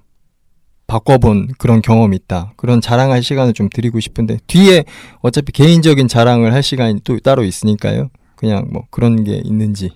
바꿔본 0.88 1.54
그런 1.58 1.82
경험이 1.82 2.18
있다. 2.18 2.52
그런 2.58 2.82
자랑할 2.82 3.24
시간을 3.24 3.54
좀 3.54 3.70
드리고 3.74 4.02
싶은데 4.02 4.40
뒤에 4.48 4.84
어차피 5.22 5.54
개인적인 5.54 6.10
자랑을 6.10 6.54
할 6.54 6.62
시간이 6.62 7.00
또 7.06 7.18
따로 7.20 7.46
있으니까요. 7.46 8.10
그냥 8.36 8.68
뭐 8.74 8.84
그런 8.90 9.24
게 9.24 9.42
있는지. 9.42 9.92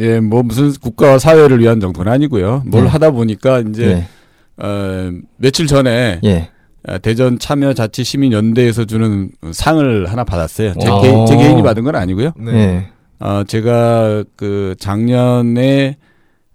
예, 0.00 0.18
뭐 0.18 0.42
무슨 0.42 0.72
국가와 0.72 1.20
사회를 1.20 1.60
위한 1.60 1.78
정도는 1.78 2.10
아니고요. 2.10 2.64
뭘 2.66 2.82
네. 2.82 2.90
하다 2.90 3.12
보니까 3.12 3.60
이제 3.60 3.84
예. 3.86 4.64
어, 4.64 5.12
며칠 5.36 5.68
전에 5.68 6.18
예. 6.24 6.50
아, 6.86 6.98
대전 6.98 7.38
참여 7.38 7.72
자치 7.72 8.04
시민 8.04 8.32
연대에서 8.32 8.84
주는 8.84 9.30
상을 9.52 10.06
하나 10.06 10.24
받았어요. 10.24 10.74
제, 10.80 10.88
오. 10.90 11.00
개인, 11.00 11.26
제 11.26 11.36
개인이 11.36 11.62
받은 11.62 11.84
건 11.84 11.96
아니고요. 11.96 12.32
네. 12.36 12.52
예. 12.52 12.86
어, 13.20 13.42
제가 13.44 14.24
그 14.36 14.74
작년에 14.78 15.96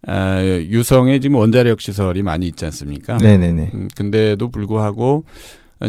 아, 0.07 0.41
유성에 0.43 1.19
지금 1.19 1.37
원자력 1.37 1.81
시설이 1.81 2.21
많이 2.21 2.47
있지 2.47 2.65
않습니까? 2.65 3.17
네, 3.17 3.37
네, 3.37 3.51
네. 3.51 3.69
음, 3.73 3.87
근데도 3.95 4.49
불구하고 4.49 5.25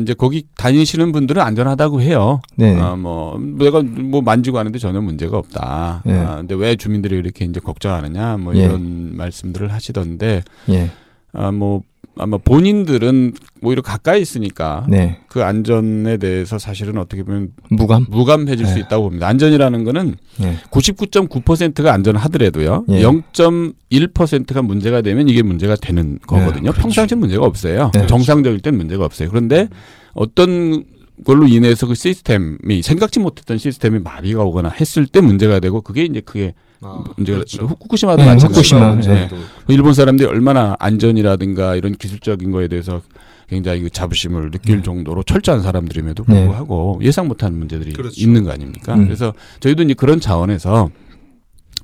이제 0.01 0.15
거기 0.15 0.47
다니시는 0.57 1.13
분들은 1.13 1.43
안전하다고 1.43 2.01
해요. 2.01 2.41
네. 2.57 2.77
아, 2.81 2.97
뭐 2.97 3.39
내가 3.39 3.83
뭐 3.83 4.23
만지고 4.23 4.59
하는데 4.59 4.79
전혀 4.79 5.01
문제가 5.01 5.37
없다. 5.37 6.03
네. 6.05 6.19
아, 6.19 6.37
근데 6.37 6.55
왜 6.55 6.77
주민들이 6.77 7.17
이렇게 7.17 7.45
이제 7.45 7.61
걱정하느냐 7.61 8.37
뭐 8.39 8.55
예. 8.57 8.65
이런 8.65 9.17
말씀들을 9.17 9.73
하시던데 9.73 10.43
예. 10.71 10.91
아, 11.33 11.51
뭐 11.51 11.83
아마 12.17 12.37
본인들은 12.39 13.33
오히려 13.63 13.83
가까이 13.83 14.21
있으니까 14.21 14.85
네. 14.89 15.19
그 15.29 15.43
안전에 15.43 16.19
대해서 16.19 16.59
사실은 16.59 16.99
어떻게 16.99 17.23
보면 17.23 17.53
무감? 17.71 18.07
무감해질 18.11 18.67
수 18.67 18.75
네. 18.75 18.81
있다고 18.81 19.05
봅니다. 19.05 19.29
안전이라는 19.29 19.85
거는 19.85 20.17
네. 20.39 20.57
99.9%가 20.71 21.93
안전하더라도요. 21.93 22.85
예. 22.91 23.03
0.1%가 23.03 24.63
문제가 24.63 25.01
되면 25.03 25.29
이게 25.29 25.43
문제가 25.43 25.77
되는 25.77 26.19
거거든요. 26.27 26.73
그렇죠. 26.73 26.83
평상시 26.83 27.15
문제가 27.15 27.47
없어요. 27.47 27.91
네. 27.95 28.07
정상적일 28.07 28.61
땐 28.61 28.77
문제가 28.77 29.05
없어요. 29.05 29.31
그런데 29.31 29.69
어떤 30.13 30.85
걸로 31.25 31.47
인해서 31.47 31.87
그 31.87 31.95
시스템이 31.95 32.83
생각지 32.83 33.21
못했던 33.21 33.57
시스템이 33.57 34.01
마비가 34.01 34.43
오거나 34.43 34.71
했을 34.71 35.07
때 35.07 35.21
문제가 35.21 35.61
되고 35.61 35.81
그게 35.81 36.05
이제 36.05 36.21
그게 36.21 36.55
아, 36.83 37.05
문제가 37.17 37.39
그렇죠. 37.39 37.67
후쿠시마도 37.67 38.23
네. 38.23 38.37
후쿠시마, 38.37 38.95
네. 38.97 39.29
일본 39.69 39.93
사람들이 39.93 40.29
얼마나 40.29 40.77
안전이라든가 40.79 41.77
이런 41.77 41.95
기술적인 41.95 42.51
거에 42.51 42.69
대해서 42.69 43.03
굉장히 43.49 43.83
그 43.83 43.91
자부심을 43.91 44.51
느낄 44.51 44.77
네. 44.77 44.83
정도로 44.83 45.23
철저한 45.25 45.63
사람들임에도 45.63 46.25
네. 46.29 46.41
불구하고 46.41 47.01
예상 47.03 47.29
못한 47.29 47.59
문제들이 47.59 47.93
그렇죠. 47.93 48.21
있는 48.21 48.45
거 48.45 48.53
아닙니까? 48.53 48.95
음. 48.95 49.05
그래서 49.05 49.35
저희도 49.61 49.83
이제 49.83 49.95
그런 49.95 50.21
차원에서 50.21 50.91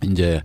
이제 0.05 0.41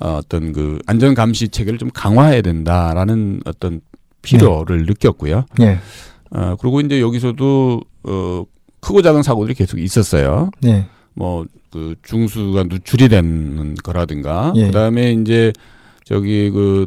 어, 0.00 0.18
어떤 0.18 0.52
그 0.52 0.78
안전 0.86 1.14
감시 1.14 1.48
체계를 1.48 1.78
좀 1.78 1.90
강화해야 1.92 2.42
된다라는 2.42 3.40
어떤 3.46 3.80
필요를 4.22 4.84
느꼈고요. 4.86 5.46
예. 5.60 5.78
어, 6.30 6.56
그리고 6.60 6.80
이제 6.80 7.00
여기서도 7.00 7.80
어, 8.04 8.44
크고 8.80 9.02
작은 9.02 9.22
사고들이 9.22 9.54
계속 9.54 9.78
있었어요. 9.78 10.50
네. 10.60 10.86
뭐 11.18 11.44
그 11.70 11.94
중수가 12.02 12.62
누출이 12.62 13.10
되는 13.10 13.74
거라든가 13.74 14.54
예. 14.56 14.66
그다음에 14.68 15.12
이제 15.12 15.52
저기 16.04 16.48
그 16.50 16.86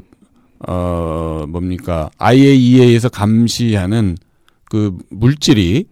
어 0.68 1.46
뭡니까 1.48 2.10
IAEA에서 2.20 3.10
감시하는 3.10 4.18
그 4.66 4.96
물질이 5.10 5.86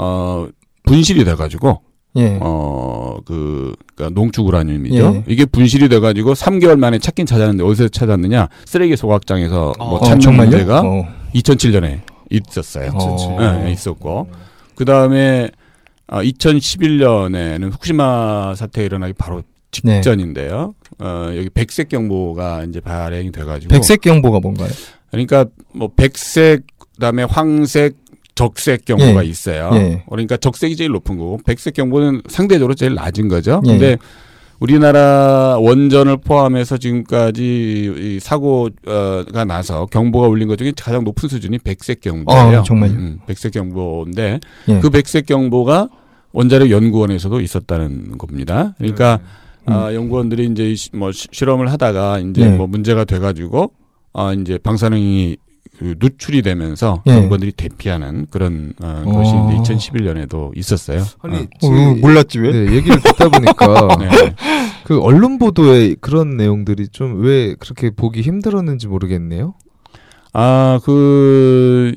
어 0.00 0.48
분실이 0.84 1.24
돼 1.24 1.34
가지고 1.34 1.82
예. 2.16 2.38
어그 2.40 3.74
그러니까 3.94 4.18
농축 4.20 4.46
우라늄이죠. 4.46 4.96
예. 4.96 5.24
이게 5.28 5.44
분실이 5.44 5.90
돼 5.90 6.00
가지고 6.00 6.32
3개월 6.32 6.78
만에 6.78 6.98
찾긴 6.98 7.26
찾았는데 7.26 7.62
어디서 7.64 7.88
찾았느냐? 7.88 8.48
쓰레기 8.64 8.96
소각장에서 8.96 9.74
뭐 9.78 9.96
어, 9.96 10.04
찾는 10.04 10.20
정말요? 10.20 10.50
문제가 10.50 10.80
어. 10.80 11.06
2007년에 11.34 12.00
있었어요. 12.30 12.90
어. 12.94 13.36
네, 13.62 13.72
있었고 13.72 14.28
그 14.74 14.86
다음에 14.86 15.50
아, 16.08 16.22
2011년에는 16.22 17.72
후쿠시마 17.72 18.54
사태 18.56 18.80
가 18.80 18.86
일어나기 18.86 19.12
바로 19.12 19.42
네. 19.84 20.00
직전인데요. 20.00 20.74
어, 20.98 21.30
여기 21.36 21.50
백색 21.50 21.90
경보가 21.90 22.64
이제 22.64 22.80
발행이 22.80 23.30
돼가지고 23.30 23.72
백색 23.72 24.00
경보가 24.00 24.40
뭔가요? 24.40 24.70
그러니까 25.10 25.44
뭐 25.72 25.90
백색 25.94 26.66
그다음에 26.94 27.22
황색 27.22 27.96
적색 28.34 28.84
경보가 28.84 29.24
예. 29.24 29.28
있어요. 29.28 29.70
예. 29.74 30.04
그러니까 30.08 30.36
적색이 30.36 30.76
제일 30.76 30.90
높은 30.90 31.18
거고 31.18 31.40
백색 31.44 31.74
경보는 31.74 32.22
상대적으로 32.28 32.74
제일 32.74 32.94
낮은 32.94 33.28
거죠. 33.28 33.60
예. 33.66 33.70
근데 33.70 33.96
우리나라 34.60 35.56
원전을 35.60 36.16
포함해서 36.18 36.78
지금까지 36.78 37.94
이 37.96 38.18
사고가 38.20 39.44
나서 39.46 39.86
경보가 39.86 40.26
울린 40.28 40.48
것 40.48 40.56
중에 40.58 40.72
가장 40.76 41.04
높은 41.04 41.28
수준이 41.28 41.58
백색 41.58 42.00
경보예요. 42.00 42.58
아, 42.58 42.62
정말요? 42.64 42.92
음, 42.92 43.18
백색 43.26 43.52
경보인데 43.52 44.40
예. 44.68 44.80
그 44.80 44.90
백색 44.90 45.26
경보가 45.26 45.88
원자력 46.32 46.70
연구원에서도 46.70 47.40
있었다는 47.40 48.18
겁니다. 48.18 48.74
그러니까 48.78 49.20
음. 49.68 49.72
아, 49.72 49.94
연구원들이 49.94 50.46
이제 50.46 50.74
시- 50.74 50.90
뭐 50.94 51.12
시- 51.12 51.28
실험을 51.30 51.70
하다가 51.70 52.18
이제 52.20 52.46
네. 52.48 52.56
뭐 52.56 52.66
문제가 52.66 53.04
돼가지고 53.04 53.72
아 54.12 54.32
이제 54.32 54.58
방사능이 54.58 55.36
그 55.78 55.94
누출이 56.00 56.42
되면서 56.42 57.02
예. 57.06 57.12
연구원들이 57.12 57.52
대피하는 57.52 58.26
그런 58.30 58.72
어, 58.82 59.02
어. 59.06 59.12
것이 59.12 59.30
이제 59.62 59.74
2011년에도 59.74 60.56
있었어요. 60.56 61.04
아니 61.22 61.36
어. 61.36 61.40
어, 61.40 61.46
제- 61.60 62.00
몰랐지 62.00 62.40
왜? 62.40 62.50
네, 62.52 62.72
얘기를 62.74 63.00
듣다 63.00 63.28
보니까 63.28 63.88
네. 64.00 64.08
그 64.84 65.00
언론 65.00 65.38
보도에 65.38 65.94
그런 66.00 66.36
내용들이 66.36 66.88
좀 66.88 67.20
왜 67.20 67.54
그렇게 67.58 67.90
보기 67.90 68.22
힘들었는지 68.22 68.88
모르겠네요. 68.88 69.54
아, 70.32 70.80
그 70.84 71.94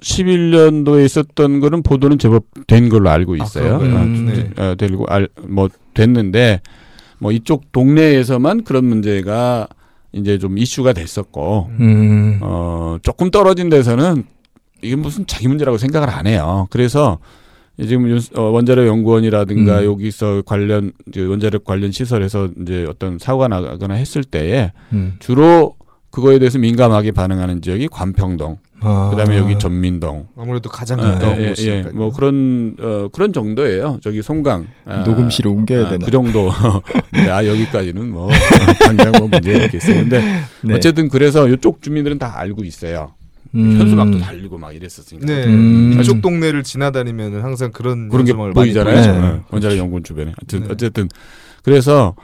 2011년도에 0.00 1.04
있었던 1.04 1.60
거는 1.60 1.82
보도는 1.82 2.18
제법 2.18 2.44
된 2.66 2.88
걸로 2.88 3.10
알고 3.10 3.36
있어요. 3.36 3.78
그런가요? 3.78 3.96
아, 3.98 4.02
음, 4.02 4.26
네. 4.56 4.62
어, 4.62 4.74
되고 4.76 5.04
알, 5.08 5.28
뭐 5.48 5.68
됐는데 5.94 6.60
뭐 7.18 7.32
이쪽 7.32 7.72
동네에서만 7.72 8.64
그런 8.64 8.84
문제가 8.84 9.66
이제 10.16 10.38
좀 10.38 10.56
이슈가 10.58 10.92
됐었고 10.94 11.70
음. 11.78 12.38
어 12.42 12.96
조금 13.02 13.30
떨어진 13.30 13.68
데서는 13.68 14.24
이게 14.82 14.96
무슨 14.96 15.26
자기 15.26 15.46
문제라고 15.48 15.78
생각을 15.78 16.08
안 16.10 16.26
해요. 16.26 16.66
그래서 16.70 17.18
지금 17.80 18.08
윤- 18.08 18.20
어, 18.36 18.42
원자력 18.42 18.86
연구원이라든가 18.86 19.80
음. 19.80 19.84
여기서 19.84 20.42
관련 20.46 20.92
원자력 21.16 21.64
관련 21.64 21.92
시설에서 21.92 22.48
이제 22.62 22.86
어떤 22.88 23.18
사고가 23.18 23.48
나거나 23.48 23.94
했을 23.94 24.24
때에 24.24 24.72
음. 24.92 25.14
주로 25.18 25.74
그거에 26.10 26.38
대해서 26.38 26.58
민감하게 26.58 27.12
반응하는 27.12 27.60
지역이 27.60 27.88
관평동, 27.88 28.56
아. 28.86 29.10
그다음에 29.10 29.36
여기 29.36 29.58
전민동, 29.58 30.28
아무래도 30.36 30.70
가장 30.70 30.98
예, 31.00 31.02
가까운 31.02 31.38
예, 31.38 31.44
예, 31.44 31.48
곳이니까. 31.48 31.90
뭐 31.92 32.12
그런 32.12 32.76
어, 32.78 33.08
그런 33.12 33.32
정도예요. 33.32 33.98
저기 34.02 34.22
송강 34.22 34.66
아, 34.84 34.98
녹음실을 34.98 35.50
옮겨야 35.50 35.86
아, 35.86 35.90
되나? 35.90 36.04
그 36.04 36.10
정도. 36.12 36.50
네, 37.12 37.28
아 37.28 37.44
여기까지는 37.44 38.10
뭐 38.10 38.30
당장 38.80 39.12
뭐 39.18 39.28
문제 39.28 39.64
없겠어요. 39.64 39.96
근데 39.96 40.22
네. 40.62 40.74
어쨌든 40.74 41.08
그래서 41.08 41.48
이쪽 41.48 41.82
주민들은 41.82 42.18
다 42.18 42.38
알고 42.38 42.62
있어요. 42.64 43.12
음. 43.54 43.78
현수막도 43.80 44.20
달리고 44.20 44.58
막 44.58 44.74
이랬었으니까. 44.74 45.26
네. 45.26 45.46
음. 45.46 45.98
이쪽 46.00 46.22
동네를 46.22 46.62
지나다니면 46.62 47.42
항상 47.42 47.72
그런 47.72 48.08
그런 48.08 48.24
게 48.24 48.32
보이잖아요. 48.32 49.20
네. 49.20 49.40
원자력 49.50 49.78
연구원 49.78 50.04
주변에. 50.04 50.32
하여튼 50.38 50.68
네. 50.68 50.72
어쨌든 50.72 51.08
그래서 51.62 52.14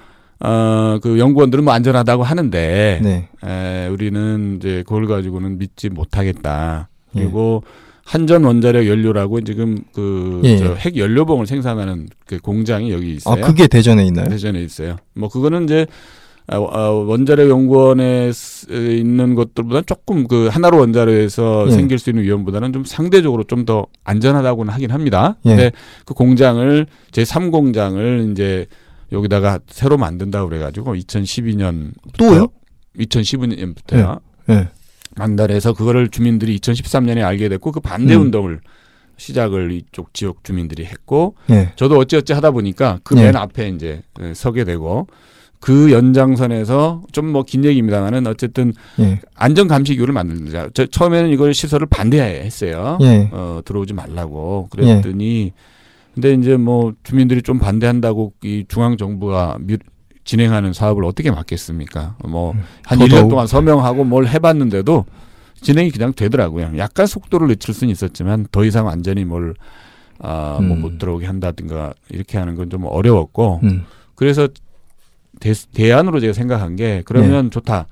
어, 0.44 0.98
그 1.02 1.18
연구원들은 1.18 1.64
뭐 1.64 1.72
안전하다고 1.72 2.22
하는데 2.24 3.00
네. 3.02 3.28
에, 3.44 3.88
우리는 3.88 4.57
이제 4.59 4.83
그걸 4.87 5.07
가지고는 5.07 5.59
믿지 5.59 5.88
못하겠다. 5.88 6.88
예. 7.16 7.20
그리고 7.20 7.62
한전 8.05 8.42
원자력 8.44 8.87
연료라고 8.88 9.40
지금 9.42 9.78
그 9.94 10.40
예. 10.44 10.59
저핵 10.59 10.96
연료봉을 10.96 11.46
생산하는 11.46 12.09
그 12.26 12.38
공장이 12.38 12.90
여기 12.92 13.07
아 13.12 13.14
있어요. 13.14 13.44
그게 13.44 13.68
대전에 13.68 14.05
있나요? 14.07 14.28
대전에 14.28 14.61
있어요. 14.62 14.96
뭐 15.14 15.28
그거는 15.28 15.64
이제 15.64 15.87
아, 16.48 16.57
아, 16.57 16.90
원자력 16.90 17.48
연구원에 17.48 18.33
쓰- 18.33 18.66
있는 18.72 19.37
것들보다 19.37 19.83
조금 19.83 20.26
그 20.26 20.48
하나로 20.48 20.78
원자로에서 20.78 21.66
예. 21.68 21.70
생길 21.70 22.00
수 22.00 22.11
있는 22.11 22.24
위험보다는 22.24 22.72
좀 22.72 22.85
상대적으로 22.85 23.44
좀 23.44 23.64
더 23.64 23.87
안전하다고는 24.02 24.74
하긴 24.74 24.90
합니다. 24.90 25.37
예. 25.44 25.50
근데 25.50 25.72
그 26.05 26.14
공장을 26.14 26.87
제 27.12 27.24
3 27.24 27.52
공장을 27.52 28.28
이제 28.33 28.66
여기다가 29.12 29.61
새로 29.68 29.96
만든다고 29.98 30.48
그래가지고 30.48 30.94
2012년 30.94 31.92
또요? 32.18 32.48
2012년부터요. 32.98 34.20
예. 34.51 34.68
만달해서 35.16 35.75
그거를 35.75 36.09
주민들이 36.09 36.59
2013년에 36.59 37.22
알게 37.22 37.48
됐고 37.51 37.72
그 37.72 37.81
반대 37.81 38.14
음. 38.14 38.22
운동을 38.22 38.61
시작을 39.18 39.70
이쪽 39.72 40.14
지역 40.14 40.42
주민들이 40.42 40.85
했고 40.85 41.35
예. 41.51 41.72
저도 41.77 41.98
어찌어찌 41.98 42.33
하다 42.33 42.51
보니까 42.53 42.98
그 43.05 43.14
네. 43.14 43.25
맨 43.27 43.37
앞에 43.37 43.68
이제 43.68 44.03
예, 44.20 44.33
서게 44.35 44.64
되고 44.64 45.07
그 45.61 45.92
연장선에서 45.92 47.03
좀 47.12 47.27
뭐 47.27 47.44
긴 47.44 47.64
얘기입니다만은 47.64 48.27
어쨌든 48.27 48.72
예. 48.98 49.20
안전 49.37 49.68
감시 49.68 49.92
기구를 49.92 50.12
만들자. 50.14 50.70
저 50.75 50.87
처음에는 50.87 51.31
이걸 51.31 51.55
시설을 51.55 51.87
반대했어요. 51.87 52.98
예. 53.03 53.29
어, 53.33 53.61
들어오지 53.64 53.92
말라고 53.92 54.68
그랬더니 54.70 55.53
근데 56.14 56.35
이제 56.35 56.57
뭐 56.57 56.92
주민들이 57.03 57.42
좀 57.42 57.59
반대한다고 57.59 58.33
이 58.42 58.64
중앙 58.68 58.96
정부가 58.96 59.57
미, 59.61 59.79
진행하는 60.25 60.72
사업을 60.72 61.05
어떻게 61.05 61.31
막겠습니까? 61.31 62.16
뭐한 62.25 62.61
일년 63.01 63.09
더더욱. 63.09 63.29
동안 63.31 63.46
서명하고 63.46 64.05
뭘 64.05 64.27
해봤는데도 64.29 65.05
진행이 65.61 65.90
그냥 65.90 66.12
되더라고요. 66.12 66.72
약간 66.77 67.07
속도를 67.07 67.48
늦출 67.48 67.72
수는 67.75 67.90
있었지만 67.92 68.46
더 68.53 68.64
이상 68.64 68.87
완전히 68.87 69.25
뭘 69.25 69.55
아, 70.18 70.59
뭐 70.61 70.77
음. 70.77 70.83
못 70.83 70.98
들어오게 70.98 71.27
한다든가 71.27 71.94
이렇게 72.11 72.38
하는 72.38 72.55
건 72.55 72.68
좀 72.70 72.85
어려웠고 72.85 73.61
음. 73.64 73.85
그래서 74.14 74.48
대, 75.40 75.53
대안으로 75.75 76.20
제가 76.20 76.33
생각한 76.33 76.77
게 76.77 77.03
그러면 77.05 77.44
네. 77.44 77.51
좋다. 77.51 77.87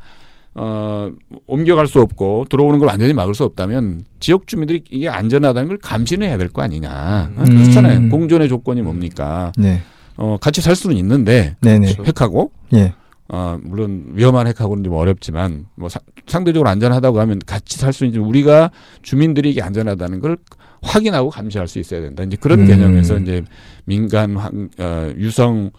어, 0.54 1.10
옮겨갈 1.46 1.86
수 1.86 2.00
없고 2.00 2.46
들어오는 2.50 2.78
걸 2.80 2.88
완전히 2.88 3.12
막을 3.12 3.34
수 3.34 3.44
없다면 3.44 4.04
지역 4.18 4.46
주민들이 4.46 4.82
이게 4.90 5.08
안전하다는 5.08 5.68
걸 5.68 5.78
감시는 5.78 6.26
해야 6.26 6.36
될 6.38 6.48
거 6.50 6.62
아니냐. 6.62 7.32
어, 7.36 7.42
음. 7.42 7.44
그렇잖아요. 7.62 8.08
공존의 8.08 8.48
조건이 8.48 8.82
뭡니까? 8.82 9.52
네. 9.56 9.80
어, 10.16 10.36
같이 10.40 10.60
살 10.60 10.74
수는 10.74 10.96
있는데 10.96 11.56
네네. 11.60 11.94
핵하고 12.04 12.50
예. 12.74 12.92
어, 13.28 13.58
물론 13.62 14.06
위험한 14.14 14.48
핵하고는 14.48 14.82
좀 14.82 14.92
어렵지만 14.94 15.66
뭐 15.76 15.88
사- 15.88 16.00
상대적으로 16.26 16.68
안전하다고 16.68 17.20
하면 17.20 17.38
같이 17.46 17.78
살 17.78 17.92
수 17.92 18.04
있는 18.04 18.20
우리가 18.22 18.72
주민들이 19.02 19.50
이게 19.52 19.62
안전하다는 19.62 20.18
걸 20.18 20.36
확인하고 20.82 21.30
감시할 21.30 21.68
수 21.68 21.78
있어야 21.78 22.00
된다. 22.00 22.24
이제 22.24 22.36
그런 22.40 22.60
음. 22.60 22.66
개념에서 22.66 23.18
이제 23.18 23.44
민간 23.84 24.36
환, 24.36 24.68
어, 24.78 25.12
유성 25.16 25.70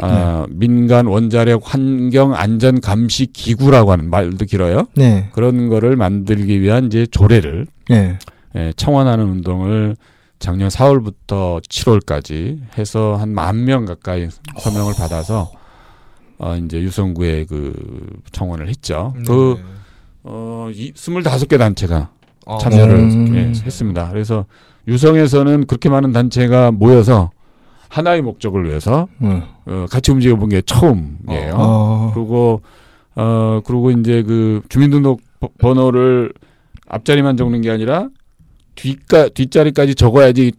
아, 0.00 0.46
네. 0.48 0.54
민간 0.56 1.06
원자력 1.06 1.62
환경 1.64 2.34
안전 2.34 2.80
감시 2.80 3.26
기구라고 3.26 3.92
하는 3.92 4.08
말도 4.10 4.44
길어요. 4.46 4.86
네. 4.96 5.28
그런 5.32 5.68
거를 5.68 5.96
만들기 5.96 6.60
위한 6.60 6.86
이제 6.86 7.06
조례를 7.06 7.66
예. 7.90 8.18
예, 8.56 8.72
청원하는 8.76 9.24
운동을 9.26 9.96
작년 10.38 10.68
4월부터 10.68 11.60
7월까지 11.68 12.60
해서 12.78 13.16
한 13.16 13.34
만 13.34 13.64
명 13.64 13.84
가까이 13.84 14.28
서명을 14.58 14.94
받아서 14.98 15.50
어 16.38 16.56
이제 16.56 16.80
유성구에 16.80 17.44
그 17.44 17.72
청원을 18.32 18.68
했죠. 18.68 19.12
그 19.26 19.56
네. 19.58 19.64
어, 20.24 20.68
이 20.72 20.92
25개 20.92 21.58
단체가 21.58 22.10
어, 22.46 22.58
참여를 22.58 22.94
음. 22.94 23.34
예, 23.36 23.40
했습니다. 23.64 24.08
그래서 24.10 24.46
유성에서는 24.88 25.66
그렇게 25.66 25.88
많은 25.90 26.12
단체가 26.12 26.70
모여서 26.70 27.30
하나의 27.90 28.22
목적을 28.22 28.64
위해서 28.66 29.08
음. 29.20 29.42
어, 29.66 29.86
같이 29.90 30.10
움직여 30.12 30.36
본 30.36 30.48
게 30.48 30.62
처음이에요. 30.62 31.54
어. 31.54 32.10
그리고 32.14 32.62
어 33.16 33.60
그리고 33.64 33.90
이제 33.90 34.22
그 34.22 34.62
주민등록 34.68 35.20
버- 35.40 35.50
번호를 35.58 36.32
앞자리만 36.86 37.36
적는 37.36 37.60
게 37.60 37.70
아니라 37.70 38.08
뒷가 38.76 39.28
뒷자리까지 39.30 39.94
적어야지 39.96 40.52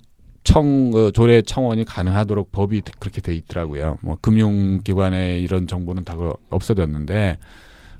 청 0.43 0.91
어, 0.93 1.11
조례 1.11 1.41
청원이 1.41 1.85
가능하도록 1.85 2.51
법이 2.51 2.81
그렇게 2.99 3.21
돼 3.21 3.33
있더라고요. 3.35 3.97
뭐 4.01 4.17
금융기관에 4.21 5.39
이런 5.39 5.67
정보는 5.67 6.03
다 6.03 6.15
그- 6.15 6.33
없어졌는데 6.49 7.37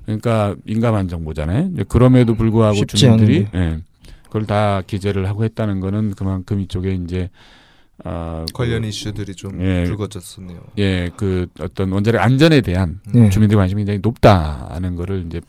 그러니까 0.04 0.54
민감한 0.64 1.08
정보잖아요. 1.08 1.70
그럼에도 1.88 2.34
불구하고 2.34 2.74
주민들이 3.16 3.46
예, 3.54 3.78
그걸 4.24 4.44
다 4.46 4.82
기재를 4.86 5.26
하고 5.28 5.44
했다는 5.44 5.80
거는 5.80 6.14
그만큼 6.16 6.60
이쪽에 6.60 6.92
이제 6.94 7.30
어, 8.04 8.44
그- 8.48 8.52
관련 8.52 8.84
이슈들이 8.84 9.34
좀 9.34 9.60
예. 9.64 9.84
불거졌었네요. 9.84 10.60
예, 10.78 11.10
그 11.16 11.46
어떤 11.60 11.92
원자력 11.92 12.22
안전에 12.22 12.60
대한 12.60 13.00
네. 13.12 13.30
주민들 13.30 13.56
관심이 13.56 13.80
굉장히 13.80 14.00
높다는 14.02 14.96
거를 14.96 15.24
이제 15.26 15.40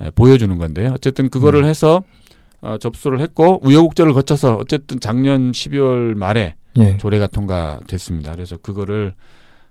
에, 0.00 0.10
보여주는 0.10 0.56
건데요. 0.58 0.92
어쨌든 0.94 1.28
그거를 1.28 1.64
음. 1.64 1.68
해서 1.68 2.02
어, 2.60 2.76
접수를 2.78 3.20
했고 3.20 3.58
우여곡절을 3.66 4.12
거쳐서 4.12 4.54
어쨌든 4.56 5.00
작년 5.00 5.50
12월 5.50 6.14
말에 6.14 6.54
예. 6.78 6.96
조례가 6.98 7.26
통과됐습니다. 7.26 8.32
그래서 8.32 8.56
그거를 8.58 9.14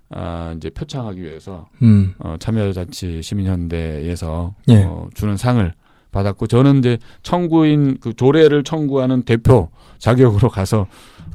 아, 0.09 0.53
이제 0.57 0.69
표창하기 0.69 1.21
위해서 1.21 1.69
음. 1.81 2.13
어, 2.19 2.35
참여자치 2.37 3.21
시민현대에서 3.23 4.55
예. 4.69 4.83
어, 4.83 5.07
주는 5.13 5.37
상을 5.37 5.73
받았고 6.11 6.47
저는 6.47 6.79
이제 6.79 6.97
청구인 7.23 7.99
그 8.01 8.13
조례를 8.13 8.63
청구하는 8.65 9.23
대표 9.23 9.69
자격으로 9.99 10.49
가서 10.49 10.87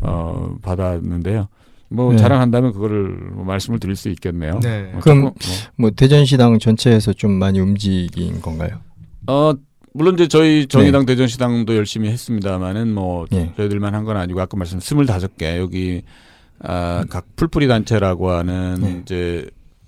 어, 0.03 0.57
받았는데요. 0.63 1.49
뭐 1.89 2.11
네. 2.13 2.19
자랑한다면 2.19 2.73
그거를 2.73 3.09
뭐 3.33 3.45
말씀을 3.45 3.79
드릴 3.79 3.95
수 3.97 4.09
있겠네요. 4.09 4.59
네. 4.61 4.91
뭐 4.93 5.01
그럼 5.01 5.21
조금, 5.23 5.33
뭐 5.77 5.91
대전시당 5.91 6.59
전체에서 6.59 7.13
좀 7.13 7.33
많이 7.33 7.61
움직인 7.61 8.41
건가요? 8.41 8.79
어, 9.29 9.33
어, 9.51 9.55
물론 9.93 10.15
이제 10.15 10.29
저희 10.29 10.67
정의당 10.67 11.07
대전시당도 11.07 11.75
열심히 11.77 12.09
했습니다만은 12.11 12.93
뭐 12.93 13.25
예. 13.33 13.53
저희들만 13.57 13.95
한 13.95 14.05
건 14.05 14.17
아니고 14.17 14.41
아까 14.41 14.57
말씀 14.57 14.79
25개 14.79 15.57
여기 15.59 16.03
아, 16.61 17.05
각 17.09 17.25
풀뿌리 17.37 17.69
단체라고 17.69 18.31
하는 18.31 18.81
네. 18.81 19.01
이제 19.03 19.47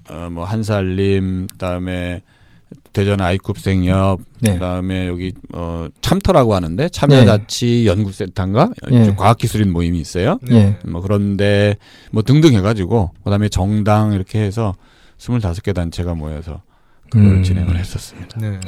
어, 0.09 0.29
뭐 0.31 0.45
한살림 0.45 1.47
그다음에 1.49 2.23
대전 2.93 3.19
아이쿱생협 3.19 4.21
네. 4.41 4.55
그다음에 4.55 5.07
여기 5.07 5.33
어 5.53 5.89
참터라고 6.01 6.55
하는데 6.55 6.89
참여자치 6.89 7.87
연구센터인가 7.87 8.71
예. 8.91 9.15
과학기술인 9.17 9.73
모임이 9.73 10.01
있어요. 10.01 10.39
예. 10.51 10.77
뭐 10.87 11.01
그런데 11.01 11.77
뭐 12.11 12.23
등등 12.23 12.55
해가지고 12.55 13.11
그다음에 13.25 13.49
정당 13.49 14.13
이렇게 14.13 14.41
해서 14.41 14.75
25개 15.19 15.75
단체가 15.75 16.15
모여서 16.15 16.63
그걸 17.11 17.37
음. 17.37 17.43
진행을 17.43 17.79
했었습니다. 17.79 18.41
네. 18.41 18.59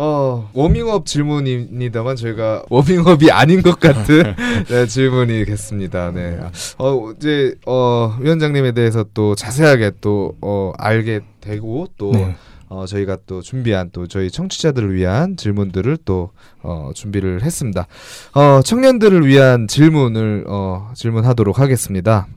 어, 0.00 0.48
워밍업 0.52 1.06
질문입니다만 1.06 2.14
저희가 2.14 2.62
워밍업이 2.70 3.32
아닌 3.32 3.62
것 3.62 3.80
같은 3.80 4.36
네, 4.70 4.86
질문이겠습니다. 4.86 6.12
네. 6.12 6.38
어, 6.78 7.10
이제 7.16 7.56
어, 7.66 8.16
위원장님에 8.20 8.72
대해서 8.72 9.04
또 9.12 9.34
자세하게 9.34 9.92
또 10.00 10.36
어, 10.40 10.72
알게 10.78 11.22
되고 11.40 11.88
또 11.98 12.12
네. 12.12 12.36
어, 12.68 12.86
저희가 12.86 13.18
또 13.26 13.40
준비한 13.40 13.90
또 13.92 14.06
저희 14.06 14.30
청취자들을 14.30 14.94
위한 14.94 15.36
질문들을 15.36 15.98
또 16.04 16.30
어, 16.62 16.92
준비를 16.94 17.42
했습니다. 17.42 17.88
어, 18.34 18.60
청년들을 18.62 19.26
위한 19.26 19.66
질문을 19.66 20.44
어, 20.46 20.92
질문하도록 20.94 21.58
하겠습니다. 21.58 22.28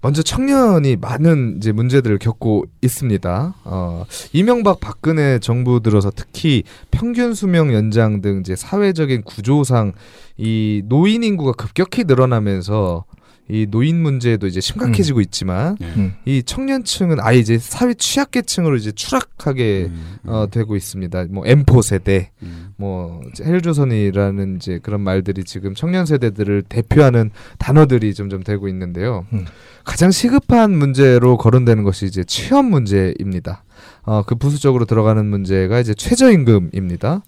먼저 0.00 0.22
청년이 0.22 0.96
많은 0.96 1.56
이제 1.58 1.72
문제들을 1.72 2.18
겪고 2.18 2.64
있습니다. 2.82 3.54
어, 3.64 4.04
이명박 4.32 4.80
박근혜 4.80 5.38
정부 5.38 5.80
들어서 5.80 6.10
특히 6.14 6.62
평균 6.90 7.34
수명 7.34 7.72
연장 7.74 8.20
등 8.20 8.40
이제 8.40 8.54
사회적인 8.56 9.22
구조상 9.22 9.92
이 10.36 10.82
노인 10.86 11.24
인구가 11.24 11.52
급격히 11.52 12.04
늘어나면서 12.04 13.04
이 13.48 13.66
노인 13.70 14.00
문제도 14.00 14.46
이제 14.46 14.60
심각해지고 14.60 15.20
있지만 15.22 15.76
네. 15.80 15.86
음. 15.96 16.14
이 16.26 16.42
청년층은 16.42 17.18
아예 17.20 17.38
이제 17.38 17.58
사회 17.58 17.94
취약계층으로 17.94 18.76
이제 18.76 18.92
추락하게 18.92 19.86
음, 19.90 20.16
어, 20.26 20.48
되고 20.50 20.76
있습니다. 20.76 21.26
뭐 21.30 21.44
M4 21.44 21.82
세대, 21.82 22.30
음. 22.42 22.74
뭐 22.76 23.22
헬조선이라는 23.40 24.56
이제 24.56 24.78
그런 24.82 25.00
말들이 25.00 25.44
지금 25.44 25.74
청년 25.74 26.04
세대들을 26.04 26.64
대표하는 26.68 27.30
단어들이 27.58 28.12
점점 28.12 28.42
되고 28.42 28.68
있는데요. 28.68 29.26
음. 29.32 29.46
가장 29.84 30.10
시급한 30.10 30.76
문제로 30.76 31.38
거론되는 31.38 31.84
것이 31.84 32.04
이제 32.04 32.24
취업 32.24 32.66
문제입니다. 32.66 33.64
어, 34.02 34.22
그 34.26 34.34
부수적으로 34.34 34.84
들어가는 34.84 35.24
문제가 35.24 35.80
이제 35.80 35.94
최저임금입니다. 35.94 37.22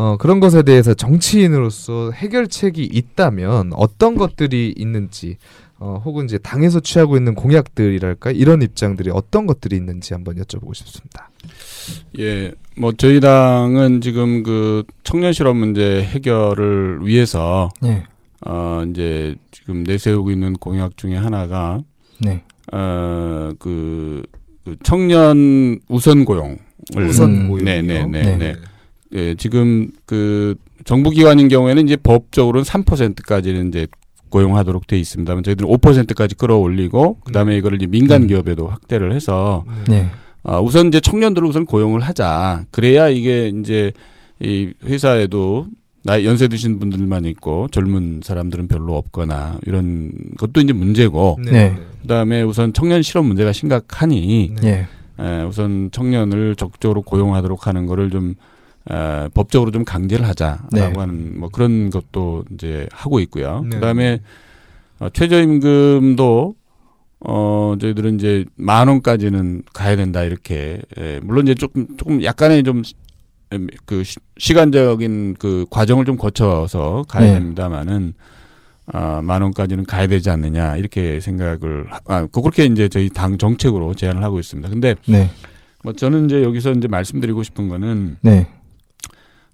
네. 0.00 0.04
어, 0.04 0.16
그런 0.16 0.40
것에 0.40 0.62
대해서 0.62 0.94
정치인으로서 0.94 2.10
해결책이 2.12 2.82
있다면 2.84 3.72
어떤 3.74 4.16
것들이 4.16 4.74
있는지, 4.76 5.36
어, 5.78 6.00
혹은 6.04 6.24
이제 6.24 6.38
당에서 6.38 6.80
취하고 6.80 7.16
있는 7.16 7.34
공약들이랄까 7.34 8.30
이런 8.30 8.62
입장들이 8.62 9.10
어떤 9.12 9.46
것들이 9.46 9.76
있는지 9.76 10.14
한번 10.14 10.36
여쭤보고 10.36 10.74
싶습니다. 10.74 11.30
예, 12.18 12.52
뭐 12.76 12.92
저희 12.92 13.20
당은 13.20 14.00
지금 14.00 14.42
그 14.42 14.84
청년 15.04 15.32
실업 15.32 15.56
문제 15.56 16.02
해결을 16.02 17.00
위해서 17.06 17.68
네. 17.82 18.04
어 18.46 18.84
이제 18.88 19.34
지금 19.50 19.82
내세우고 19.82 20.30
있는 20.30 20.54
공약 20.54 20.96
중에 20.96 21.16
하나가 21.16 21.82
네. 22.20 22.42
어 22.72 23.52
그 23.58 24.22
그 24.64 24.76
청년 24.82 25.80
우선 25.88 26.24
고용을 26.24 26.58
우선 27.08 27.30
음. 27.30 27.48
고용이요. 27.48 27.64
네, 27.64 27.82
네, 27.82 28.06
네, 28.06 28.36
네. 28.36 28.56
네. 29.10 29.20
예, 29.20 29.34
지금 29.34 29.90
그 30.06 30.56
정부 30.84 31.10
기관인 31.10 31.48
경우에는 31.48 31.84
이제 31.84 31.96
법적으로는 31.96 32.64
3%까지는 32.64 33.68
이제 33.68 33.86
고용하도록 34.30 34.86
돼 34.86 34.98
있습니다만 34.98 35.42
저희들은 35.42 35.68
5%까지 35.68 36.36
끌어올리고 36.36 37.18
그다음에 37.24 37.56
이거를 37.56 37.76
이제 37.76 37.86
민간 37.86 38.22
음. 38.22 38.26
기업에도 38.28 38.68
확대를 38.68 39.12
해서 39.12 39.64
네. 39.88 40.08
아, 40.42 40.60
우선 40.60 40.88
이제 40.88 41.00
청년들을 41.00 41.46
우선 41.46 41.66
고용을 41.66 42.00
하자. 42.00 42.64
그래야 42.70 43.08
이게 43.08 43.48
이제 43.48 43.92
이 44.38 44.72
회사에도 44.84 45.66
나이 46.02 46.24
연세 46.24 46.48
드신 46.48 46.78
분들만 46.78 47.26
있고 47.26 47.68
젊은 47.70 48.20
사람들은 48.24 48.68
별로 48.68 48.96
없거나 48.96 49.58
이런 49.66 50.12
것도 50.38 50.60
이제 50.60 50.72
문제고 50.72 51.38
네. 51.44 51.76
그다음에 52.02 52.40
우선 52.42 52.72
청년 52.72 53.02
실업 53.02 53.26
문제가 53.26 53.52
심각하니 53.52 54.54
네. 54.62 54.86
예. 55.20 55.22
에, 55.22 55.42
우선 55.42 55.90
청년을 55.92 56.56
적극적으로 56.56 57.02
고용하도록 57.02 57.66
하는 57.66 57.84
거를 57.84 58.08
좀 58.08 58.34
에, 58.90 59.28
법적으로 59.34 59.70
좀 59.72 59.84
강제를 59.84 60.26
하자라고 60.26 60.68
네. 60.72 60.92
하는 60.96 61.38
뭐 61.38 61.48
그런 61.50 61.90
것도 61.90 62.44
이제 62.54 62.86
하고 62.92 63.20
있고요. 63.20 63.60
네. 63.62 63.76
그다음에 63.76 64.20
어, 65.00 65.08
최저임금도 65.10 66.54
어 67.22 67.74
저희들은 67.78 68.14
이제 68.14 68.44
만 68.56 68.88
원까지는 68.88 69.62
가야 69.74 69.96
된다 69.96 70.22
이렇게 70.22 70.80
에, 70.96 71.20
물론 71.22 71.44
이제 71.46 71.54
조금 71.54 71.86
조금 71.96 72.22
약간의 72.22 72.62
좀 72.62 72.82
그 73.84 74.04
시간적인 74.38 75.34
그 75.40 75.66
과정을 75.70 76.04
좀 76.04 76.16
거쳐서 76.16 77.04
가야 77.08 77.26
네. 77.26 77.32
됩니다만은 77.34 78.14
아, 78.92 79.22
만 79.24 79.42
원까지는 79.42 79.86
가야 79.86 80.06
되지 80.06 80.30
않느냐 80.30 80.76
이렇게 80.76 81.18
생각을 81.18 81.86
하- 81.90 81.98
아, 82.06 82.26
그- 82.30 82.42
그렇게 82.42 82.64
이제 82.66 82.88
저희 82.88 83.08
당 83.08 83.38
정책으로 83.38 83.94
제안을 83.94 84.22
하고 84.22 84.38
있습니다. 84.38 84.68
근데 84.68 84.94
네. 85.08 85.30
뭐 85.82 85.92
저는 85.94 86.26
이제 86.26 86.44
여기서 86.44 86.70
이제 86.74 86.86
말씀드리고 86.86 87.42
싶은 87.42 87.68
거는 87.68 88.18
네. 88.20 88.46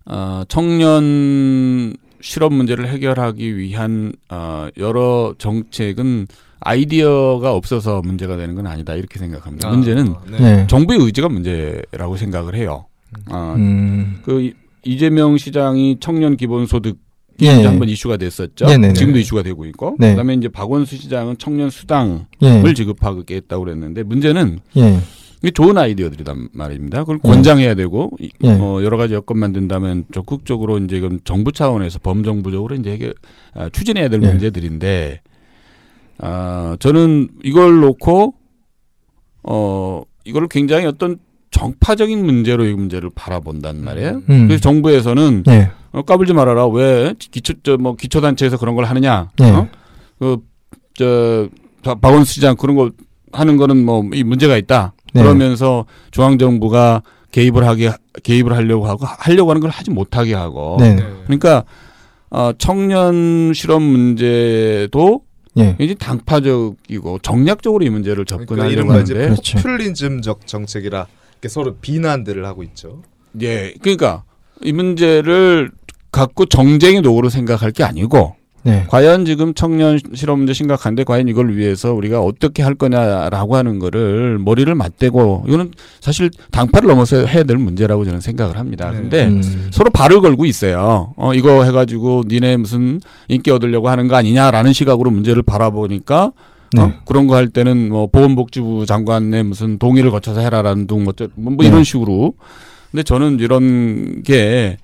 어, 0.07 0.43
청년 0.49 1.95
실업 2.21 2.53
문제를 2.55 2.89
해결하기 2.89 3.57
위한 3.57 4.13
어, 4.31 4.69
여러 4.79 5.35
정책은 5.39 6.27
아이디어가 6.61 7.53
없어서 7.53 8.01
문제가 8.03 8.37
되는 8.37 8.55
건 8.55 8.67
아니다 8.67 8.95
이렇게 8.95 9.19
생각합니다. 9.19 9.69
문제는 9.71 10.15
네. 10.31 10.39
네. 10.41 10.67
정부의 10.69 11.01
의지가 11.01 11.29
문제라고 11.29 12.17
생각을 12.17 12.55
해요. 12.55 12.87
어, 13.31 13.55
음. 13.57 14.21
그 14.25 14.41
이- 14.43 14.55
이재명 14.85 15.37
시장이 15.37 15.99
청년 16.01 16.37
기본소득 16.37 16.99
예. 17.43 17.53
이제 17.59 17.67
한번 17.67 17.89
이슈가 17.91 18.17
됐었죠. 18.17 18.65
네네네. 18.65 18.95
지금도 18.95 19.19
이슈가 19.19 19.43
되고 19.43 19.67
있고. 19.67 19.97
네. 19.99 20.11
그다음에 20.11 20.35
이제 20.35 20.49
박원순 20.49 20.99
시장은 20.99 21.37
청년 21.39 21.69
수당을 21.69 22.25
예. 22.43 22.73
지급하겠다고 22.75 23.63
그랬는데 23.65 24.05
문제는 24.05 24.61
예. 24.79 24.99
이게 25.43 25.51
좋은 25.51 25.77
아이디어들이란 25.77 26.49
말입니다. 26.53 27.01
그걸 27.01 27.19
예. 27.25 27.29
권장해야 27.29 27.75
되고 27.75 28.11
이- 28.19 28.31
예. 28.45 28.51
어, 28.51 28.83
여러 28.83 28.97
가지 28.97 29.15
여건만 29.15 29.53
된다면 29.53 30.05
적극적으로 30.13 30.79
이제 30.79 30.97
이건 30.97 31.21
정부 31.25 31.53
차원에서 31.53 31.99
범정부적으로 32.01 32.75
이제 32.77 32.91
해결, 32.93 33.15
아, 33.55 33.69
추진해야 33.69 34.09
될 34.09 34.23
예. 34.23 34.27
문제들인데 34.29 35.21
아, 36.19 36.77
저는 36.81 37.29
이걸 37.45 37.81
놓고 37.81 38.35
어 39.45 40.03
이걸 40.25 40.49
굉장히 40.49 40.87
어떤 40.87 41.19
정파적인 41.51 42.25
문제로 42.25 42.65
이 42.65 42.75
문제를 42.75 43.11
바라본단 43.15 43.83
말이에요. 43.85 44.23
음. 44.29 44.47
그래서 44.49 44.61
정부에서는 44.63 45.45
예. 45.49 45.71
어, 45.93 46.03
까불지 46.03 46.33
말아라. 46.33 46.67
왜 46.67 47.15
기초 47.19 47.55
저뭐 47.63 47.97
기초 47.97 48.21
단체에서 48.21 48.57
그런 48.59 48.75
걸 48.75 48.85
하느냐? 48.87 49.31
예. 49.41 49.45
어? 49.45 49.69
그저 50.19 51.49
박원순 51.83 52.25
시장 52.25 52.57
그런 52.57 52.75
거 52.77 52.91
하는 53.33 53.57
거는 53.59 53.85
뭐 53.85 54.03
이 54.13 54.25
문제가 54.25 54.57
있다. 54.57 54.95
네. 55.17 55.23
그러면서 55.23 55.87
중앙 56.11 56.39
정부가 56.39 57.03
개입을 57.33 57.67
하게 57.67 57.91
개입을 58.23 58.55
하려고 58.55 58.87
하고 58.87 59.05
하려고 59.07 59.51
하는 59.51 59.61
걸 59.61 59.71
하지 59.71 59.91
못하게 59.91 60.35
하고. 60.35 60.77
네. 60.81 60.97
그러니까 61.25 61.65
어 62.31 62.53
청년 62.59 63.53
실업 63.55 63.83
문제도 63.83 65.23
예. 65.59 65.75
굉장히 65.79 65.95
당파적이고 65.95 67.21
정략적으로 67.21 67.85
이 67.85 67.91
문제를 67.91 68.25
그러니까 68.25 68.55
접근하려고 68.55 69.01
이제 69.01 69.15
하는데 69.15 69.29
그렇죠. 69.29 69.59
포퓰리즘적 69.59 70.47
정책이라 70.47 71.07
이렇게 71.33 71.49
서로 71.49 71.77
비난들을 71.77 72.45
하고 72.45 72.63
있죠. 72.63 73.03
예 73.43 73.75
그러니까 73.81 74.25
이 74.63 74.73
문제를 74.73 75.71
갖고 76.11 76.47
정쟁의 76.47 77.03
도구로 77.03 77.29
생각할 77.29 77.73
게 77.73 77.85
아니고 77.85 78.37
네. 78.67 78.85
과연 78.89 79.25
지금 79.25 79.55
청년 79.55 79.97
실업 80.13 80.39
문제 80.39 80.53
심각한데 80.53 81.05
과연 81.05 81.29
이걸 81.29 81.57
위해서 81.57 81.95
우리가 81.95 82.21
어떻게 82.21 82.65
할 82.65 82.75
거냐라고 82.75 83.55
하는 83.55 83.79
거를 83.79 84.39
머리를 84.41 84.75
맞대고 84.75 85.45
이거는 85.47 85.71
사실 86.01 86.31
당파를 86.51 86.89
넘어서 86.89 87.25
해야 87.27 87.45
될 87.45 87.59
문제라고 87.59 88.05
저는 88.05 88.21
생각을 88.21 88.59
합니다. 88.59 88.91
네. 88.91 88.97
근데 88.97 89.27
음. 89.29 89.69
서로 89.71 89.91
발을 89.91 90.21
걸고 90.21 90.45
있어요. 90.47 91.15
어 91.17 91.33
이거 91.33 91.63
해 91.63 91.71
가지고 91.71 92.25
니네 92.27 92.57
무슨 92.57 93.01
인기 93.29 93.53
얻으려고 93.53 93.89
하는 93.89 94.09
거 94.09 94.17
아니냐라는 94.17 94.73
시각으로 94.73 95.13
문제를 95.13 95.43
바라보니까 95.45 96.33
네. 96.73 96.83
어? 96.83 96.93
그런 97.07 97.29
거 97.29 97.37
할 97.37 97.47
때는 97.49 97.91
뭐 97.91 98.09
보건복지부 98.09 98.85
장관의 98.87 99.45
무슨 99.45 99.79
동의를 99.79 100.11
거쳐서 100.11 100.41
해라라는 100.41 100.89
둥 100.89 101.05
뭐, 101.05 101.13
저- 101.13 101.29
뭐 101.37 101.55
이런 101.65 101.79
네. 101.79 101.85
식으로. 101.85 102.35
근데 102.91 103.05
저는 103.05 103.39
이런 103.39 104.23
게 104.25 104.79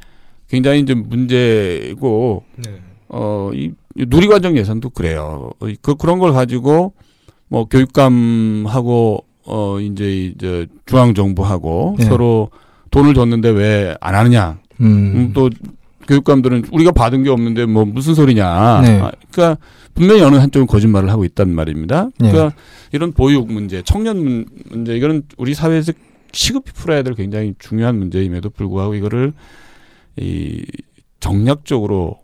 굉장히 0.48 0.80
이제 0.80 0.94
문제고 0.94 2.44
네. 2.56 2.70
어, 3.12 3.50
이, 3.54 3.70
이 3.96 4.06
누리과정 4.08 4.56
예산도 4.56 4.90
그래요. 4.90 5.50
그, 5.82 5.94
그런 5.94 6.18
걸 6.18 6.32
가지고 6.32 6.94
뭐 7.48 7.66
교육감하고 7.66 9.24
어, 9.44 9.80
이제 9.80 10.26
이제 10.26 10.66
중앙정부하고 10.86 11.96
네. 11.98 12.04
서로 12.04 12.50
돈을 12.90 13.14
줬는데 13.14 13.50
왜 13.50 13.96
안 14.00 14.14
하느냐. 14.14 14.58
음. 14.80 14.86
음, 14.86 15.30
또 15.34 15.50
교육감들은 16.08 16.64
우리가 16.72 16.90
받은 16.92 17.22
게 17.22 17.30
없는데 17.30 17.66
뭐 17.66 17.84
무슨 17.84 18.14
소리냐. 18.14 18.80
네. 18.82 19.00
아, 19.00 19.12
그러니까 19.30 19.60
분명히 19.94 20.22
어느 20.22 20.36
한쪽은 20.36 20.66
거짓말을 20.66 21.10
하고 21.10 21.24
있단 21.24 21.54
말입니다. 21.54 22.08
네. 22.18 22.30
그러니까 22.32 22.56
이런 22.92 23.12
보육 23.12 23.52
문제, 23.52 23.82
청년 23.82 24.18
문- 24.22 24.46
문제 24.70 24.96
이거는 24.96 25.22
우리 25.36 25.54
사회에서 25.54 25.92
시급히 26.32 26.72
풀어야 26.72 27.02
될 27.02 27.14
굉장히 27.14 27.54
중요한 27.58 27.98
문제임에도 27.98 28.48
불구하고 28.50 28.94
이거를 28.94 29.32
이 30.16 30.64
정략적으로 31.20 32.18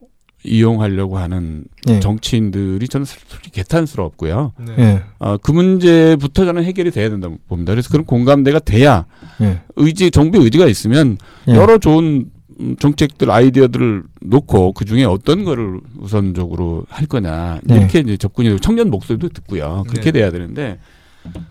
이용하려고 0.44 1.18
하는 1.18 1.64
예. 1.88 2.00
정치인들이 2.00 2.86
저는 2.88 3.04
솔직히 3.04 3.50
개탄스럽고요. 3.50 4.52
네. 4.58 4.74
예. 4.78 5.02
아, 5.18 5.36
그 5.42 5.50
문제부터 5.50 6.44
저는 6.44 6.64
해결이 6.64 6.90
돼야 6.90 7.10
된다고 7.10 7.38
봅니다. 7.48 7.72
그래서 7.72 7.88
그런 7.90 8.04
공감대가 8.04 8.58
돼야 8.60 9.06
예. 9.40 9.60
의지, 9.76 10.10
정부의 10.10 10.44
의지가 10.44 10.66
있으면 10.66 11.18
예. 11.48 11.54
여러 11.54 11.78
좋은 11.78 12.30
음, 12.60 12.76
정책들, 12.76 13.30
아이디어들을 13.30 14.02
놓고 14.20 14.72
그 14.72 14.84
중에 14.84 15.04
어떤 15.04 15.44
거를 15.44 15.80
우선적으로 15.98 16.84
할 16.88 17.06
거냐. 17.06 17.60
네. 17.62 17.76
이렇게 17.76 18.00
이제 18.00 18.16
접근이 18.16 18.48
되고 18.48 18.60
청년 18.60 18.90
목소리도 18.90 19.28
듣고요. 19.28 19.84
그렇게 19.88 20.10
네. 20.10 20.20
돼야 20.20 20.32
되는데, 20.32 20.78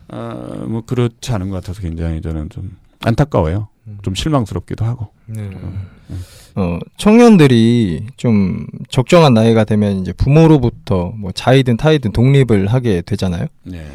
아, 0.10 0.65
뭐 0.67 0.82
그렇지 0.86 1.32
않은 1.32 1.50
것 1.50 1.56
같아서 1.56 1.82
굉장히 1.82 2.21
저는 2.21 2.50
좀 2.50 2.76
안타까워요. 3.02 3.69
음. 3.88 4.00
좀 4.02 4.15
실망스럽기도 4.15 4.84
하고. 4.84 5.10
네. 5.27 5.49
어, 6.55 6.79
청년들이 6.97 8.07
좀 8.17 8.65
적정한 8.89 9.33
나이가 9.33 9.63
되면 9.63 9.99
이제 9.99 10.13
부모로부터 10.13 11.13
뭐 11.15 11.31
자이든 11.31 11.77
타이든 11.77 12.11
독립을 12.13 12.67
하게 12.67 13.01
되잖아요. 13.01 13.47
네. 13.63 13.85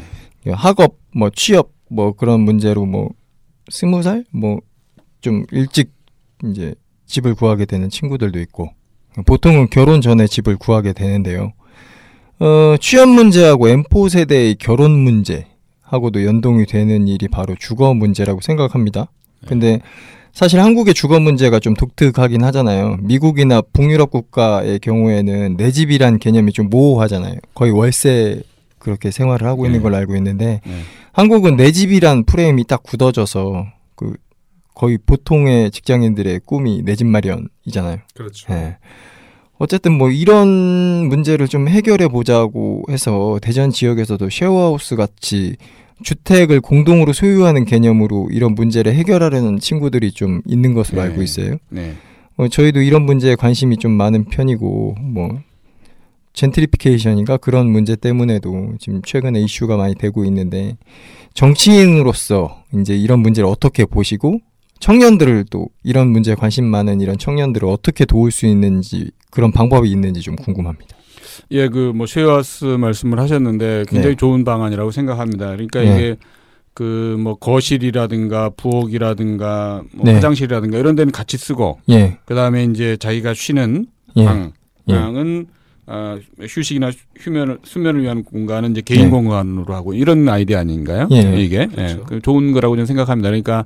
학업, 0.51 0.97
뭐 1.13 1.29
취업, 1.29 1.71
뭐 1.89 2.13
그런 2.13 2.41
문제로 2.41 2.85
뭐 2.85 3.09
스무 3.69 4.01
살, 4.03 4.25
뭐 4.31 4.59
좀 5.23 5.45
일찍 5.51 5.91
이제 6.43 6.75
집을 7.07 7.33
구하게 7.33 7.65
되는 7.65 7.89
친구들도 7.89 8.39
있고 8.41 8.69
보통은 9.25 9.69
결혼 9.69 10.01
전에 10.01 10.27
집을 10.27 10.57
구하게 10.57 10.91
되는데요. 10.93 11.53
어, 12.39 12.75
취업 12.79 13.07
문제하고 13.07 13.67
M4 13.67 14.09
세대의 14.09 14.55
결혼 14.55 14.91
문제하고도 14.99 16.25
연동이 16.25 16.65
되는 16.65 17.07
일이 17.07 17.27
바로 17.29 17.55
주거 17.57 17.93
문제라고 17.93 18.41
생각합니다. 18.41 19.07
근데 19.47 19.79
사실 20.33 20.59
한국의 20.59 20.95
주거 20.95 21.19
문제가 21.19 21.59
좀 21.59 21.75
독특하긴 21.75 22.43
하잖아요. 22.45 22.97
미국이나 23.01 23.61
북유럽 23.61 24.09
국가의 24.09 24.79
경우에는 24.79 25.57
내 25.57 25.71
집이란 25.71 26.17
개념이 26.17 26.51
좀 26.53 26.69
모호하잖아요. 26.69 27.35
거의 27.53 27.71
월세 27.71 28.41
그렇게 28.79 29.11
생활을 29.11 29.47
하고 29.47 29.65
있는 29.65 29.79
네. 29.79 29.83
걸로 29.83 29.95
알고 29.97 30.15
있는데 30.17 30.59
네. 30.65 30.73
한국은 31.13 31.55
내 31.55 31.71
집이란 31.71 32.25
프레임이 32.25 32.65
딱 32.65 32.81
굳어져서 32.81 33.67
그 33.95 34.13
거의 34.73 34.97
보통의 35.05 35.69
직장인들의 35.69 36.41
꿈이 36.45 36.81
내 36.83 36.95
집 36.95 37.05
마련이잖아요. 37.05 37.97
그렇죠. 38.15 38.51
예. 38.53 38.77
어쨌든 39.59 39.93
뭐 39.93 40.09
이런 40.09 40.47
문제를 41.07 41.47
좀 41.47 41.67
해결해 41.67 42.07
보자고 42.07 42.83
해서 42.89 43.37
대전 43.41 43.69
지역에서도 43.69 44.29
쉐어하우스 44.31 44.95
같이 44.95 45.55
주택을 46.03 46.61
공동으로 46.61 47.13
소유하는 47.13 47.65
개념으로 47.65 48.29
이런 48.31 48.55
문제를 48.55 48.93
해결하려는 48.93 49.59
친구들이 49.59 50.11
좀 50.11 50.41
있는 50.45 50.73
것으로 50.73 51.01
네. 51.01 51.07
알고 51.09 51.21
있어요. 51.23 51.57
네. 51.69 51.93
어, 52.37 52.47
저희도 52.47 52.81
이런 52.81 53.03
문제에 53.03 53.35
관심이 53.35 53.77
좀 53.77 53.91
많은 53.91 54.25
편이고 54.25 54.95
뭐 54.99 55.39
젠트리피케이션인가 56.33 57.37
그런 57.37 57.69
문제 57.69 57.95
때문에도 57.95 58.73
지금 58.79 59.01
최근에 59.03 59.41
이슈가 59.41 59.77
많이 59.77 59.95
되고 59.95 60.25
있는데 60.25 60.77
정치인으로서 61.33 62.63
이제 62.79 62.95
이런 62.95 63.19
문제를 63.19 63.47
어떻게 63.47 63.85
보시고 63.85 64.39
청년들을 64.79 65.45
또 65.49 65.69
이런 65.83 66.09
문제에 66.09 66.35
관심 66.35 66.65
많은 66.65 67.01
이런 67.01 67.17
청년들을 67.17 67.67
어떻게 67.67 68.05
도울 68.05 68.31
수 68.31 68.45
있는지 68.47 69.11
그런 69.31 69.51
방법이 69.51 69.89
있는지 69.89 70.21
좀 70.21 70.35
궁금합니다. 70.35 70.97
예, 71.51 71.67
그 71.69 71.91
뭐 71.95 72.05
쉐어하우스 72.07 72.65
말씀을 72.65 73.19
하셨는데 73.19 73.85
굉장히 73.87 74.15
네. 74.15 74.19
좋은 74.19 74.43
방안이라고 74.43 74.91
생각합니다. 74.91 75.51
그러니까 75.51 75.81
네. 75.81 75.95
이게 75.95 76.15
그 76.73 77.15
뭐 77.19 77.35
거실이라든가 77.35 78.49
부엌이라든가 78.57 79.83
뭐 79.93 80.05
네. 80.05 80.13
화장실이라든가 80.15 80.77
이런 80.77 80.95
데는 80.95 81.11
같이 81.11 81.37
쓰고 81.37 81.79
예, 81.89 82.17
그다음에 82.25 82.63
이제 82.65 82.97
자기가 82.97 83.33
쉬는 83.33 83.85
예. 84.15 84.25
방, 84.25 84.51
예. 84.89 84.93
방은 84.95 85.47
어, 85.85 86.17
휴식이나 86.39 86.91
휴면을 87.19 87.59
수면을 87.63 88.01
위한 88.01 88.23
공간은 88.23 88.71
이제 88.71 88.81
개인 88.81 89.05
예. 89.05 89.09
공간으로 89.09 89.73
하고 89.75 89.93
이런 89.93 90.27
아이디어 90.29 90.57
아닌가요? 90.57 91.07
예. 91.11 91.35
이게 91.41 91.67
그렇죠. 91.67 91.97
예. 91.99 92.03
그 92.07 92.21
좋은 92.21 92.53
거라고 92.53 92.75
저는 92.75 92.85
생각합니다. 92.85 93.29
그러니까 93.29 93.65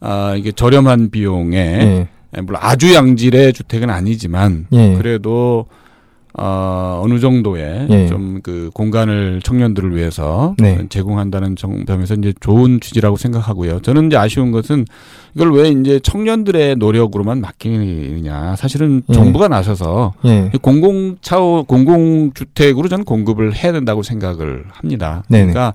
아 0.00 0.34
이게 0.36 0.52
저렴한 0.52 1.10
비용에 1.10 1.56
예. 1.56 2.08
예, 2.36 2.40
물론 2.42 2.60
아주 2.62 2.94
양질의 2.94 3.52
주택은 3.54 3.88
아니지만 3.90 4.66
예. 4.72 4.94
그래도 4.94 5.66
어, 6.34 7.00
어느 7.02 7.18
정도의 7.18 7.86
예. 7.90 8.06
좀그 8.06 8.70
공간을 8.74 9.40
청년들을 9.42 9.96
위해서 9.96 10.54
네. 10.58 10.86
제공한다는 10.88 11.56
점에서 11.56 12.14
이제 12.14 12.32
좋은 12.40 12.80
취지라고 12.80 13.16
생각하고요. 13.16 13.80
저는 13.80 14.06
이제 14.06 14.16
아쉬운 14.16 14.52
것은 14.52 14.84
이걸 15.34 15.52
왜 15.52 15.68
이제 15.68 15.98
청년들의 16.00 16.76
노력으로만 16.76 17.40
맡기느냐. 17.40 18.56
사실은 18.56 19.02
예. 19.08 19.12
정부가 19.12 19.48
나서서 19.48 20.14
예. 20.26 20.50
공공차원 20.60 21.64
공공주택으로 21.64 22.88
저는 22.88 23.04
공급을 23.04 23.54
해야 23.54 23.72
된다고 23.72 24.02
생각을 24.02 24.64
합니다. 24.70 25.22
네네. 25.28 25.52
그러니까 25.52 25.68
아, 25.68 25.72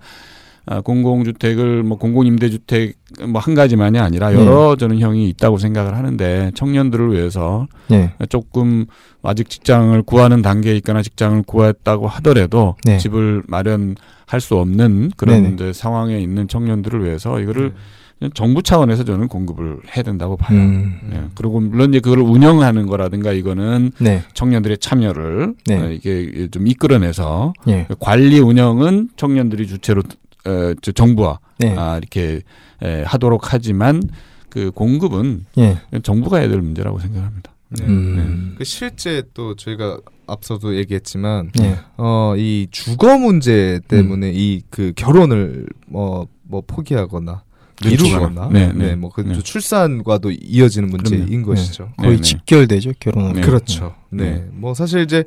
공공주택을 0.84 1.84
뭐 1.84 1.98
공공임대주택 1.98 2.96
뭐 3.28 3.42
한 3.44 3.56
가지만이 3.56 4.00
아니라 4.00 4.34
여러 4.34 4.76
저는 4.76 5.00
형이 5.00 5.28
있다고 5.30 5.58
생각을 5.58 5.96
하는데 5.96 6.52
청년들을 6.56 7.12
위해서 7.12 7.68
예. 7.92 8.12
조금 8.30 8.86
아직 9.22 9.50
직장을 9.50 10.02
구하는 10.04 10.42
단계에 10.42 10.76
있거나 10.78 11.02
직장을 11.02 11.44
구했다고 11.46 12.08
하더라도 12.08 12.76
네. 12.86 12.98
집을 12.98 13.44
마련할 13.48 14.40
수 14.40 14.56
없는 14.56 15.12
그런 15.18 15.44
네네. 15.44 15.54
이제 15.56 15.74
상황에 15.74 16.20
있는 16.20 16.48
청년들을 16.48 17.04
위해서 17.04 17.40
이거를 17.40 17.74
네. 18.20 18.30
정부 18.34 18.64
차원에서 18.64 19.04
저는 19.04 19.28
공급을 19.28 19.80
해야 19.96 20.04
된다고 20.04 20.38
봐요. 20.38 20.58
음. 20.58 21.00
네. 21.10 21.24
그리고 21.36 21.60
물론 21.60 21.90
이제 21.90 22.00
그걸 22.00 22.20
운영하는 22.20 22.88
거라든가 22.88 23.34
이거는 23.34 23.92
네. 24.00 24.24
청년들의 24.34 24.78
참여를 24.78 25.56
네. 25.66 25.78
어, 25.78 25.90
이게 25.92 26.48
좀 26.50 26.68
이끌어내서 26.68 27.54
예. 27.68 27.86
관리 28.00 28.40
운영은 28.40 29.10
청년들이 29.18 29.68
주체로 29.68 30.04
어, 30.46 30.74
저 30.82 30.92
정부와 30.92 31.40
네. 31.60 31.76
아, 31.78 31.98
이렇게 31.98 32.42
에, 32.82 33.04
하도록 33.04 33.42
하지만 33.54 34.02
그 34.50 34.72
공급은 34.72 35.46
예. 35.58 35.80
정부가 36.04 36.38
해야 36.38 36.48
될 36.48 36.62
문제라고 36.62 37.00
생각합니다. 37.00 37.54
네. 37.70 37.86
음. 37.86 38.56
그 38.58 38.64
실제 38.64 39.24
또 39.34 39.56
저희가 39.56 40.00
앞서도 40.28 40.76
얘기했지만 40.78 41.52
예. 41.60 41.80
어이 41.98 42.68
주거 42.72 43.18
문제 43.18 43.80
때문에 43.88 44.28
음. 44.28 44.34
이그 44.36 44.94
결혼을 44.96 45.66
뭐뭐 45.88 46.64
포기하거나 46.68 47.44
미루거나 47.84 48.50
네, 48.52 48.68
네. 48.68 48.74
네, 48.90 48.96
뭐그 48.96 49.22
네. 49.22 49.40
출산과도 49.40 50.32
이어지는 50.32 50.90
문제인 50.90 51.26
그럼요. 51.26 51.46
것이죠. 51.48 51.90
네, 51.98 52.04
거의 52.04 52.18
네. 52.18 52.22
직결되죠. 52.22 52.94
네. 52.94 53.42
그렇죠. 53.42 53.96
네. 54.10 54.24
네. 54.32 54.48
뭐 54.52 54.74
사실 54.74 55.02
이제 55.02 55.24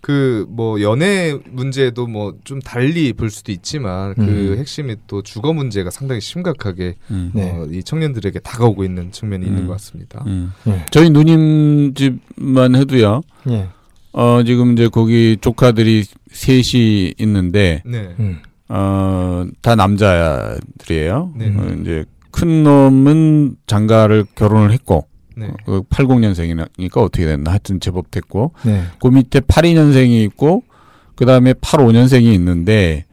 그 0.00 0.46
뭐 0.48 0.80
연애 0.80 1.38
문제도 1.50 2.06
뭐 2.06 2.34
좀 2.44 2.60
달리 2.60 3.12
볼 3.12 3.30
수도 3.30 3.52
있지만 3.52 4.14
그 4.14 4.22
음. 4.22 4.56
핵심이 4.58 4.96
또 5.06 5.22
주거 5.22 5.52
문제가 5.52 5.90
상당히 5.90 6.20
심각하게 6.20 6.94
음. 7.10 7.30
네. 7.34 7.50
어, 7.50 7.66
이 7.70 7.82
청년들에게 7.82 8.38
다가오고 8.40 8.84
있는 8.84 9.12
측면이 9.12 9.44
있는 9.46 9.62
음. 9.62 9.66
것 9.66 9.74
같습니다. 9.74 10.24
음. 10.26 10.52
예. 10.68 10.84
저희 10.90 11.10
누님 11.10 11.94
집만 11.94 12.74
해도요. 12.76 13.20
예. 13.50 13.68
어 14.12 14.42
지금 14.44 14.72
이제 14.72 14.88
거기 14.88 15.36
조카들이 15.40 16.04
셋이 16.32 17.14
있는데 17.18 17.82
네. 17.84 18.14
음. 18.18 18.40
어다 18.68 19.74
남자들이에요. 19.76 21.32
네. 21.36 21.54
어, 21.56 21.76
이제 21.80 22.04
큰 22.30 22.62
놈은 22.64 23.56
장가를 23.66 24.24
결혼을 24.34 24.72
했고 24.72 25.06
네. 25.40 25.50
그 25.64 25.82
80년생이니까 25.82 26.98
어떻게 26.98 27.24
됐나 27.24 27.50
하여튼 27.52 27.80
제법 27.80 28.10
됐고 28.10 28.52
네. 28.64 28.82
그 29.00 29.08
밑에 29.08 29.40
82년생이 29.40 30.24
있고 30.26 30.62
그 31.16 31.24
다음에 31.24 31.54
85년생이 31.54 32.32
있는데 32.34 33.04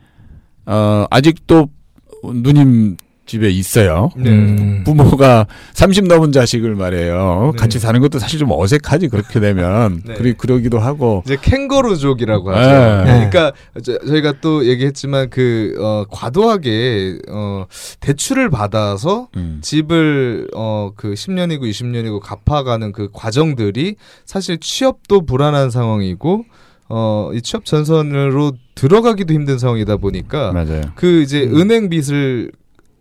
어 0.65 1.05
아직도 1.09 1.69
누님 2.23 2.97
집에 3.28 3.49
있어요. 3.49 4.09
네. 4.15 4.30
음. 4.30 4.84
부모가 4.86 5.45
30 5.73 6.07
넘은 6.07 6.32
자식을 6.32 6.75
말해요. 6.75 7.51
네. 7.53 7.59
같이 7.59 7.78
사는 7.78 7.99
것도 7.99 8.19
사실 8.19 8.39
좀 8.39 8.49
어색하지 8.51 9.09
그렇게 9.09 9.39
되면 9.39 10.01
네. 10.05 10.15
그리 10.15 10.34
그러기도 10.34 10.80
하고. 10.80 11.21
이제 11.25 11.38
캥거루족이라고 11.39 12.49
하죠. 12.51 13.03
네. 13.05 13.30
그러니까 13.30 13.51
저, 13.84 13.99
저희가 13.99 14.36
또 14.41 14.65
얘기했지만 14.65 15.30
그 15.30 15.75
어, 15.80 16.05
과도하게 16.09 17.19
어, 17.30 17.65
대출을 17.99 18.49
받아서 18.49 19.28
음. 19.36 19.59
집을 19.61 20.47
어, 20.55 20.91
그 20.95 21.13
10년이고 21.13 21.63
20년이고 21.63 22.21
갚아가는 22.21 22.93
그 22.93 23.09
과정들이 23.11 23.97
사실 24.25 24.57
취업도 24.57 25.25
불안한 25.25 25.69
상황이고 25.69 26.45
어, 26.89 27.32
이 27.34 27.41
취업 27.41 27.65
전선으로 27.65 28.53
들어가기도 28.75 29.34
힘든 29.34 29.59
상황이다 29.59 29.97
보니까 29.97 30.53
맞아요. 30.53 30.82
그 30.95 31.21
이제 31.21 31.43
음. 31.43 31.57
은행 31.57 31.89
빚을 31.89 32.51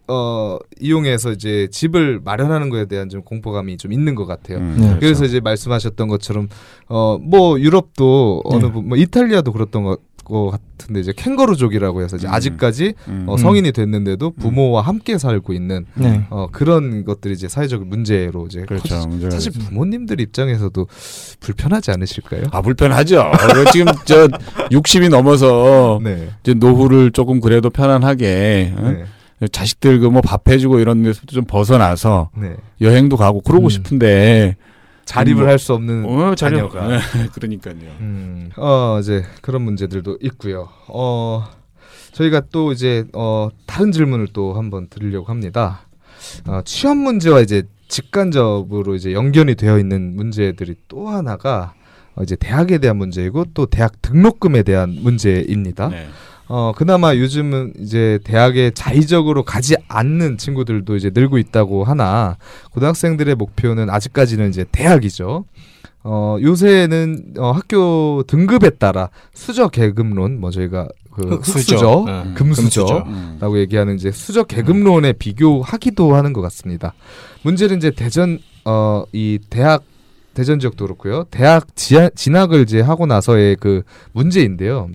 어, 0.08 0.58
이용해서 0.80 1.32
이제 1.32 1.68
집을 1.70 2.20
마련하는 2.24 2.70
거에 2.70 2.86
대한 2.86 3.08
좀 3.08 3.22
공포감이 3.22 3.76
좀 3.76 3.92
있는 3.92 4.14
것 4.14 4.26
같아요. 4.26 4.58
음, 4.58 4.74
네. 4.78 4.82
그렇죠. 4.86 5.00
그래서 5.00 5.24
이제 5.24 5.40
말씀하셨던 5.40 6.08
것처럼 6.08 6.48
어 6.88 7.18
뭐 7.20 7.58
유럽도 7.58 8.42
어느 8.44 8.66
네. 8.66 8.72
부, 8.72 8.82
뭐 8.82 8.96
이탈리아도 8.96 9.52
그랬던 9.52 9.82
것, 9.82 10.00
것 10.24 10.50
같은데 10.50 11.00
이제 11.00 11.12
캥거루족이라고 11.16 12.02
해서 12.02 12.16
이제 12.16 12.26
음. 12.28 12.32
아직까지 12.32 12.94
음. 13.08 13.24
어, 13.28 13.36
성인이 13.36 13.70
됐는데도 13.72 14.30
부모와 14.32 14.82
함께 14.82 15.18
살고 15.18 15.52
있는 15.52 15.86
네. 15.94 16.24
어 16.30 16.48
그런 16.52 17.04
것들이 17.04 17.34
이제 17.34 17.48
사회적 17.48 17.86
문제로 17.86 18.46
이제 18.46 18.62
그렇죠. 18.62 18.88
커지- 18.94 19.06
문제가 19.08 19.30
사실. 19.30 19.52
부모님들 19.52 20.20
입장에서도 20.20 20.86
불편하지 21.40 21.90
않으실까요? 21.92 22.42
아 22.52 22.60
불편하죠. 22.62 23.24
그 23.54 23.70
지금 23.72 23.86
저 24.04 24.26
60이 24.70 25.08
넘어서 25.10 26.00
네. 26.02 26.28
이제 26.42 26.54
노후를 26.54 27.10
조금 27.12 27.40
그래도 27.40 27.70
편안하게 27.70 28.74
어? 28.76 28.94
네. 29.40 29.48
자식들 29.48 29.98
그 30.00 30.06
뭐 30.10 30.22
밥 30.22 30.48
해주고 30.48 30.78
이런 30.80 31.02
데서도 31.02 31.26
좀 31.34 31.44
벗어나서 31.44 32.30
네. 32.36 32.56
여행도 32.80 33.16
가고 33.16 33.40
그러고 33.42 33.66
음. 33.66 33.70
싶은데 33.70 34.56
자립을 35.04 35.42
뭐- 35.42 35.50
할수 35.50 35.72
없는 35.74 36.04
어 36.06 36.34
자녀 36.34 36.68
자녀가. 36.68 36.88
네, 36.88 36.98
그러니까요. 37.32 37.74
음, 38.00 38.50
어, 38.56 38.98
이제 39.00 39.24
그런 39.42 39.62
문제들도 39.62 40.18
있고요. 40.22 40.68
어, 40.88 41.44
저희가 42.12 42.42
또 42.50 42.72
이제 42.72 43.04
어, 43.12 43.48
다른 43.66 43.92
질문을 43.92 44.28
또 44.32 44.54
한번 44.54 44.88
드리려고 44.88 45.26
합니다. 45.26 45.80
어, 46.48 46.60
취업 46.64 46.96
문제와 46.96 47.40
이제 47.40 47.62
직간접으로 47.88 48.94
이제 48.96 49.12
연결이 49.12 49.54
되어 49.54 49.78
있는 49.78 50.16
문제들이 50.16 50.74
또 50.88 51.08
하나가 51.08 51.74
어, 52.16 52.22
이제 52.22 52.34
대학에 52.34 52.78
대한 52.78 52.96
문제이고 52.96 53.44
또 53.54 53.66
대학 53.66 54.00
등록금에 54.02 54.62
대한 54.62 54.96
문제입니다. 55.02 55.88
네. 55.90 56.06
어, 56.48 56.72
그나마 56.76 57.16
요즘은 57.16 57.74
이제 57.80 58.18
대학에 58.24 58.70
자의적으로 58.70 59.42
가지 59.44 59.74
않는 59.88 60.38
친구들도 60.38 60.96
이제 60.96 61.10
늘고 61.12 61.38
있다고 61.38 61.84
하나 61.84 62.36
고등학생들의 62.72 63.34
목표는 63.34 63.90
아직까지는 63.90 64.48
이제 64.50 64.64
대학이죠. 64.70 65.44
어, 66.04 66.36
요새는 66.40 67.34
어, 67.38 67.50
학교 67.50 68.22
등급에 68.28 68.70
따라 68.70 69.10
수저 69.34 69.68
계급론 69.68 70.38
뭐 70.40 70.50
저희가 70.52 70.88
그 71.10 71.22
흑수저. 71.22 71.76
흑수저, 71.76 72.04
네. 72.06 72.34
금수저, 72.34 72.80
금수저. 72.84 72.96
음. 73.08 73.38
라고 73.40 73.58
얘기하는 73.58 73.96
이제 73.96 74.12
수저 74.12 74.44
계급론에 74.44 75.14
비교하기도 75.14 76.14
하는 76.14 76.32
것 76.32 76.42
같습니다. 76.42 76.94
문제는 77.42 77.78
이제 77.78 77.90
대전 77.90 78.38
어 78.64 79.04
이 79.12 79.38
대학 79.50 79.82
대전 80.34 80.60
지역도 80.60 80.84
그렇고요. 80.84 81.24
대학 81.30 81.74
지하, 81.74 82.10
진학을 82.10 82.62
이제 82.62 82.80
하고 82.80 83.06
나서의 83.06 83.56
그 83.58 83.82
문제인데요. 84.12 84.90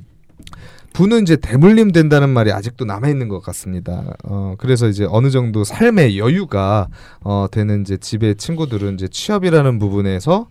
부는 0.93 1.23
이제 1.23 1.35
대물림 1.35 1.91
된다는 1.91 2.29
말이 2.29 2.51
아직도 2.51 2.85
남아 2.85 3.09
있는 3.09 3.27
것 3.27 3.41
같습니다. 3.41 4.13
어 4.23 4.55
그래서 4.57 4.87
이제 4.87 5.05
어느 5.09 5.29
정도 5.29 5.63
삶의 5.63 6.17
여유가 6.17 6.87
어 7.21 7.47
되는 7.51 7.81
이제 7.81 7.97
집의 7.97 8.35
친구들은 8.35 8.95
이제 8.95 9.07
취업이라는 9.07 9.79
부분에서 9.79 10.47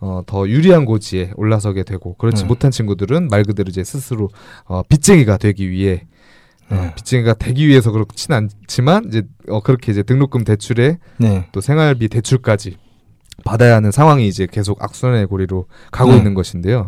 어, 0.00 0.20
더 0.26 0.48
유리한 0.48 0.84
고지에 0.84 1.30
올라서게 1.36 1.84
되고 1.84 2.14
그렇지 2.14 2.44
음. 2.44 2.48
못한 2.48 2.72
친구들은 2.72 3.28
말 3.28 3.44
그대로 3.44 3.68
이제 3.68 3.84
스스로 3.84 4.30
어, 4.64 4.82
빚쟁이가 4.88 5.36
되기 5.36 5.70
위해 5.70 6.06
어, 6.70 6.74
네. 6.74 6.94
빚쟁이가 6.96 7.34
되기 7.34 7.68
위해서 7.68 7.92
그렇진 7.92 8.34
않지만 8.34 9.04
이제 9.06 9.22
어, 9.48 9.60
그렇게 9.60 9.92
이제 9.92 10.02
등록금 10.02 10.42
대출에 10.42 10.98
네. 11.18 11.46
또 11.52 11.60
생활비 11.60 12.08
대출까지 12.08 12.78
받아야 13.44 13.76
하는 13.76 13.90
상황이 13.90 14.28
이제 14.28 14.46
계속 14.50 14.82
악순환의 14.82 15.26
고리로 15.26 15.66
가고 15.90 16.12
네. 16.12 16.18
있는 16.18 16.34
것인데요. 16.34 16.86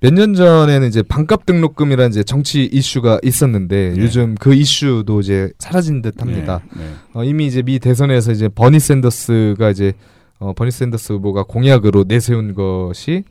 몇 0.00 0.12
년 0.12 0.34
전에는 0.34 0.86
이제 0.88 1.02
반값 1.02 1.46
등록금이라는 1.46 2.10
이제 2.10 2.22
정치 2.22 2.64
이슈가 2.64 3.20
있었는데 3.22 3.94
네. 3.96 4.02
요즘 4.02 4.34
그 4.34 4.54
이슈도 4.54 5.20
이제 5.20 5.50
사라진 5.58 6.02
듯 6.02 6.20
합니다. 6.20 6.60
네, 6.76 6.82
네. 6.84 6.90
어, 7.14 7.24
이미 7.24 7.46
이제 7.46 7.62
미 7.62 7.78
대선에서 7.78 8.32
이제 8.32 8.48
버니 8.48 8.80
샌더스가 8.80 9.70
이제 9.70 9.92
어, 10.38 10.52
버니 10.52 10.70
샌더스 10.70 11.14
후보가 11.14 11.44
공약으로 11.44 12.04
내세운 12.06 12.54
것이 12.54 13.24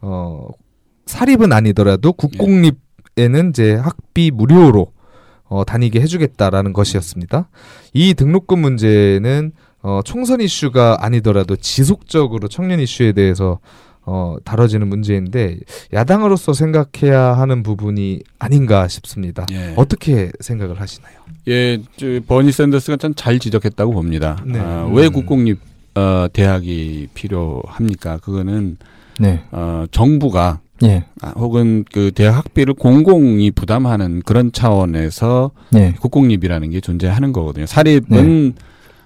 어, 0.00 0.48
사립은 1.06 1.52
아니더라도 1.52 2.12
국공립에는 2.12 3.50
이제 3.50 3.74
학비 3.74 4.30
무료로 4.30 4.86
어, 5.44 5.64
다니게 5.64 6.00
해주겠다라는 6.00 6.72
것이었습니다. 6.72 7.48
이 7.92 8.14
등록금 8.14 8.60
문제는 8.60 9.52
어, 9.84 10.00
총선 10.02 10.40
이슈가 10.40 10.96
아니더라도 11.00 11.56
지속적으로 11.56 12.48
청년 12.48 12.80
이슈에 12.80 13.12
대해서 13.12 13.58
어, 14.06 14.36
다뤄지는 14.44 14.88
문제인데 14.88 15.58
야당으로서 15.92 16.54
생각해야 16.54 17.34
하는 17.34 17.62
부분이 17.62 18.20
아닌가 18.38 18.88
싶습니다. 18.88 19.44
예. 19.52 19.74
어떻게 19.76 20.30
생각을 20.40 20.80
하시나요? 20.80 21.12
예, 21.48 21.78
저 21.98 22.06
버니 22.26 22.50
샌더스가 22.50 22.96
참 22.96 23.14
잘 23.14 23.38
지적했다고 23.38 23.92
봅니다. 23.92 24.42
네. 24.46 24.58
아, 24.58 24.86
음. 24.86 24.94
왜 24.94 25.08
국공립 25.08 25.58
어, 25.94 26.26
대학이 26.32 27.08
필요합니까? 27.12 28.18
그거는 28.18 28.78
네. 29.20 29.42
어, 29.52 29.84
정부가 29.90 30.60
예. 30.82 31.04
아, 31.20 31.28
혹은 31.36 31.84
그 31.92 32.10
대학 32.14 32.36
학비를 32.38 32.72
공공이 32.74 33.50
부담하는 33.50 34.22
그런 34.22 34.50
차원에서 34.50 35.50
네. 35.70 35.94
국공립이라는 36.00 36.70
게 36.70 36.80
존재하는 36.80 37.32
거거든요. 37.34 37.66
사립은 37.66 38.54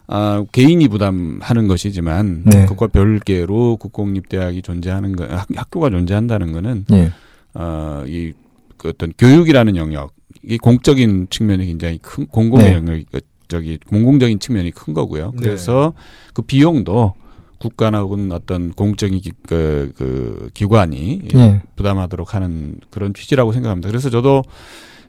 아, 0.08 0.44
개인이 0.52 0.86
부담하는 0.88 1.68
것이지만 1.68 2.42
네. 2.46 2.62
그것과 2.64 2.88
별개로 2.88 3.76
국공립 3.76 4.28
대학이 4.28 4.62
존재하는 4.62 5.14
거 5.14 5.24
학, 5.24 5.46
학교가 5.54 5.90
존재한다는 5.90 6.52
거는 6.52 6.84
예. 6.92 7.12
어, 7.54 8.04
이 8.06 8.32
그 8.78 8.88
어떤 8.88 9.12
교육이라는 9.18 9.76
영역, 9.76 10.14
이 10.42 10.56
공적인 10.56 11.26
측면이 11.28 11.66
굉장히 11.66 11.98
큰 12.00 12.26
공공의 12.26 12.66
네. 12.66 12.74
영역, 12.76 13.04
그 13.12 13.20
저기 13.48 13.76
공공적인 13.76 14.38
측면이 14.38 14.70
큰 14.70 14.94
거고요. 14.94 15.32
네. 15.34 15.42
그래서 15.42 15.92
그 16.32 16.42
비용도 16.42 17.14
국가나 17.58 18.00
혹은 18.00 18.30
어떤 18.30 18.72
공적인 18.72 19.20
기, 19.20 19.32
그, 19.46 19.92
그 19.96 20.48
기관이 20.54 21.22
예. 21.34 21.62
부담하도록 21.76 22.34
하는 22.34 22.76
그런 22.90 23.12
취지라고 23.12 23.52
생각합니다. 23.52 23.88
그래서 23.88 24.10
저도 24.10 24.44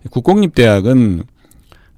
국공립 0.10 0.56
대학은 0.56 1.24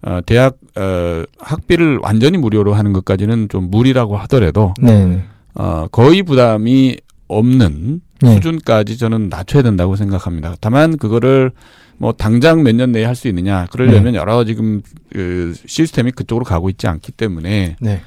어, 0.03 0.19
대학 0.25 0.57
어, 0.77 1.23
학비를 1.39 1.99
완전히 2.01 2.37
무료로 2.37 2.73
하는 2.73 2.93
것까지는 2.93 3.49
좀 3.49 3.69
무리라고 3.69 4.17
하더라도 4.17 4.73
네. 4.81 5.23
어, 5.55 5.87
거의 5.91 6.23
부담이 6.23 6.97
없는 7.27 8.01
예. 8.23 8.33
수준까지 8.35 8.97
저는 8.97 9.29
낮춰야 9.29 9.63
된다고 9.63 9.95
생각합니다. 9.95 10.55
다만 10.61 10.97
그거를 10.97 11.51
뭐 11.97 12.11
당장 12.13 12.63
몇 12.63 12.75
년 12.75 12.91
내에 12.91 13.05
할 13.05 13.15
수 13.15 13.27
있느냐 13.27 13.67
그러려면 13.71 14.15
여러 14.15 14.43
지금 14.43 14.81
그 15.13 15.53
시스템이 15.65 16.11
그쪽으로 16.11 16.45
가고 16.45 16.69
있지 16.69 16.87
않기 16.87 17.11
때문에 17.11 17.75
네. 17.79 18.01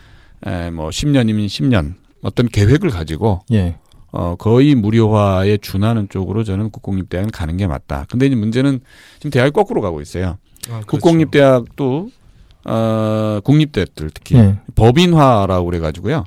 에, 0.47 0.71
뭐 0.71 0.89
10년이면 0.91 1.47
10년 1.47 1.95
어떤 2.23 2.49
계획을 2.49 2.91
가지고 2.91 3.43
예. 3.53 3.77
어, 4.11 4.37
거의 4.37 4.75
무료화에 4.75 5.57
준하는 5.59 6.09
쪽으로 6.09 6.45
저는 6.45 6.71
국공립대학은 6.71 7.31
가는 7.31 7.57
게 7.57 7.67
맞다. 7.67 8.07
근데 8.09 8.27
이제 8.27 8.37
문제는 8.37 8.81
지금 9.19 9.31
대학이 9.31 9.51
거꾸로 9.53 9.81
가고 9.81 10.01
있어요. 10.01 10.39
아, 10.71 10.81
그렇죠. 10.81 10.87
국공립대학도 10.87 12.09
어, 12.67 13.41
국립대들 13.45 14.11
특히 14.13 14.37
예. 14.37 14.59
법인화라고 14.75 15.65
그래가지고요. 15.67 16.25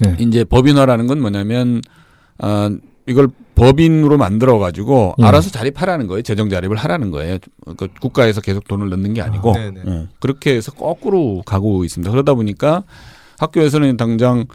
네. 0.00 0.16
이제 0.18 0.44
법인화라는 0.44 1.06
건 1.06 1.20
뭐냐면 1.20 1.80
어, 2.38 2.70
이걸 3.06 3.28
법인으로 3.54 4.18
만들어 4.18 4.58
가지고 4.58 5.14
예. 5.18 5.24
알아서 5.24 5.50
자립하라는 5.50 6.06
거예요. 6.08 6.22
재정 6.22 6.50
자립을 6.50 6.76
하라는 6.76 7.10
거예요. 7.10 7.38
그 7.76 7.88
국가에서 8.00 8.40
계속 8.40 8.66
돈을 8.66 8.90
넣는 8.90 9.14
게 9.14 9.22
아니고 9.22 9.54
아. 9.56 9.72
어, 9.86 10.06
그렇게 10.18 10.54
해서 10.54 10.72
거꾸로 10.72 11.42
가고 11.46 11.84
있습니다. 11.84 12.10
그러다 12.10 12.34
보니까 12.34 12.82
학교에서는 13.38 13.96
당장 13.96 14.46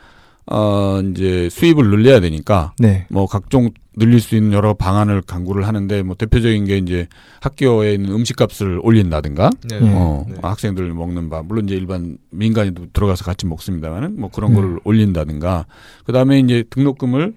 어 0.48 1.02
이제 1.02 1.50
수입을 1.50 1.90
늘려야 1.90 2.20
되니까 2.20 2.74
네. 2.80 3.06
뭐 3.10 3.28
각종 3.28 3.70
늘릴 3.98 4.22
수 4.22 4.36
있는 4.36 4.54
여러 4.54 4.74
방안을 4.74 5.22
강구를 5.22 5.68
하는데 5.68 6.02
뭐 6.02 6.16
대표적인 6.16 6.66
게 6.66 6.78
이제 6.78 7.08
학교에 7.42 7.94
있는 7.94 8.12
음식값을 8.12 8.80
올린다든가 8.82 9.50
네. 9.70 9.80
예. 9.82 9.92
어, 9.94 10.26
네. 10.28 10.36
학생들 10.42 10.94
먹는 10.94 11.30
밥 11.30 11.46
물론 11.46 11.66
이제 11.66 11.76
일반 11.76 12.18
민간인도 12.32 12.88
들어가서 12.94 13.26
같이 13.26 13.46
먹습니다만은 13.46 14.20
뭐 14.20 14.30
그런 14.30 14.52
네. 14.52 14.56
거를 14.56 14.80
올린다든가 14.84 15.66
그다음에 16.06 16.40
이제 16.40 16.64
등록금을 16.70 17.34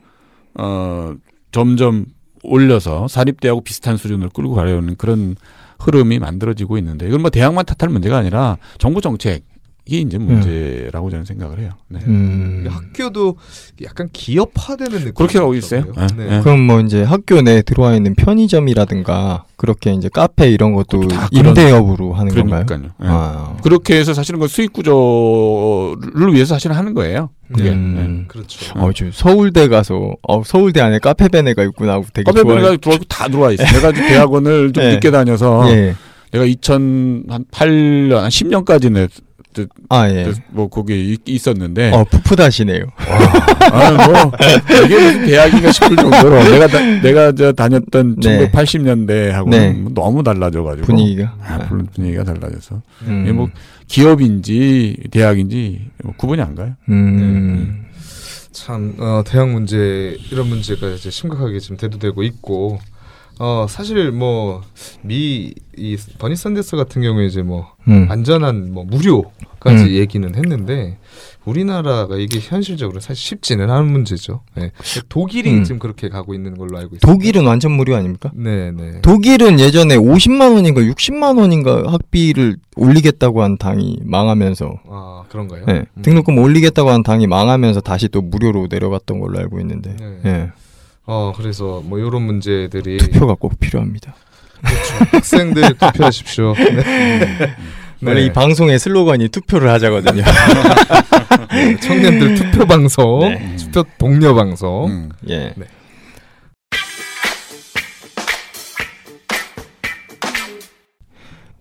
어 0.59 1.15
점점 1.51 2.07
올려서 2.43 3.09
사립대하고 3.09 3.63
비슷한 3.63 3.97
수준을 3.97 4.29
끌고 4.31 4.55
가려는 4.55 4.97
그런 4.97 5.35
흐름이 5.81 6.19
만들어지고 6.19 6.79
있는데 6.79 7.09
이건 7.09 7.23
뭐 7.23 7.31
대학만 7.31 7.65
탓할 7.65 7.93
문제가 7.93 8.19
아니라 8.19 8.59
정부 8.79 9.01
정책 9.01 9.45
이 9.87 10.01
이제 10.01 10.17
문제라고 10.17 11.11
저는 11.11 11.27
생각을 11.27 11.59
해요. 11.59 11.73
네. 11.89 12.01
음. 12.07 12.67
학교도 12.67 13.37
약간 13.83 14.09
기업화되는 14.15 14.99
느낌. 14.99 15.13
그렇게 15.15 15.39
하고 15.39 15.55
있어요. 15.55 15.85
네. 15.95 16.07
네. 16.17 16.41
그럼 16.41 16.61
뭐 16.61 16.81
이제 16.81 17.03
학교 17.03 17.43
내에 17.43 17.61
들어와 17.61 17.95
있는 17.95 18.15
편의점이라든가 18.15 19.45
그렇게 19.57 19.93
이제 19.93 20.09
카페 20.09 20.49
이런 20.51 20.73
것도 20.73 21.03
임대업으로 21.33 22.15
하는 22.15 22.35
건가요? 22.35 22.65
그러니까요. 22.65 22.93
예. 23.03 23.07
아. 23.07 23.57
그렇게 23.63 23.97
해서 23.99 24.15
사실은 24.15 24.41
그 24.41 24.49
수익 24.49 24.73
구조를 24.73 26.33
위해서 26.33 26.55
사실은 26.55 26.77
하는 26.77 26.95
거예요. 26.95 27.29
그게. 27.53 27.65
네. 27.65 27.71
음. 27.73 28.25
그렇죠. 28.27 28.73
어, 28.79 28.91
저 28.95 29.05
서울대 29.13 29.69
가서 29.69 30.13
어, 30.23 30.43
서울대 30.45 30.81
안에 30.81 30.99
카페 30.99 31.29
베네가 31.29 31.63
있구나 31.65 31.93
하고 31.93 32.07
되게 32.15 32.25
카페 32.25 32.43
베네가 32.43 32.61
좋아해. 32.63 32.77
들어와 32.79 32.99
다 33.07 33.29
들어와 33.29 33.53
있어. 33.53 33.63
내가 33.65 33.93
지금 33.93 34.09
대학원을 34.09 34.73
좀 34.73 34.83
네. 34.85 34.95
늦게 34.95 35.11
다녀서 35.11 35.71
예. 35.73 35.95
내가 36.33 36.47
2008년 36.47 37.29
한 38.15 38.29
10년까지는 38.31 39.09
아 39.89 40.09
예. 40.11 40.33
뭐 40.51 40.69
거기 40.69 41.13
있- 41.13 41.29
있었는데 41.29 41.91
어 41.93 42.05
풋풋하시네요. 42.05 42.85
아, 43.73 43.91
뭐 44.07 44.33
이게 44.85 44.95
무슨 45.01 45.27
대학인가 45.27 45.73
싶을 45.73 45.97
정도로 45.97 46.43
내가 46.51 46.67
다, 46.67 46.81
내가 46.81 47.33
저 47.33 47.53
다녔던 47.53 48.17
네. 48.21 48.51
1980년대하고는 48.51 49.51
네. 49.51 49.85
너무 49.95 50.23
달라져가지고 50.23 50.87
분위기가. 50.87 51.35
아, 51.43 51.59
물론 51.71 51.87
분위기가 51.95 52.25
달라져서 52.25 52.83
음. 53.07 53.23
이게 53.25 53.33
뭐 53.33 53.49
기업인지 53.89 54.97
대학인지 55.11 55.91
뭐 56.03 56.15
구분이 56.17 56.41
안 56.43 56.55
가요. 56.55 56.75
음. 56.89 57.85
참 58.53 58.95
어, 58.99 59.23
대학 59.27 59.49
문제 59.51 60.17
이런 60.31 60.49
문제가 60.49 60.89
이제 60.91 61.11
심각하게 61.11 61.59
지금 61.59 61.77
대두되고 61.77 62.23
있고 62.23 62.79
어 63.39 63.67
사실 63.69 64.11
뭐 64.13 64.63
미 65.03 65.55
이 65.77 65.97
버니 66.19 66.37
샌더스 66.37 66.77
같은 66.77 67.03
경우에 67.03 67.27
이제 67.27 67.43
뭐 67.43 67.69
음. 67.89 68.07
안전한 68.09 68.73
뭐 68.73 68.85
무료까지 68.85 69.85
음. 69.85 69.89
얘기는 69.91 70.35
했는데 70.35 70.99
우리나라가 71.45 72.17
이게 72.17 72.39
현실적으로 72.41 73.01
사실 73.01 73.17
쉽지는 73.17 73.71
않은 73.71 73.91
문제죠. 73.91 74.41
네. 74.57 74.71
독일이 75.09 75.51
음. 75.53 75.65
지금 75.65 75.79
그렇게 75.79 76.09
가고 76.09 76.33
있는 76.35 76.57
걸로 76.57 76.79
알고 76.79 76.97
있습니다. 76.97 77.07
독일은 77.07 77.47
완전 77.47 77.73
무료 77.73 77.97
아닙니까? 77.97 78.31
네, 78.35 78.71
네. 78.71 79.01
독일은 79.03 79.61
예전에 79.61 79.97
50만 79.97 80.55
원인가 80.55 80.81
60만 80.81 81.39
원인가 81.39 81.91
학비를 81.91 82.57
올리겠다고 82.77 83.43
한 83.43 83.59
당이 83.59 83.99
망하면서 84.05 84.75
아 84.89 85.25
그런가요? 85.29 85.65
네, 85.67 85.85
음. 85.97 86.03
등록금 86.03 86.39
올리겠다고 86.39 86.91
한 86.91 87.03
당이 87.03 87.27
망하면서 87.27 87.81
다시 87.81 88.09
또 88.09 88.23
무료로 88.23 88.69
내려갔던 88.71 89.19
걸로 89.21 89.39
알고 89.39 89.61
있는데 89.61 89.97
네. 89.99 90.19
예, 90.25 90.51
어 91.07 91.33
그래서 91.37 91.83
뭐 91.85 91.99
이런 91.99 92.23
문제들이 92.23 92.99
투표가 92.99 93.35
꼭 93.35 93.59
필요합니다. 93.61 94.15
그렇죠. 94.63 95.17
학생들 95.17 95.75
투표하십시오. 95.75 96.55
네. 98.01 98.11
원래 98.11 98.23
이 98.23 98.33
방송의 98.33 98.79
슬로건이 98.79 99.29
투표를 99.29 99.71
하자거든요. 99.71 100.23
네, 101.53 101.77
청년들 101.77 102.35
투표 102.35 102.67
방송, 102.67 103.21
네. 103.21 103.57
투표 103.57 103.85
독려 103.99 104.35
방송. 104.35 104.87
음. 104.87 105.11
예. 105.29 105.53
네. 105.57 105.67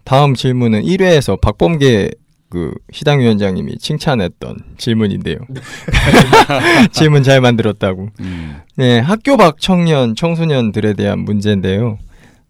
다음 0.03 0.35
질문은 0.35 0.83
1회에서 0.83 1.39
박범계 1.39 2.11
그 2.54 2.72
시당 2.91 3.20
위원장님이 3.20 3.80
칭찬했던 3.80 4.58
질문인데요. 4.78 5.38
질문 6.93 7.24
잘 7.24 7.41
만들었다고. 7.41 8.10
음. 8.20 8.58
네, 8.76 8.99
학교 8.99 9.38
밖 9.38 9.60
청년, 9.60 10.16
청소년들에 10.16 10.93
대한 10.93 11.22
문제인데요. 11.22 11.97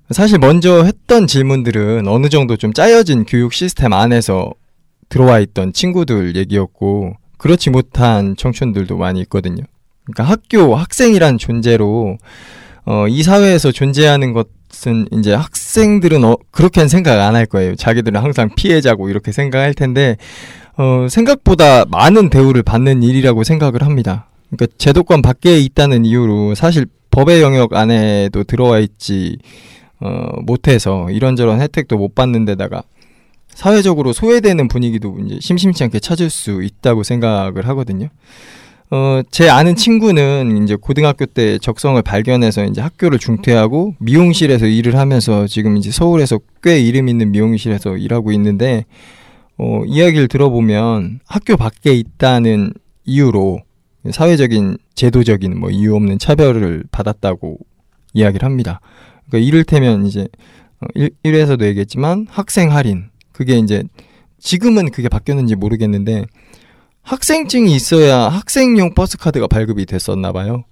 사실 0.10 0.40
먼저 0.40 0.84
했던 0.84 1.26
질문들은 1.26 2.10
어느 2.10 2.28
정도 2.28 2.58
좀 2.58 2.74
짜여진 2.74 3.24
교육 3.24 3.54
시스템 3.54 3.94
안에서 3.94 4.52
들어와 5.08 5.40
있던 5.40 5.72
친구들 5.72 6.36
얘기였고, 6.36 7.16
그렇지 7.38 7.70
못한 7.70 8.36
청춘들도 8.36 8.98
많이 8.98 9.22
있거든요. 9.22 9.64
그러니까 10.04 10.26
학교, 10.26 10.76
학생이란 10.76 11.38
존재로, 11.38 12.18
어, 12.86 13.08
이 13.08 13.24
사회에서 13.24 13.72
존재하는 13.72 14.34
것 14.34 14.50
은 14.88 15.08
이제 15.12 15.34
학생들은 15.34 16.24
어, 16.24 16.38
그렇게는 16.52 16.88
생각 16.88 17.20
안 17.20 17.36
할 17.36 17.46
거예요. 17.46 17.76
자기들은 17.76 18.22
항상 18.22 18.50
피해자고 18.56 19.10
이렇게 19.10 19.32
생각할 19.32 19.74
텐데, 19.74 20.18
어, 20.78 21.08
생각보다 21.10 21.86
많은 21.86 22.30
대우를 22.30 22.64
받는 22.64 23.02
일이라고 23.04 23.44
생각을 23.44 23.84
합니다. 23.84 24.28
그러니까 24.50 24.76
제도권 24.78 25.22
밖에 25.22 25.60
있다는 25.60 26.06
이유로 26.06 26.56
사실 26.56 26.86
법의 27.12 27.42
영역 27.42 27.74
안에도 27.76 28.44
들어와 28.44 28.80
있지 28.80 29.38
어, 30.00 30.42
못해서 30.42 31.10
이런저런 31.12 31.62
혜택도 31.62 31.98
못 31.98 32.14
받는 32.14 32.46
데다가 32.46 32.84
사회적으로 33.54 34.14
소외되는 34.14 34.68
분위기도 34.68 35.18
이제 35.26 35.38
심심치 35.40 35.84
않게 35.84 36.00
찾을 36.00 36.30
수 36.30 36.64
있다고 36.64 37.04
생각을 37.04 37.68
하거든요. 37.70 38.10
어, 38.96 39.24
제 39.32 39.50
아는 39.50 39.76
친구는 39.76 40.62
이제 40.62 40.76
고등학교 40.76 41.26
때 41.26 41.58
적성을 41.58 42.00
발견해서 42.04 42.66
이제 42.66 42.80
학교를 42.80 43.18
중퇴하고 43.18 43.96
미용실에서 43.98 44.68
일을 44.68 44.98
하면서 44.98 45.48
지금 45.48 45.78
이제 45.78 45.90
서울에서 45.90 46.40
꽤 46.62 46.80
이름 46.80 47.10
있는 47.10 47.32
미용실에서 47.32 47.98
일하고 47.98 48.32
있는데 48.34 48.86
어, 49.58 49.82
이야기를 49.88 50.28
들어보면 50.28 51.22
학교 51.26 51.58
밖에 51.58 51.96
있다는 51.96 52.72
이유로 53.04 53.62
사회적인 54.12 54.78
제도적인 54.94 55.60
뭐 55.60 55.72
이유 55.72 55.96
없는 55.96 56.20
차별을 56.20 56.84
받았다고 56.92 57.58
이야기를 58.14 58.46
합니다. 58.46 58.80
그러니까 59.26 59.48
이를테면 59.48 60.06
이제 60.06 60.28
어, 60.82 60.86
일, 60.94 61.10
1회에서도 61.24 61.64
얘기했지만 61.64 62.28
학생 62.30 62.72
할인 62.72 63.06
그게 63.32 63.58
이제 63.58 63.82
지금은 64.38 64.92
그게 64.92 65.10
바뀌었는지 65.10 65.56
모르겠는데 65.56 66.26
학생증이 67.04 67.74
있어야 67.76 68.30
학생용 68.30 68.94
버스 68.96 69.18
카드가 69.18 69.48
발급이 69.48 69.86
됐었나 69.86 70.32
봐요. 70.32 70.64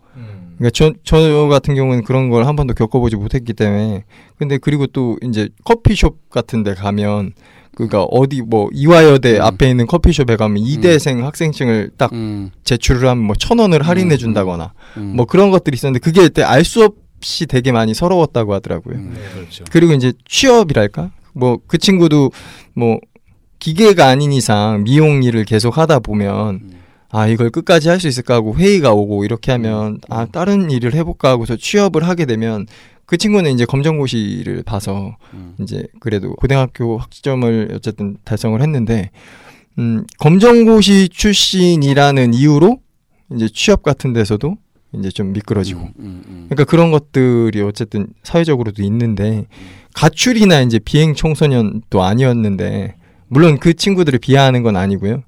그러니까 0.58 0.70
저, 0.74 0.94
저 1.04 1.48
같은 1.48 1.74
경우는 1.76 2.04
그런 2.04 2.30
걸 2.30 2.46
한 2.46 2.56
번도 2.56 2.74
겪어보지 2.76 3.16
못했기 3.16 3.54
때문에 3.54 4.04
근데 4.38 4.58
그리고 4.60 4.86
또 4.88 5.18
이제 5.24 5.50
커피숍 5.64 6.30
같은 6.30 6.62
데 6.64 6.76
가면 6.76 7.34
그니까 7.76 8.04
어디 8.04 8.42
뭐 8.42 8.70
이화여대 8.74 9.38
음. 9.38 9.42
앞에 9.42 9.70
있는 9.70 9.88
커피숍에 9.88 10.36
가면 10.36 10.58
이대생 10.60 11.26
학생증을 11.26 11.92
딱 11.98 12.12
음, 12.14 12.52
제출을 12.64 13.08
하면 13.10 13.24
뭐 13.24 13.36
천 13.40 13.58
원을 13.60 13.82
할인해 13.82 14.16
음, 14.16 14.18
준다거나 14.18 14.74
음. 14.98 15.14
뭐 15.16 15.26
그런 15.26 15.50
것들이 15.52 15.76
있었는데 15.76 16.00
그게 16.04 16.22
그때 16.22 16.44
알 16.44 16.64
수 16.64 16.84
없이 17.20 17.46
되게 17.48 17.72
많이 17.72 17.94
서러웠다고 17.96 18.54
하더라고요. 18.54 18.96
음, 18.98 19.16
그렇죠. 19.34 19.64
그리고 19.72 19.94
이제 19.94 20.14
취업이랄까? 20.28 21.12
뭐 21.34 21.58
그 21.66 21.78
친구도 21.80 22.32
뭐 22.76 23.00
기계가 23.62 24.08
아닌 24.08 24.34
이상 24.34 24.84
미용 24.84 25.24
일을 25.24 25.46
계속 25.46 25.78
하다 25.78 26.00
보면 26.00 26.56
음. 26.56 26.72
아 27.10 27.28
이걸 27.28 27.52
끝까지 27.52 27.90
할 27.90 28.00
수 28.00 28.08
있을까 28.08 28.34
하고 28.34 28.56
회의가 28.56 28.92
오고 28.92 29.24
이렇게 29.24 29.52
하면 29.52 30.00
아 30.10 30.26
다른 30.26 30.72
일을 30.72 30.96
해볼까 30.96 31.30
하고서 31.30 31.56
취업을 31.56 32.04
하게 32.08 32.26
되면 32.26 32.66
그 33.06 33.18
친구는 33.18 33.52
이제 33.52 33.66
검정고시를 33.66 34.64
봐서 34.64 35.16
음. 35.34 35.56
이제 35.60 35.84
그래도 36.00 36.34
고등학교 36.34 36.98
학점을 36.98 37.70
어쨌든 37.76 38.18
달성을 38.26 38.60
했는데 38.60 39.12
음 39.78 40.06
검정고시 40.18 41.10
출신이라는 41.10 42.34
이유로 42.34 42.80
이제 43.36 43.48
취업 43.54 43.84
같은 43.84 44.12
데서도 44.12 44.56
이제 44.96 45.10
좀 45.12 45.34
미끄러지고 45.34 45.82
음, 45.82 45.94
음, 46.00 46.24
음. 46.28 46.46
그러니까 46.50 46.64
그런 46.64 46.92
것들이 46.92 47.62
어쨌든 47.62 48.08
사회적으로도 48.24 48.82
있는데 48.84 49.46
가출이나 49.94 50.62
이제 50.62 50.80
비행 50.80 51.14
청소년도 51.14 52.02
아니었는데 52.02 52.96
물론 53.32 53.60
그 53.60 53.74
친구들을 53.74 54.20
비하하는 54.20 54.62
건 54.62 54.76
아니고요. 54.76 55.24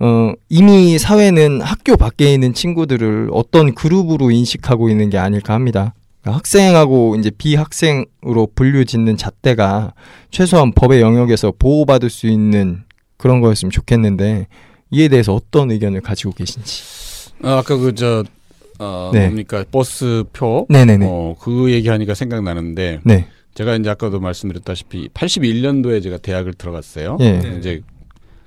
어, 0.00 0.32
이미 0.50 0.98
사회는 0.98 1.62
학교 1.62 1.96
밖에 1.96 2.34
있는 2.34 2.52
친구들을 2.52 3.30
어떤 3.32 3.74
그룹으로 3.74 4.30
인식하고 4.30 4.90
있는 4.90 5.08
게 5.08 5.16
아닐까 5.16 5.54
합니다. 5.54 5.94
그러니까 6.20 6.36
학생하고 6.36 7.16
이제 7.16 7.30
비학생으로 7.30 8.48
분류 8.54 8.84
짓는 8.84 9.16
잣대가 9.16 9.94
최소한 10.30 10.72
법의 10.72 11.00
영역에서 11.00 11.54
보호받을 11.58 12.10
수 12.10 12.26
있는 12.26 12.82
그런 13.16 13.40
거였으면 13.40 13.70
좋겠는데 13.70 14.46
이에 14.90 15.08
대해서 15.08 15.34
어떤 15.34 15.70
의견을 15.70 16.02
가지고 16.02 16.32
계신지. 16.32 16.82
아, 17.42 17.58
아까 17.58 17.78
그저 17.78 18.24
어, 18.78 19.10
네. 19.14 19.20
뭡니까 19.20 19.64
버스표 19.70 20.66
네네네. 20.68 21.06
어, 21.08 21.34
그 21.40 21.72
얘기하니까 21.72 22.12
생각나는데 22.12 23.00
네. 23.04 23.26
제가 23.54 23.76
이제 23.76 23.90
아까도 23.90 24.20
말씀드렸다시피 24.20 25.08
81년도에 25.08 26.02
제가 26.02 26.18
대학을 26.18 26.54
들어갔어요. 26.54 27.18
예. 27.20 27.32
네. 27.38 27.56
이제 27.58 27.82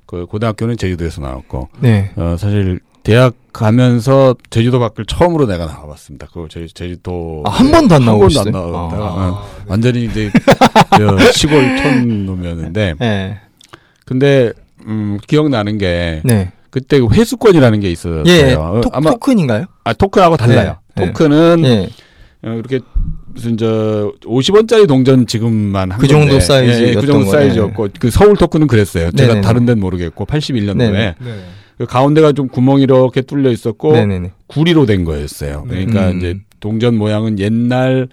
그 0.06 0.26
고등학교는 0.26 0.76
제주도에서 0.76 1.20
나왔고 1.20 1.68
네. 1.80 2.10
어, 2.16 2.36
사실 2.38 2.80
대학 3.02 3.34
가면서 3.52 4.34
제주도 4.50 4.80
밖을 4.80 5.06
처음으로 5.06 5.46
내가 5.46 5.66
나와봤습니다. 5.66 6.26
그 6.32 6.48
제, 6.50 6.66
제주도 6.72 7.42
아, 7.46 7.50
한 7.50 7.70
번도 7.70 7.94
안한 7.94 8.18
번도 8.18 8.40
안 8.40 8.50
나오셨어요? 8.50 8.50
나왔다가 8.50 9.04
아. 9.04 9.28
어, 9.28 9.46
완전히 9.66 10.04
이제 10.04 10.30
저 10.98 11.32
시골 11.32 11.76
촌 11.76 12.26
놈이었는데 12.26 12.94
네. 12.98 13.40
근데 14.04 14.52
음, 14.86 15.18
기억나는 15.26 15.78
게 15.78 16.20
네. 16.24 16.52
그때 16.70 17.00
그 17.00 17.08
회수권이라는 17.12 17.80
게 17.80 17.90
있었어요. 17.90 18.24
예. 18.26 18.54
어, 18.54 18.80
토, 18.82 18.90
아마 18.92 19.10
토큰인가요? 19.12 19.66
아, 19.84 19.92
토큰하고 19.92 20.36
달라요. 20.36 20.78
토큰은 20.96 21.64
예. 21.64 21.88
어, 22.42 22.50
이렇게 22.50 22.80
무슨 23.36 23.56
저 23.58 24.12
50원짜리 24.22 24.88
동전 24.88 25.26
지금만 25.26 25.92
한그 25.92 26.08
정도 26.08 26.26
건데, 26.26 26.40
사이즈였던 26.40 26.88
예, 26.88 26.94
그 26.94 27.06
정도 27.06 27.26
거네. 27.26 27.30
사이즈였고 27.30 27.88
그 28.00 28.10
서울 28.10 28.34
토큰은 28.34 28.66
그랬어요. 28.66 29.10
제가 29.12 29.34
네네네. 29.34 29.40
다른 29.42 29.66
데는 29.66 29.80
모르겠고 29.80 30.24
81년도에 30.24 30.76
네네. 30.78 31.14
네. 31.20 31.34
그 31.76 31.84
가운데가 31.84 32.32
좀 32.32 32.48
구멍이 32.48 32.82
이렇게 32.82 33.20
뚫려 33.20 33.50
있었고 33.50 33.92
네네네. 33.92 34.32
구리로 34.46 34.86
된 34.86 35.04
거였어요. 35.04 35.66
네. 35.68 35.84
그러니까 35.84 36.10
음. 36.10 36.18
이제 36.18 36.38
동전 36.60 36.96
모양은 36.96 37.38
옛날 37.38 38.08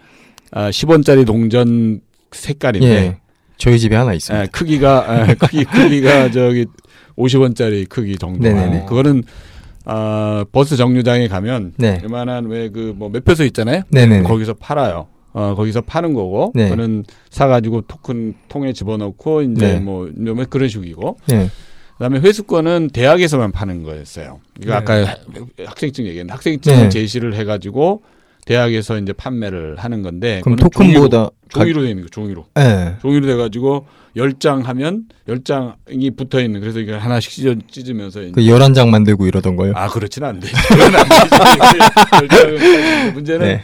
아, 0.51 0.69
10원짜리 0.69 1.25
동전 1.25 2.01
색깔인데 2.31 2.87
예. 2.87 3.17
저희 3.57 3.79
집에 3.79 3.95
하나 3.95 4.13
있습니다. 4.13 4.43
예, 4.43 4.47
크기가 4.51 5.25
예, 5.29 5.33
크기 5.35 5.63
크기가 5.63 6.29
저기 6.31 6.65
50원짜리 7.17 7.87
크기 7.87 8.17
정도. 8.17 8.43
네네네. 8.43 8.85
그거는 8.89 9.23
아, 9.85 10.45
버스 10.51 10.75
정류장에 10.77 11.27
가면 11.27 11.73
네. 11.77 11.99
요만한 12.03 12.45
왜 12.45 12.69
그 12.69 12.93
뭐 12.95 13.09
매표소 13.09 13.43
있잖아요. 13.45 13.81
네네네. 13.89 14.23
거기서 14.27 14.53
팔아요. 14.55 15.07
어, 15.33 15.55
거기서 15.55 15.81
파는 15.81 16.13
거고, 16.13 16.51
네. 16.53 16.69
그거는 16.69 17.05
사가지고 17.31 17.81
토큰 17.81 18.35
통에 18.49 18.71
집어넣고, 18.71 19.41
이제 19.41 19.73
네. 19.73 19.79
뭐, 19.79 20.07
뭐 20.15 20.45
그런 20.47 20.69
식이고, 20.69 21.17
예. 21.31 21.49
그다음에 21.97 22.19
회수권은 22.19 22.89
대학에서만 22.93 23.51
파는 23.51 23.81
거였어요. 23.83 24.39
이거 24.61 24.71
네. 24.71 24.77
아까 24.77 24.93
하- 25.05 25.15
학생증 25.65 26.05
얘기했는데, 26.05 26.33
학생증 26.33 26.75
네. 26.75 26.89
제시를 26.89 27.33
해가지고, 27.33 28.03
대학에서 28.45 28.97
이제 28.99 29.13
판매를 29.13 29.77
하는 29.77 30.01
건데, 30.01 30.41
그럼 30.43 30.57
토큰보다 30.57 31.29
종이로, 31.49 31.85
있는 31.85 32.03
거, 32.03 32.09
종이로. 32.09 32.45
예. 32.59 32.95
종이로 33.01 33.25
돼 33.25 33.35
가지고, 33.35 33.85
열 34.15 34.33
장 34.39 34.61
하면, 34.61 35.05
열 35.27 35.43
장이 35.43 36.11
붙어 36.17 36.41
있는, 36.41 36.59
그래서 36.59 36.79
이거 36.79 36.97
하나씩 36.97 37.31
찢어, 37.31 37.55
찢으면서, 37.69 38.19
그 38.33 38.41
11장 38.41 38.89
만들고 38.89 39.27
이러던 39.27 39.55
거요. 39.55 39.73
아, 39.75 39.87
그렇지는 39.87 40.41
장은 41.29 43.13
문제는, 43.13 43.47
네. 43.47 43.61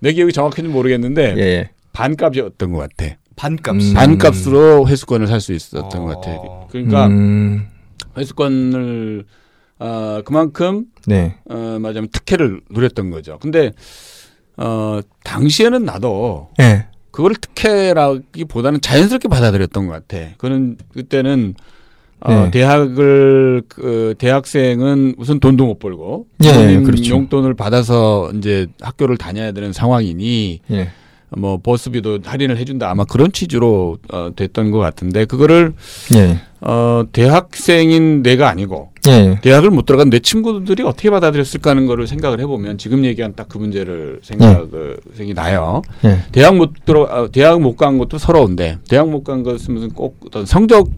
내 0.00 0.12
기억이 0.12 0.32
정확히는 0.32 0.70
모르겠는데, 0.70 1.34
예. 1.36 1.40
예. 1.40 1.70
반값이었던 1.92 2.72
것 2.72 2.78
같아. 2.78 3.16
반값. 3.36 3.74
음. 3.76 3.94
반값으로 3.94 4.86
회수권을 4.86 5.26
살 5.26 5.40
수 5.40 5.52
있었던 5.54 6.00
어. 6.02 6.04
것 6.04 6.20
같아. 6.20 6.38
그러니까 6.70 7.06
음. 7.06 7.66
회수권을 8.18 9.24
어, 9.78 10.20
그만큼 10.26 10.84
네. 11.06 11.36
어, 11.48 11.78
말하자면 11.80 12.10
특혜를 12.12 12.60
누렸던 12.70 13.10
거죠. 13.10 13.38
근데 13.40 13.72
어, 14.60 15.00
당시에는 15.24 15.84
나도 15.84 16.48
예. 16.60 16.86
그걸 17.10 17.34
특혜라기보다는 17.34 18.80
자연스럽게 18.80 19.28
받아들였던 19.28 19.86
것 19.86 19.92
같아. 19.92 20.32
그는 20.36 20.76
그때는 20.92 21.54
어, 22.20 22.34
네. 22.34 22.50
대학을 22.50 23.62
그 23.66 24.14
대학생은 24.18 25.14
우선 25.16 25.40
돈도 25.40 25.64
못 25.64 25.78
벌고 25.78 26.26
예, 26.44 26.52
부모님 26.52 26.84
그렇죠. 26.84 27.14
용돈을 27.14 27.54
받아서 27.54 28.30
이제 28.36 28.66
학교를 28.80 29.16
다녀야 29.16 29.52
되는 29.52 29.72
상황이니 29.72 30.60
예. 30.70 30.90
뭐 31.36 31.58
버스비도 31.62 32.20
할인을 32.24 32.56
해준다 32.58 32.90
아마 32.90 33.04
그런 33.04 33.30
취지로 33.32 33.98
어, 34.12 34.30
됐던 34.34 34.70
것 34.72 34.78
같은데 34.78 35.24
그거를 35.26 35.74
예. 36.14 36.38
어, 36.60 37.04
대학생인 37.12 38.22
내가 38.22 38.48
아니고 38.48 38.90
예. 39.08 39.38
대학을 39.40 39.70
못 39.70 39.86
들어간 39.86 40.10
내 40.10 40.18
친구들이 40.18 40.82
어떻게 40.82 41.08
받아들였을까 41.10 41.70
하는 41.70 41.86
거를 41.86 42.06
생각을 42.06 42.40
해보면 42.40 42.78
지금 42.78 43.04
얘기한 43.04 43.34
딱 43.36 43.48
그 43.48 43.58
문제를 43.58 44.20
생각이 44.22 45.34
나요. 45.34 45.82
예. 46.04 46.18
대학 46.32 46.56
못 46.56 46.72
들어 46.84 47.06
아, 47.10 47.28
대학 47.32 47.60
못 47.60 47.76
간 47.76 47.98
것도 47.98 48.18
서러운데 48.18 48.78
대학 48.88 49.08
못 49.08 49.24
간 49.24 49.42
것은 49.42 49.74
무슨 49.74 49.88
꼭 49.90 50.18
어떤 50.26 50.44
성적 50.46 50.88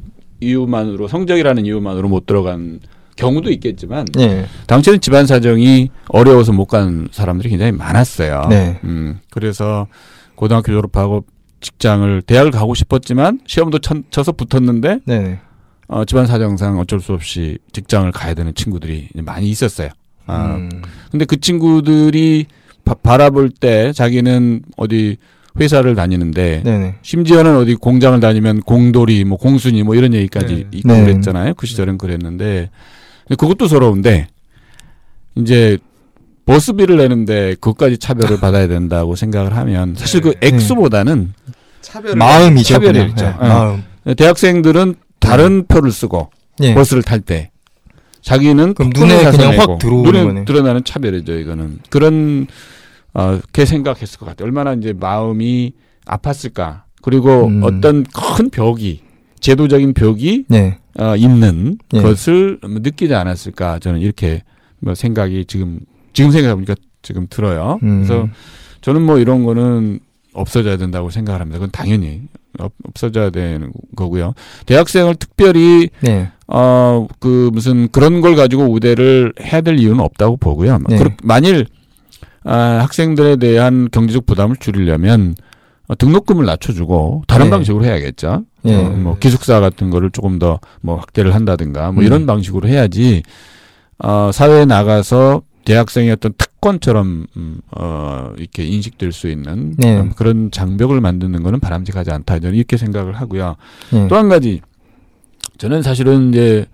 이유만으로 0.40 1.08
성적이라는 1.08 1.64
이유만으로 1.66 2.08
못 2.08 2.26
들어간 2.26 2.80
경우도 3.16 3.50
있겠지만 3.52 4.06
예. 4.18 4.46
당시에는 4.66 5.00
집안 5.00 5.26
사정이 5.26 5.90
어려워서 6.08 6.52
못 6.52 6.66
간 6.66 7.08
사람들이 7.12 7.50
굉장히 7.50 7.70
많았어요. 7.72 8.46
네. 8.48 8.80
음, 8.84 9.20
그래서 9.30 9.86
고등학교 10.42 10.72
졸업하고 10.72 11.24
직장을 11.60 12.22
대학을 12.22 12.50
가고 12.50 12.74
싶었지만 12.74 13.38
시험도 13.46 13.78
천, 13.78 14.02
쳐서 14.10 14.32
붙었는데 14.32 14.98
네. 15.04 15.38
어, 15.86 16.04
집안 16.04 16.26
사정상 16.26 16.80
어쩔 16.80 16.98
수 16.98 17.12
없이 17.12 17.58
직장을 17.70 18.10
가야 18.10 18.34
되는 18.34 18.52
친구들이 18.52 19.10
많이 19.22 19.48
있었어요. 19.48 19.90
아, 20.26 20.56
음. 20.56 20.68
근데 21.12 21.26
그 21.26 21.38
친구들이 21.38 22.46
바, 22.84 22.94
바라볼 22.94 23.50
때 23.50 23.92
자기는 23.92 24.62
어디 24.76 25.16
회사를 25.60 25.94
다니는데 25.94 26.62
네네. 26.64 26.96
심지어는 27.02 27.56
어디 27.58 27.76
공장을 27.76 28.18
다니면 28.18 28.62
공돌이 28.62 29.22
뭐 29.22 29.38
공순이 29.38 29.84
뭐 29.84 29.94
이런 29.94 30.12
얘기까지 30.12 30.54
네. 30.72 30.78
있고 30.78 30.88
네. 30.88 31.04
그랬잖아요. 31.04 31.54
그 31.54 31.68
시절은 31.68 31.98
그랬는데 31.98 32.68
그것도 33.28 33.68
서러운데 33.68 34.26
이제 35.36 35.78
버스비를 36.46 36.96
내는데 36.96 37.54
그것까지 37.54 37.98
차별을 37.98 38.38
받아야 38.40 38.66
된다고 38.68 39.14
생각을 39.16 39.56
하면 39.56 39.94
사실 39.96 40.20
그 40.20 40.34
네. 40.40 40.48
액수보다는 40.48 41.34
차별. 41.80 42.16
마음이죠. 42.16 42.74
차별이 42.74 42.92
그냥. 42.92 43.08
있죠. 43.10 43.24
예. 43.24 43.28
예. 43.44 43.48
마음. 43.48 43.82
대학생들은 44.16 44.94
다른 45.20 45.66
표를 45.66 45.92
쓰고 45.92 46.30
예. 46.62 46.74
버스를 46.74 47.02
탈 47.02 47.20
때 47.20 47.50
자기는 48.22 48.74
눈에 48.94 49.30
그냥 49.30 49.58
확 49.58 49.78
들어오는 49.78 50.12
눈에 50.12 50.24
거네. 50.24 50.44
드러나는 50.44 50.84
차별이죠 50.84 51.38
이거는 51.38 51.80
그런 51.90 52.46
어 53.14 53.40
게 53.52 53.64
생각했을 53.66 54.18
것 54.18 54.26
같아요 54.26 54.46
얼마나 54.46 54.72
이제 54.74 54.92
마음이 54.92 55.72
아팠을까 56.06 56.82
그리고 57.02 57.46
음. 57.46 57.62
어떤 57.62 58.04
큰 58.04 58.48
벽이 58.50 59.00
제도적인 59.40 59.92
벽이 59.94 60.44
네. 60.48 60.78
어, 60.98 61.16
있는 61.16 61.78
예. 61.94 62.00
것을 62.00 62.58
느끼지 62.62 63.14
않았을까 63.14 63.80
저는 63.80 64.00
이렇게 64.00 64.42
뭐 64.78 64.94
생각이 64.94 65.44
지금 65.46 65.80
지금 66.12 66.30
생각해 66.30 66.54
보니까 66.54 66.74
지금 67.02 67.26
들어요. 67.30 67.78
음. 67.82 68.04
그래서 68.04 68.28
저는 68.80 69.02
뭐 69.02 69.18
이런 69.18 69.44
거는 69.44 70.00
없어져야 70.34 70.76
된다고 70.76 71.10
생각을 71.10 71.40
합니다. 71.40 71.58
그건 71.58 71.70
당연히 71.70 72.22
없, 72.58 72.72
없어져야 72.84 73.30
되는 73.30 73.72
거고요. 73.96 74.34
대학생을 74.66 75.14
특별히 75.16 75.88
네. 76.00 76.30
어그 76.46 77.50
무슨 77.52 77.88
그런 77.88 78.20
걸 78.20 78.34
가지고 78.36 78.64
우대를 78.70 79.32
해야 79.40 79.60
될 79.60 79.78
이유는 79.78 80.00
없다고 80.00 80.36
보고요. 80.36 80.78
네. 80.88 80.96
그렇- 80.98 81.12
만일 81.22 81.66
아, 82.44 82.80
학생들에 82.82 83.36
대한 83.36 83.88
경제적 83.92 84.26
부담을 84.26 84.56
줄이려면 84.56 85.34
어, 85.88 85.94
등록금을 85.94 86.44
낮춰주고 86.44 87.22
다른 87.28 87.46
네. 87.46 87.50
방식으로 87.50 87.84
해야겠죠. 87.84 88.44
예. 88.66 88.74
어, 88.74 88.90
뭐 88.90 89.16
기숙사 89.18 89.60
같은 89.60 89.90
거를 89.90 90.10
조금 90.10 90.38
더 90.38 90.58
뭐 90.80 90.96
확대를 90.96 91.34
한다든가 91.34 91.92
뭐 91.92 92.02
음. 92.02 92.06
이런 92.06 92.26
방식으로 92.26 92.68
해야지 92.68 93.22
어, 93.98 94.30
사회에 94.32 94.64
나가서 94.64 95.42
대학생의 95.64 96.10
어떤 96.12 96.32
특권처럼 96.36 97.26
음, 97.36 97.60
어, 97.76 98.32
이렇게 98.36 98.64
인식될 98.64 99.12
수 99.12 99.28
있는 99.28 99.74
네. 99.78 99.98
음, 100.00 100.12
그런 100.16 100.50
장벽을 100.50 101.00
만드는 101.00 101.42
거는 101.42 101.60
바람직하지 101.60 102.10
않다. 102.10 102.40
저는 102.40 102.56
이렇게 102.56 102.76
생각을 102.76 103.14
하고요. 103.14 103.56
예. 103.94 104.08
또한 104.08 104.28
가지 104.28 104.60
저는 105.58 105.82
사실은 105.82 106.30
이제 106.30 106.66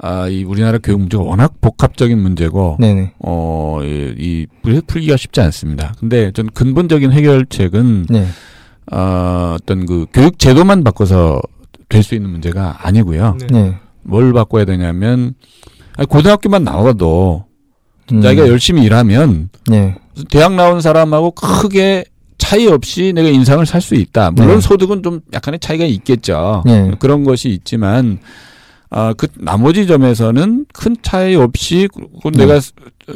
아, 0.00 0.28
이 0.28 0.44
우리나라 0.44 0.78
교육 0.78 1.00
문제가 1.00 1.22
워낙 1.24 1.54
복합적인 1.60 2.18
문제고 2.20 2.76
네네. 2.78 3.14
어, 3.18 3.80
이, 3.82 4.14
이 4.18 4.46
풀- 4.62 4.82
풀기가 4.86 5.16
쉽지 5.16 5.40
않습니다. 5.40 5.94
근데 5.98 6.30
전 6.32 6.46
근본적인 6.46 7.10
해결책은 7.12 8.06
네. 8.08 8.26
어, 8.92 9.56
어떤 9.60 9.86
그 9.86 10.06
교육 10.12 10.38
제도만 10.38 10.84
바꿔서 10.84 11.40
될 11.88 12.02
수 12.02 12.14
있는 12.14 12.30
문제가 12.30 12.76
아니고요. 12.86 13.38
네. 13.50 13.76
뭘 14.02 14.32
바꿔야 14.34 14.64
되냐면 14.66 15.34
아니, 15.96 16.06
고등학교만 16.06 16.62
나와도 16.62 17.46
음. 18.12 18.20
자기가 18.22 18.48
열심히 18.48 18.82
일하면 18.84 19.48
네. 19.66 19.94
대학 20.30 20.54
나온 20.54 20.80
사람하고 20.80 21.32
크게 21.32 22.04
차이 22.38 22.66
없이 22.68 23.12
내가 23.14 23.28
인상을 23.28 23.64
살 23.66 23.80
수 23.80 23.94
있다. 23.94 24.30
물론 24.30 24.56
네. 24.56 24.60
소득은 24.60 25.02
좀 25.02 25.20
약간의 25.32 25.60
차이가 25.60 25.84
있겠죠. 25.84 26.62
네. 26.66 26.92
그런 26.98 27.24
것이 27.24 27.48
있지만 27.50 28.18
아, 28.90 29.12
그 29.12 29.26
나머지 29.36 29.86
점에서는 29.86 30.64
큰 30.72 30.96
차이 31.02 31.34
없이 31.34 31.88
그 32.22 32.30
네. 32.30 32.46
내가 32.46 32.58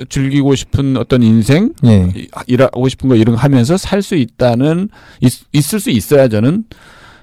즐기고 0.08 0.54
싶은 0.54 0.96
어떤 0.98 1.22
인생 1.22 1.72
예. 1.84 2.12
이- 2.14 2.28
일하고 2.46 2.88
싶은 2.88 3.08
거 3.08 3.16
이런 3.16 3.36
거 3.36 3.40
하면서 3.40 3.76
살 3.78 4.02
수 4.02 4.14
있다는 4.16 4.88
있, 5.20 5.32
있을 5.52 5.80
수 5.80 5.90
있어야 5.90 6.28
저는 6.28 6.64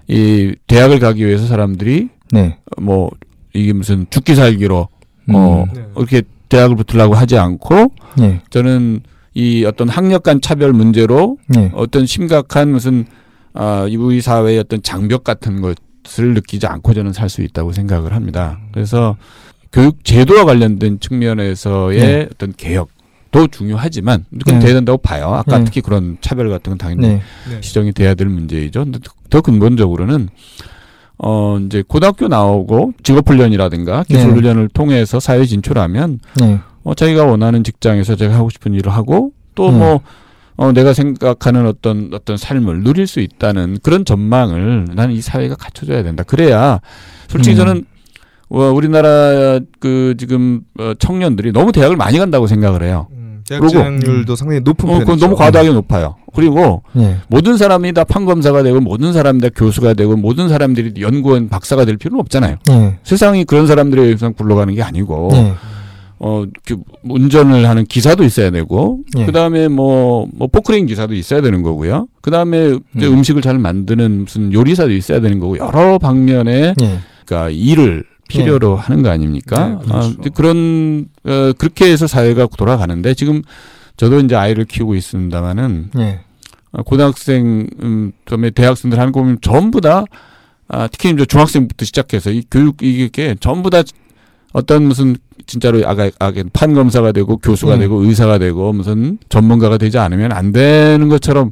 이 0.07 0.55
대학을 0.67 0.99
가기 0.99 1.25
위해서 1.25 1.45
사람들이 1.45 2.09
네. 2.31 2.57
뭐 2.81 3.11
이게 3.53 3.73
무슨 3.73 4.07
죽기 4.09 4.33
살기로 4.35 4.87
음. 5.29 5.35
어 5.35 5.65
네. 5.73 5.85
이렇게 5.95 6.21
대학을 6.49 6.75
붙으려고 6.75 7.15
하지 7.15 7.37
않고 7.37 7.93
네. 8.17 8.41
저는 8.49 9.01
이 9.35 9.63
어떤 9.65 9.87
학력 9.87 10.23
간 10.23 10.41
차별 10.41 10.73
문제로 10.73 11.37
네. 11.47 11.71
어떤 11.73 12.05
심각한 12.05 12.71
무슨 12.71 13.05
아 13.53 13.87
우리 13.97 14.21
사회의 14.21 14.59
어떤 14.59 14.81
장벽 14.83 15.23
같은 15.23 15.61
것을 15.61 16.33
느끼지 16.33 16.67
않고 16.67 16.93
저는 16.93 17.13
살 17.13 17.29
수 17.29 17.41
있다고 17.41 17.71
생각을 17.71 18.13
합니다. 18.13 18.59
그래서 18.73 19.15
교육 19.71 20.03
제도와 20.03 20.45
관련된 20.45 20.99
측면에서의 20.99 21.99
네. 21.99 22.27
어떤 22.33 22.53
개혁도 22.57 23.47
중요하지만 23.51 24.25
그건 24.39 24.55
네. 24.59 24.65
돼야 24.65 24.73
된다고 24.73 24.97
봐요. 24.97 25.33
아까 25.35 25.59
네. 25.59 25.65
특히 25.65 25.81
그런 25.81 26.17
차별 26.21 26.49
같은 26.49 26.71
건 26.71 26.77
당연히 26.79 27.01
네. 27.01 27.21
네. 27.49 27.61
시정이 27.61 27.93
돼야 27.93 28.15
될 28.15 28.27
문제이죠. 28.27 28.83
근데 28.83 28.99
더 29.29 29.41
근본적으로는 29.41 30.29
어 31.21 31.59
이제 31.59 31.83
고등학교 31.85 32.27
나오고 32.27 32.93
직업 33.03 33.29
훈련이라든가 33.29 34.03
네. 34.09 34.15
기술훈련을 34.15 34.69
통해서 34.69 35.19
사회 35.19 35.41
에 35.41 35.45
진출하면 35.45 36.19
네. 36.39 36.59
어 36.83 36.93
자기가 36.93 37.25
원하는 37.25 37.63
직장에서 37.63 38.15
자기가 38.15 38.37
하고 38.37 38.49
싶은 38.49 38.73
일을 38.73 38.91
하고 38.91 39.33
또 39.53 39.69
음. 39.69 39.79
뭐 39.79 40.01
어, 40.55 40.73
내가 40.73 40.93
생각하는 40.93 41.65
어떤 41.67 42.09
어떤 42.13 42.35
삶을 42.35 42.83
누릴 42.83 43.07
수 43.07 43.21
있다는 43.21 43.77
그런 43.81 44.03
전망을 44.03 44.87
나는 44.93 45.15
이 45.15 45.21
사회가 45.21 45.55
갖춰줘야 45.55 46.03
된다. 46.03 46.23
그래야 46.23 46.81
솔직히 47.29 47.55
음. 47.55 47.57
저는 47.57 47.85
어, 48.49 48.63
우리나라 48.71 49.59
그 49.79 50.15
지금 50.17 50.61
어, 50.77 50.93
청년들이 50.99 51.53
너무 51.53 51.71
대학을 51.71 51.95
많이 51.95 52.17
간다고 52.17 52.45
생각을 52.47 52.83
해요. 52.83 53.07
음, 53.55 53.59
그리고- 53.61 53.69
진학률도 53.69 54.35
상당히 54.35 54.61
높은 54.61 54.87
어, 54.89 54.91
편이죠. 54.93 55.05
그건 55.05 55.19
너무 55.19 55.35
과다하게 55.35 55.71
높아요. 55.71 56.15
그리고 56.33 56.83
네. 56.93 57.17
모든 57.27 57.57
사람이 57.57 57.93
다 57.93 58.03
판검사가 58.03 58.61
되고 58.63 58.79
모든 58.79 59.13
사람이 59.13 59.41
다 59.41 59.47
교수가 59.55 59.93
되고 59.95 60.15
모든 60.15 60.47
사람들이 60.49 61.01
연구원 61.01 61.49
박사가 61.49 61.85
될 61.85 61.97
필요는 61.97 62.19
없잖아요. 62.21 62.57
네. 62.67 62.97
세상이 63.03 63.45
그런 63.45 63.65
사람들에 63.67 64.01
의해서 64.03 64.29
굴러가는 64.29 64.73
게 64.75 64.83
아니고 64.83 65.29
네. 65.31 65.53
어그 66.21 66.75
운전을 67.03 67.67
하는 67.67 67.85
기사도 67.85 68.23
있어야 68.25 68.51
되고 68.51 68.99
예. 69.17 69.25
그 69.25 69.31
다음에 69.31 69.67
뭐 69.69 70.27
뭐 70.33 70.47
포크레인 70.47 70.85
기사도 70.85 71.13
있어야 71.15 71.41
되는 71.41 71.63
거고요. 71.63 72.07
그 72.21 72.29
다음에 72.29 72.77
이제 72.95 73.07
음. 73.07 73.13
음식을 73.13 73.41
잘 73.41 73.57
만드는 73.57 74.25
무슨 74.25 74.51
요리사도 74.53 74.91
있어야 74.91 75.21
되는 75.21 75.39
거고 75.39 75.57
여러 75.57 75.97
방면의 75.97 76.75
네. 76.77 76.99
그러니까 77.25 77.49
일을 77.51 78.03
필요로 78.29 78.77
하는 78.77 79.03
거 79.03 79.09
아닙니까? 79.09 79.67
네, 79.67 79.77
그렇죠. 79.85 79.97
아, 79.97 80.29
그런 80.33 81.07
어, 81.25 81.51
그렇게 81.57 81.91
해서 81.91 82.07
사회가 82.07 82.47
돌아가는데 82.57 83.13
지금 83.15 83.41
저도 83.97 84.19
이제 84.19 84.35
아이를 84.35 84.63
키우고 84.63 84.95
있습니다만은 84.95 85.89
네. 85.93 86.21
아, 86.71 86.83
고등학생, 86.83 87.67
음, 87.81 88.11
그다음에 88.23 88.51
대학생들 88.51 88.97
하는 88.97 89.11
거 89.11 89.19
보면 89.19 89.39
전부 89.41 89.81
다, 89.81 90.05
아, 90.67 90.87
특히 90.87 91.09
이제 91.09 91.25
중학생부터 91.25 91.83
시작해서 91.83 92.29
이 92.31 92.43
교육, 92.49 92.81
이게 92.83 93.35
전부 93.39 93.69
다 93.69 93.81
어떤 94.53 94.83
무슨 94.83 95.15
진짜로 95.47 95.85
아가, 95.87 96.09
아게 96.19 96.43
판검사가 96.53 97.11
되고 97.11 97.37
교수가 97.37 97.75
음. 97.75 97.79
되고 97.79 98.03
의사가 98.03 98.37
되고 98.37 98.71
무슨 98.71 99.17
전문가가 99.29 99.77
되지 99.77 99.97
않으면 99.97 100.31
안 100.31 100.51
되는 100.51 101.09
것처럼 101.09 101.51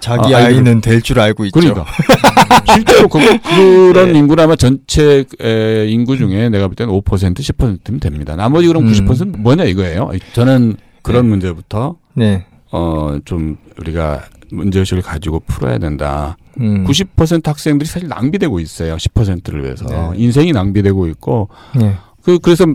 자기 0.00 0.34
아, 0.34 0.48
이는 0.50 0.80
될 0.80 1.00
줄 1.02 1.18
알고 1.20 1.44
있죠. 1.46 1.58
그러니까 1.60 1.84
실제로 2.74 3.08
그, 3.08 3.18
그런 3.42 4.12
네. 4.12 4.18
인구는 4.18 4.44
아마 4.44 4.56
전체 4.56 5.24
에, 5.40 5.86
인구 5.88 6.16
중에 6.16 6.48
내가 6.48 6.66
볼 6.68 6.76
때는 6.76 6.92
5% 6.92 7.02
10%면 7.34 8.00
됩니다. 8.00 8.36
나머지 8.36 8.66
그럼 8.68 8.86
음. 8.86 8.92
90%는 8.92 9.42
뭐냐 9.42 9.64
이거예요. 9.64 10.10
저는 10.32 10.76
그런 11.02 11.28
문제부터 11.28 11.96
네. 12.14 12.44
어 12.70 13.18
좀 13.24 13.56
우리가 13.80 14.24
문제의식을 14.50 15.02
가지고 15.02 15.40
풀어야 15.46 15.78
된다. 15.78 16.36
음. 16.60 16.84
90% 16.86 17.44
학생들이 17.46 17.88
사실 17.88 18.08
낭비되고 18.08 18.60
있어요. 18.60 18.96
10%를 18.96 19.64
위해서. 19.64 19.84
네. 19.86 20.10
인생이 20.16 20.52
낭비되고 20.52 21.06
있고 21.08 21.48
네. 21.76 21.94
그 22.22 22.38
그래서 22.38 22.66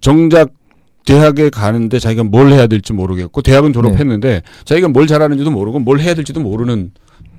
정작 0.00 0.50
대학에 1.06 1.50
가는데 1.50 1.98
자기가 1.98 2.24
뭘 2.24 2.50
해야 2.52 2.66
될지 2.66 2.92
모르겠고 2.92 3.42
대학은 3.42 3.72
졸업했는데 3.72 4.42
자기가 4.64 4.88
뭘 4.88 5.06
잘하는지도 5.06 5.50
모르고 5.50 5.80
뭘 5.80 6.00
해야 6.00 6.14
될지도 6.14 6.40
모르는 6.40 6.92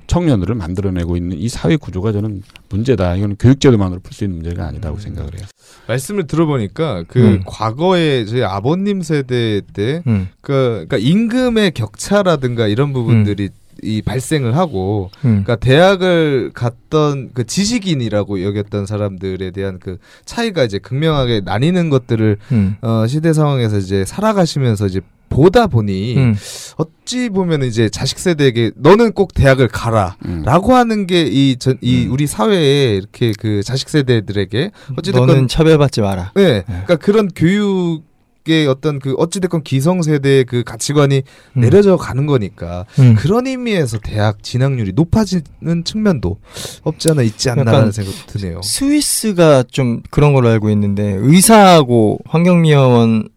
청년들을 0.08 0.54
만들어내고 0.56 1.16
있는 1.16 1.38
이 1.38 1.48
사회 1.48 1.76
구조가 1.76 2.12
저는 2.12 2.42
문제다. 2.68 3.16
이거는 3.16 3.36
교육제도만으로 3.36 4.00
풀 4.00 4.12
수 4.12 4.24
있는 4.24 4.40
문제가 4.40 4.66
아니다고 4.66 4.98
생각을 4.98 5.34
해요. 5.38 5.46
말씀을 5.86 6.26
들어보니까 6.26 7.04
그 7.08 7.18
음. 7.20 7.42
과거에 7.46 8.26
저희 8.26 8.42
아버님 8.42 9.00
세대 9.02 9.62
때 9.72 10.02
음. 10.06 10.28
그, 10.42 10.84
그러니까 10.86 10.98
임금의 10.98 11.70
격차라든가 11.72 12.66
이런 12.66 12.92
부분들이 12.92 13.48
이 13.82 14.00
발생을 14.00 14.56
하고 14.56 15.10
음. 15.24 15.42
그러니까 15.44 15.56
대학을 15.56 16.52
갔던 16.54 17.30
그 17.34 17.44
지식인이라고 17.44 18.42
여겼던 18.42 18.86
사람들에 18.86 19.50
대한 19.50 19.78
그 19.80 19.98
차이가 20.24 20.62
이제 20.62 20.78
극명하게 20.78 21.42
나뉘는 21.44 21.90
것들을 21.90 22.38
음. 22.52 22.76
어, 22.80 23.06
시대 23.08 23.32
상황에서 23.32 23.78
이제 23.78 24.04
살아가시면서 24.04 24.86
이제 24.86 25.00
보다 25.32 25.66
보니 25.66 26.16
음. 26.16 26.34
어찌 26.76 27.30
보면 27.30 27.62
이제 27.64 27.88
자식 27.88 28.18
세대에게 28.18 28.72
너는 28.76 29.12
꼭 29.12 29.32
대학을 29.34 29.68
가라. 29.68 30.16
음. 30.26 30.42
라고 30.44 30.74
하는 30.74 31.06
게이전이 31.06 32.06
음. 32.06 32.12
우리 32.12 32.26
사회에 32.26 32.94
이렇게 32.94 33.32
그 33.38 33.62
자식 33.62 33.88
세대들에게 33.88 34.70
어찌됐건 34.98 35.26
너는 35.26 35.48
차별받지 35.48 36.02
마라. 36.02 36.32
네, 36.34 36.62
그러니까 36.66 36.96
그런 36.96 37.28
교육 37.34 38.04
의 38.48 38.66
어떤 38.66 38.98
그 38.98 39.14
어찌됐건 39.18 39.62
기성 39.62 40.02
세대의 40.02 40.44
그 40.44 40.64
가치관이 40.64 41.22
음. 41.56 41.60
내려져 41.60 41.96
가는 41.96 42.26
거니까 42.26 42.86
음. 42.98 43.14
그런 43.14 43.46
의미에서 43.46 43.98
대학 43.98 44.42
진학률이 44.42 44.92
높아지는 44.94 45.84
측면도 45.84 46.38
없지 46.82 47.10
않아 47.10 47.22
있지 47.22 47.50
않나라는 47.50 47.78
약간 47.78 47.92
생각 47.92 48.12
드네요. 48.26 48.60
스위스가 48.62 49.62
좀 49.70 50.02
그런 50.10 50.32
걸로 50.32 50.48
알고 50.48 50.70
있는데 50.70 51.14
의사하고 51.20 52.18
환경미화원을 52.26 53.28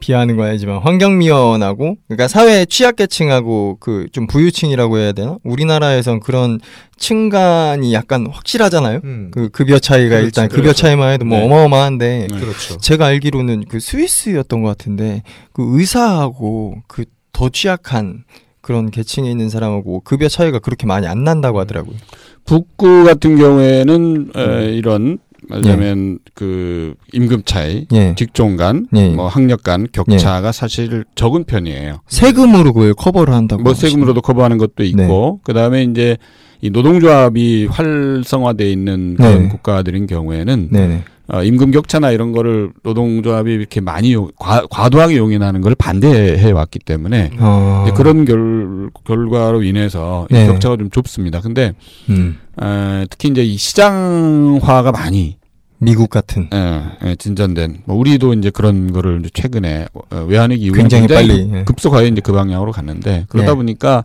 비하하는 0.00 0.36
건 0.36 0.46
아니지만 0.48 0.78
환경미화원하고 0.82 1.96
그러니까 2.08 2.28
사회 2.28 2.64
취약계층하고 2.64 3.78
그 3.80 4.06
좀 4.12 4.26
부유층이라고 4.26 4.98
해야 4.98 5.12
되나? 5.12 5.38
우리나라에선 5.44 6.20
그런 6.20 6.60
층간이 6.98 7.92
약간 7.94 8.26
확실하잖아요. 8.30 9.00
음, 9.04 9.30
그 9.32 9.48
급여 9.50 9.78
차이가 9.78 10.10
그렇죠, 10.16 10.24
일단 10.26 10.48
급여 10.48 10.62
그렇죠. 10.62 10.82
차이만 10.82 11.12
해도 11.12 11.24
뭐 11.24 11.38
네. 11.38 11.44
어마어마한데 11.46 12.28
네. 12.30 12.38
그렇죠. 12.40 12.78
제가 12.78 13.06
알기로는 13.06 13.64
그 13.68 13.80
스위스였던 13.80 14.62
것 14.62 14.68
같은데 14.68 15.22
그 15.52 15.62
의사하고 15.78 16.76
그 16.86 17.04
더 17.34 17.48
취약한 17.48 18.24
그런 18.60 18.90
계층에 18.90 19.28
있는 19.30 19.48
사람하고 19.48 20.00
급여 20.00 20.28
차이가 20.28 20.58
그렇게 20.58 20.86
많이 20.86 21.06
안 21.06 21.24
난다고 21.24 21.58
하더라고요. 21.60 21.96
북구 22.44 23.04
같은 23.04 23.38
경우에는 23.38 24.32
에, 24.36 24.72
이런 24.74 25.18
말하자면 25.48 26.18
그 26.34 26.94
임금 27.12 27.42
차이, 27.44 27.86
예. 27.92 28.14
직종 28.16 28.56
간, 28.56 28.86
예. 28.94 29.08
뭐 29.10 29.28
학력 29.28 29.62
간 29.62 29.86
격차가 29.90 30.52
사실 30.52 31.04
적은 31.14 31.44
편이에요. 31.44 32.00
세금으로 32.06 32.72
그걸 32.72 32.94
커버를 32.94 33.34
한다고. 33.34 33.62
뭐 33.62 33.74
세금으로도 33.74 34.20
커버하는 34.20 34.58
것도 34.58 34.84
있고 34.84 35.40
그다음에 35.44 35.84
이제 35.84 36.16
이 36.60 36.70
노동조합이 36.70 37.66
활성화돼 37.66 38.70
있는 38.70 39.16
그런 39.16 39.42
네. 39.42 39.48
국가들인 39.48 40.06
경우에는 40.06 40.68
네네. 40.70 41.04
어, 41.28 41.42
임금 41.42 41.70
격차나 41.70 42.10
이런 42.10 42.32
거를 42.32 42.72
노동조합이 42.82 43.52
이렇게 43.52 43.80
많이 43.80 44.12
용, 44.12 44.30
과, 44.38 44.66
과도하게 44.68 45.16
용인하는 45.16 45.60
걸 45.60 45.74
반대해 45.74 46.50
왔기 46.50 46.80
때문에 46.80 47.30
어. 47.38 47.86
그런 47.94 48.24
결, 48.24 48.90
결과로 49.04 49.62
인해서 49.62 50.26
이 50.30 50.34
네. 50.34 50.46
격차가 50.46 50.76
좀 50.76 50.90
좁습니다. 50.90 51.40
근데 51.40 51.72
음. 52.10 52.38
어, 52.56 53.04
특히 53.08 53.28
이제 53.28 53.42
이 53.44 53.56
시장화가 53.56 54.92
많이 54.92 55.38
미국 55.78 56.10
같은 56.10 56.48
예, 56.54 56.82
예, 57.04 57.16
진전된 57.16 57.82
뭐 57.86 57.96
우리도 57.96 58.34
이제 58.34 58.50
그런 58.50 58.92
거를 58.92 59.18
이제 59.20 59.30
최근에 59.34 59.86
어, 59.92 60.24
외환위기 60.28 60.66
이후에 60.66 60.78
굉장히 60.78 61.08
빨리. 61.08 61.50
예. 61.52 61.64
급속하게 61.64 62.08
이제 62.08 62.20
그 62.20 62.32
방향으로 62.32 62.70
갔는데 62.70 63.24
그러다 63.28 63.50
네. 63.50 63.56
보니까 63.56 64.04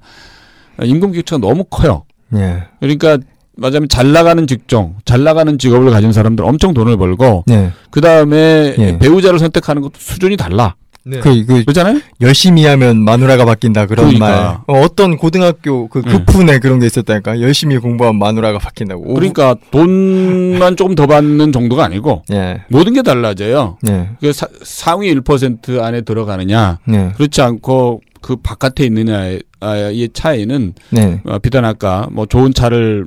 임금 0.84 1.12
격차가 1.12 1.40
너무 1.40 1.66
커요. 1.66 2.06
예. 2.36 2.64
그러니까 2.80 3.20
맞아면 3.58 3.90
잘 3.90 4.12
나가는 4.12 4.46
직종, 4.48 4.96
잘 5.06 5.24
나가는 5.24 5.58
직업을 5.58 5.92
가진 5.92 6.12
사람들 6.12 6.46
엄청 6.46 6.74
돈을 6.74 6.98
벌고 6.98 7.44
네. 7.48 7.72
그 7.90 8.02
다음에 8.02 8.76
예. 8.78 8.98
배우자를 9.00 9.40
선택하는 9.40 9.82
것도 9.82 9.94
수준이 9.98 10.38
달라. 10.38 10.76
네. 11.04 11.20
그, 11.22 11.46
그 11.46 11.64
그렇잖아요? 11.64 12.02
열심히 12.20 12.66
하면 12.66 12.98
마누라가 13.02 13.46
바뀐다 13.46 13.86
그런 13.86 14.08
그러니까. 14.08 14.64
말. 14.68 14.78
어, 14.78 14.82
어떤 14.84 15.16
고등학교 15.16 15.88
그 15.88 16.00
음. 16.00 16.04
급훈에 16.26 16.60
그런 16.60 16.80
게 16.80 16.86
있었다니까. 16.86 17.40
열심히 17.40 17.78
공부하면 17.78 18.20
마누라가 18.20 18.60
바뀐다고. 18.60 19.12
오- 19.12 19.14
그러니까 19.14 19.56
돈만 19.72 20.76
조금 20.76 20.96
더 20.96 21.08
받는 21.08 21.54
정도가 21.54 21.86
아니고 21.86 22.24
예. 22.34 22.62
모든 22.68 22.94
게 22.94 23.02
달라져요. 23.04 23.78
예. 23.88 24.10
그 24.20 24.34
사, 24.34 24.48
상위 24.64 25.14
1% 25.16 25.80
안에 25.82 26.02
들어가느냐 26.02 26.80
네. 26.86 27.14
그렇지 27.16 27.42
않고 27.42 28.02
그 28.22 28.36
바깥에 28.36 28.84
있느냐의 28.86 29.42
아, 29.62 29.76
이 29.90 30.10
차이는 30.12 30.74
네. 30.92 31.22
어, 31.26 31.40
비단 31.40 31.64
아까 31.64 32.08
뭐 32.12 32.26
좋은 32.26 32.54
차를 32.54 33.06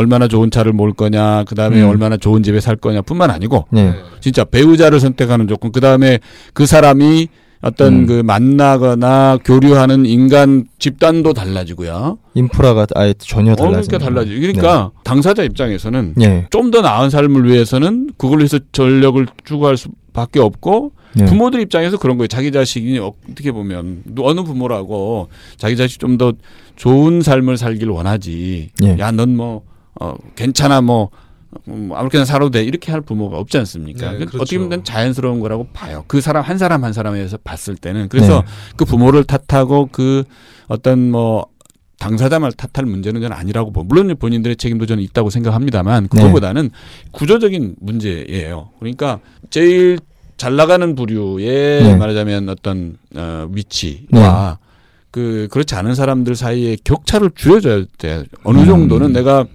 얼마나 0.00 0.26
좋은 0.28 0.50
차를 0.50 0.72
몰 0.72 0.92
거냐 0.92 1.44
그 1.44 1.54
다음에 1.54 1.82
음. 1.82 1.88
얼마나 1.88 2.16
좋은 2.16 2.42
집에 2.42 2.60
살 2.60 2.76
거냐뿐만 2.76 3.30
아니고 3.30 3.66
네. 3.70 3.94
진짜 4.20 4.44
배우자를 4.44 4.98
선택하는 5.00 5.46
조건 5.46 5.72
그 5.72 5.80
다음에 5.80 6.18
그 6.54 6.66
사람이 6.66 7.28
어떤 7.62 7.92
음. 7.92 8.06
그 8.06 8.22
만나거나 8.24 9.38
교류하는 9.44 10.06
인간 10.06 10.64
집단도 10.78 11.34
달라지고요. 11.34 12.18
인프라가 12.34 12.86
아예 12.94 13.12
전혀 13.18 13.52
어, 13.52 13.56
달라져. 13.56 13.98
그러니까 13.98 14.30
그러니까 14.30 14.90
당사자 15.04 15.42
입장에서는 15.42 16.14
예. 16.22 16.46
좀더 16.50 16.80
나은 16.80 17.10
삶을 17.10 17.44
위해서는 17.44 18.10
그걸로 18.16 18.42
해서 18.42 18.58
전력을 18.72 19.26
추구할 19.44 19.76
수밖에 19.76 20.40
없고 20.40 20.92
예. 21.20 21.26
부모들 21.26 21.60
입장에서 21.60 21.98
그런 21.98 22.16
거예요. 22.16 22.28
자기 22.28 22.50
자식이 22.50 22.98
어떻게 22.98 23.52
보면 23.52 24.04
어느 24.20 24.40
부모라고 24.40 25.28
자기 25.58 25.76
자식 25.76 26.00
좀 26.00 26.16
더 26.16 26.32
좋은 26.76 27.20
삶을 27.20 27.58
살길 27.58 27.90
원하지. 27.90 28.70
예. 28.82 28.98
야, 28.98 29.10
넌 29.10 29.36
뭐 29.36 29.62
어, 30.00 30.14
괜찮아 30.34 30.80
뭐 30.80 31.10
음, 31.68 31.90
아무렇게나 31.92 32.24
살아도 32.24 32.50
돼 32.50 32.62
이렇게 32.62 32.92
할 32.92 33.00
부모가 33.00 33.38
없지 33.38 33.58
않습니까? 33.58 34.12
네, 34.12 34.18
그 34.18 34.26
그렇죠. 34.26 34.42
어떻게 34.42 34.58
보면 34.58 34.84
자연스러운 34.84 35.40
거라고 35.40 35.68
봐요. 35.72 36.04
그 36.06 36.20
사람 36.20 36.44
한 36.44 36.58
사람 36.58 36.84
한 36.84 36.92
사람에 36.92 37.26
서 37.28 37.38
봤을 37.42 37.74
때는 37.76 38.08
그래서 38.08 38.40
네. 38.42 38.46
그 38.76 38.84
부모를 38.84 39.24
탓하고 39.24 39.88
그 39.90 40.24
어떤 40.68 41.10
뭐 41.10 41.46
당사자만 41.98 42.52
탓할 42.56 42.86
문제는 42.86 43.20
저는 43.20 43.36
아니라고 43.36 43.72
보. 43.72 43.82
물론 43.82 44.14
본인들의 44.16 44.56
책임도 44.56 44.86
저는 44.86 45.02
있다고 45.02 45.28
생각합니다만 45.28 46.08
그거보다는 46.08 46.70
구조적인 47.10 47.76
문제예요. 47.80 48.70
그러니까 48.78 49.20
제일 49.50 49.98
잘 50.38 50.56
나가는 50.56 50.94
부류의 50.94 51.82
네. 51.82 51.96
말하자면 51.96 52.48
어떤 52.48 52.96
어, 53.16 53.46
위치와 53.52 54.58
그 55.10 55.48
그렇지 55.50 55.74
않은 55.74 55.94
사람들 55.94 56.36
사이에 56.36 56.76
격차를 56.84 57.32
줄여줘야 57.34 57.84
돼. 57.98 58.22
어느 58.44 58.60
음. 58.60 58.66
정도는 58.66 59.12
내가 59.12 59.40
여- 59.40 59.46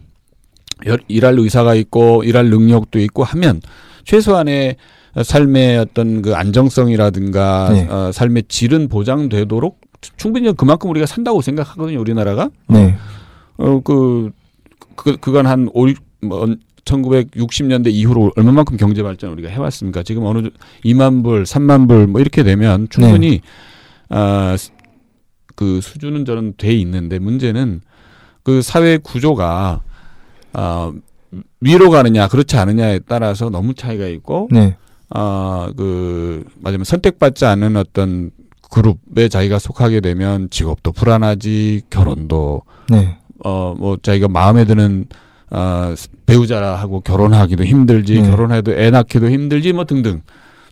일할 1.08 1.40
의사가 1.40 1.76
있고 1.76 2.24
일할 2.24 2.50
능력도 2.50 3.00
있고 3.00 3.24
하면 3.24 3.62
최소한의 4.04 4.76
삶의 5.24 5.78
어떤 5.78 6.22
그 6.22 6.36
안정성이라든가 6.36 7.70
네. 7.72 7.88
어, 7.90 8.12
삶의 8.12 8.44
질은 8.50 8.90
보장되도록 8.90 9.80
충분히 10.18 10.52
그만큼 10.56 10.90
우리가 10.90 11.06
산다고 11.06 11.42
생각하거든요 11.42 12.00
우리나라가 12.00 12.50
네. 12.68 12.96
어그 13.58 14.32
그, 14.96 15.18
그간 15.18 15.46
한 15.48 15.70
오, 15.74 15.88
뭐 16.22 16.48
1960년대 16.84 17.88
이후로 17.92 18.34
얼마만큼 18.36 18.78
경제 18.78 19.02
발전 19.02 19.32
우리가 19.32 19.50
해왔습니까? 19.50 20.04
지금 20.04 20.24
어느 20.26 20.50
2만 20.84 21.24
불, 21.24 21.44
3만 21.44 21.88
불 21.88 22.08
뭐 22.08 22.22
이렇게 22.22 22.44
되면 22.44 22.88
충분히 22.90 23.42
아그 24.10 25.80
수준은 25.82 26.26
저는 26.26 26.54
돼 26.58 26.74
있는데 26.76 27.20
문제는 27.20 27.82
그 28.44 28.62
사회 28.62 28.98
구조가 28.98 29.82
아 30.56 30.92
위로 31.60 31.90
가느냐 31.90 32.28
그렇지 32.28 32.56
않느냐에 32.58 33.00
따라서 33.08 33.50
너무 33.50 33.74
차이가 33.74 34.08
있고 34.08 34.48
네. 34.52 34.78
아그 35.10 36.46
맞으면 36.62 36.86
선택받지 36.86 37.46
않은 37.46 37.76
어떤 37.76 38.32
그룹에 38.72 39.28
자기가 39.28 39.60
속하게 39.60 40.00
되면 40.00 40.50
직업도 40.50 40.94
불안하지 40.94 41.84
결혼도 41.90 42.64
네. 42.90 43.18
어뭐 43.44 43.98
자기가 44.02 44.30
마음에 44.30 44.66
드는 44.66 45.06
어 45.52 45.94
배우자하고 46.26 47.02
결혼하기도 47.02 47.66
힘들지 47.66 48.22
네. 48.22 48.30
결혼해도 48.30 48.74
애 48.74 48.90
낳기도 48.90 49.30
힘들지 49.30 49.74
뭐 49.74 49.84
등등 49.86 50.22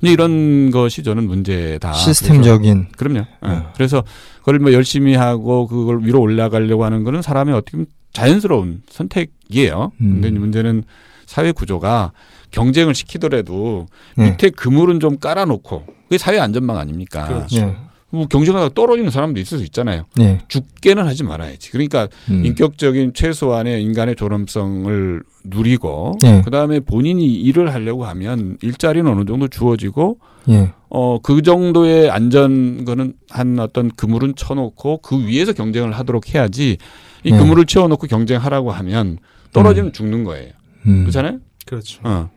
이런 0.01 0.69
것이 0.71 1.01
저는 1.01 1.27
문제다. 1.27 1.93
시스템적인. 1.93 2.87
그래서, 2.91 2.97
그럼요. 2.97 3.25
예. 3.45 3.49
네. 3.49 3.63
그래서 3.75 4.03
그걸 4.39 4.59
뭐 4.59 4.73
열심히 4.73 5.15
하고 5.15 5.67
그걸 5.67 6.03
위로 6.03 6.19
올라가려고 6.19 6.83
하는 6.83 7.03
거는 7.03 7.21
사람의 7.21 7.55
어떻게 7.55 7.77
보면 7.77 7.87
자연스러운 8.13 8.83
선택이에요. 8.89 9.91
음. 10.01 10.21
근데 10.21 10.31
문제는 10.31 10.83
사회 11.25 11.51
구조가 11.51 12.11
경쟁을 12.51 12.93
시키더라도 12.93 13.87
네. 14.15 14.31
밑에 14.31 14.51
그물은 14.51 14.99
좀 14.99 15.17
깔아놓고 15.17 15.85
그게 16.03 16.17
사회 16.17 16.39
안전망 16.39 16.77
아닙니까? 16.77 17.27
그렇죠. 17.27 17.65
네. 17.65 17.75
뭐 18.11 18.27
경쟁하다가 18.27 18.75
떨어지는 18.75 19.09
사람도 19.09 19.39
있을 19.39 19.57
수 19.57 19.63
있잖아요. 19.63 20.05
네. 20.15 20.37
죽게는 20.47 21.07
하지 21.07 21.23
말아야지. 21.23 21.71
그러니까 21.71 22.07
음. 22.29 22.45
인격적인 22.45 23.13
최소한의 23.15 23.81
인간의 23.81 24.15
존엄성을 24.15 25.23
누리고 25.45 26.19
네. 26.21 26.43
그다음에 26.43 26.79
본인이 26.79 27.33
일을 27.33 27.73
하려고 27.73 28.05
하면 28.05 28.57
일자리는 28.61 29.11
어느 29.11 29.25
정도 29.25 29.47
주어지고 29.47 30.19
예. 30.49 30.73
어그 30.89 31.41
정도의 31.41 32.11
안전 32.11 32.85
거는 32.85 33.13
한 33.29 33.57
어떤 33.57 33.89
그물은 33.89 34.35
쳐놓고 34.35 34.99
그 34.99 35.25
위에서 35.25 35.53
경쟁을 35.53 35.93
하도록 35.93 36.35
해야지 36.35 36.77
이 37.23 37.31
네. 37.31 37.37
그물을 37.37 37.65
채워놓고 37.65 38.07
경쟁하라고 38.07 38.71
하면 38.71 39.17
떨어지면 39.51 39.93
죽는 39.93 40.23
거예요. 40.23 40.51
음. 40.85 41.01
그렇잖아요. 41.01 41.39
그렇죠. 41.65 42.01
어. 42.03 42.29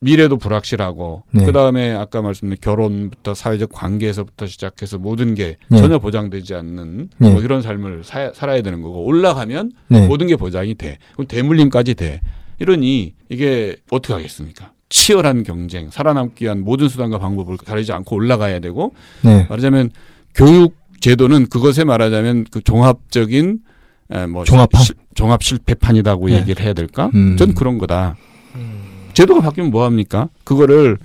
미래도 0.00 0.36
불확실하고 0.36 1.22
네. 1.30 1.44
그다음에 1.46 1.92
아까 1.92 2.22
말씀드린 2.22 2.58
결혼부터 2.60 3.34
사회적 3.34 3.70
관계에서부터 3.72 4.46
시작해서 4.46 4.98
모든 4.98 5.34
게 5.36 5.58
네. 5.68 5.78
전혀 5.78 6.00
보장되지 6.00 6.54
않는 6.54 7.10
네. 7.18 7.30
뭐 7.30 7.40
이런 7.40 7.62
삶을 7.62 8.02
사, 8.02 8.32
살아야 8.34 8.62
되는 8.62 8.82
거고 8.82 9.04
올라가면 9.04 9.70
네. 9.88 10.06
모든 10.08 10.26
게 10.26 10.34
보장이 10.34 10.74
돼. 10.74 10.98
그럼 11.12 11.28
대물림까지 11.28 11.94
돼. 11.94 12.20
이러니 12.58 13.14
이게 13.28 13.76
어떻게 13.90 14.14
하겠습니까? 14.14 14.72
치열한 14.88 15.44
경쟁, 15.44 15.88
살아남기 15.90 16.44
위한 16.44 16.62
모든 16.62 16.88
수단과 16.88 17.18
방법을 17.18 17.56
가리지 17.56 17.92
않고 17.92 18.16
올라가야 18.16 18.58
되고 18.58 18.94
네. 19.22 19.46
말하자면 19.48 19.90
교육 20.34 20.76
제도는 21.00 21.48
그것에 21.48 21.84
말하자면 21.84 22.46
그 22.50 22.60
종합적인 22.60 23.50
에, 23.52 23.62
뭐 24.28 24.44
종합판? 24.44 24.82
실- 24.82 24.94
종합 25.14 25.42
실패판이라고 25.42 26.28
네. 26.28 26.38
얘기를 26.40 26.64
해야 26.64 26.72
될까? 26.72 27.10
음. 27.14 27.36
전 27.36 27.54
그런 27.54 27.78
거다. 27.78 28.16
음. 28.54 29.08
제도가 29.14 29.40
바뀌면 29.40 29.70
뭐 29.70 29.84
합니까? 29.84 30.28
그거를 30.44 30.98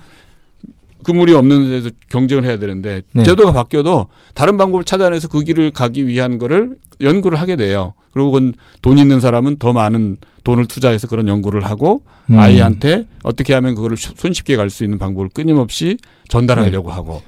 그물이 1.04 1.32
없는 1.34 1.70
데서 1.70 1.90
경쟁을 2.10 2.44
해야 2.44 2.58
되는데 2.58 3.02
네. 3.12 3.22
제도가 3.22 3.52
바뀌어도 3.52 4.08
다른 4.34 4.56
방법을 4.56 4.84
찾아내서 4.84 5.28
그 5.28 5.40
길을 5.42 5.70
가기 5.70 6.06
위한 6.06 6.38
거를 6.38 6.76
연구를 7.00 7.40
하게 7.40 7.56
돼요. 7.56 7.94
그리고 8.12 8.30
그건 8.32 8.54
돈 8.82 8.98
있는 8.98 9.20
사람은 9.20 9.56
더 9.58 9.72
많은 9.72 10.16
돈을 10.44 10.66
투자해서 10.66 11.06
그런 11.06 11.28
연구를 11.28 11.64
하고 11.64 12.02
음. 12.30 12.38
아이한테 12.38 13.06
어떻게 13.22 13.54
하면 13.54 13.74
그거를 13.74 13.96
쉬- 13.96 14.12
손쉽게 14.16 14.56
갈 14.56 14.68
수 14.70 14.84
있는 14.84 14.98
방법을 14.98 15.28
끊임없이 15.30 15.96
전달하려고 16.28 16.88
네. 16.88 16.94
하고 16.94 17.22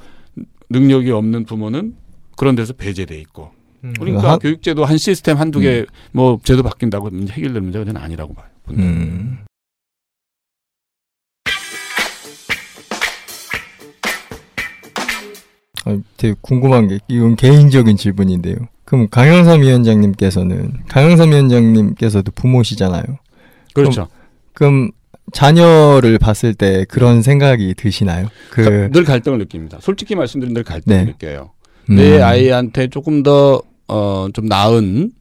능력이 0.69 1.11
없는 1.11 1.45
부모는 1.45 1.95
그런 2.37 2.57
데서 2.57 2.73
배제돼 2.73 3.19
있고 3.21 3.51
음. 3.55 3.60
그러니까 3.99 4.33
하- 4.33 4.39
교육제도 4.39 4.85
한 4.85 4.99
시스템 4.99 5.37
한두 5.39 5.61
개 5.61 5.87
뭐 6.13 6.39
제도 6.45 6.63
바뀐다고 6.63 7.11
문제 7.11 7.33
해결될 7.33 7.61
문제가 7.63 7.85
저는 7.85 8.01
아니라고 8.01 8.35
봐요. 8.35 8.47
음. 8.71 9.39
아, 15.87 15.97
되게 16.17 16.35
궁금한 16.41 16.89
게 16.89 16.99
이건 17.09 17.37
개인적인 17.37 17.97
질문인데요. 17.97 18.57
그럼 18.85 19.09
강영삼 19.09 19.63
위원장님께서는 19.63 20.73
강영삼 20.89 21.31
위원장님께서도 21.31 22.33
부모시잖아요. 22.33 23.03
그렇죠. 23.73 24.09
그럼 24.53 24.91
자녀를 25.33 26.19
봤을 26.19 26.55
때 26.55 26.85
그런 26.89 27.23
생각이 27.23 27.75
드시나요? 27.77 28.27
그 28.51 28.91
늘 28.91 29.05
갈등을 29.05 29.39
느낍니다. 29.39 29.79
솔직히 29.81 30.15
말씀드리면 30.17 30.55
늘 30.55 30.65
갈등을 30.65 30.99
네. 30.99 31.05
느껴요. 31.13 31.53
음, 31.89 31.97
내 31.97 32.21
아이한테 32.21 32.89
조금 32.89 33.23
더 33.23 33.63
어, 33.91 34.29
좀 34.33 34.47
나은 34.47 35.13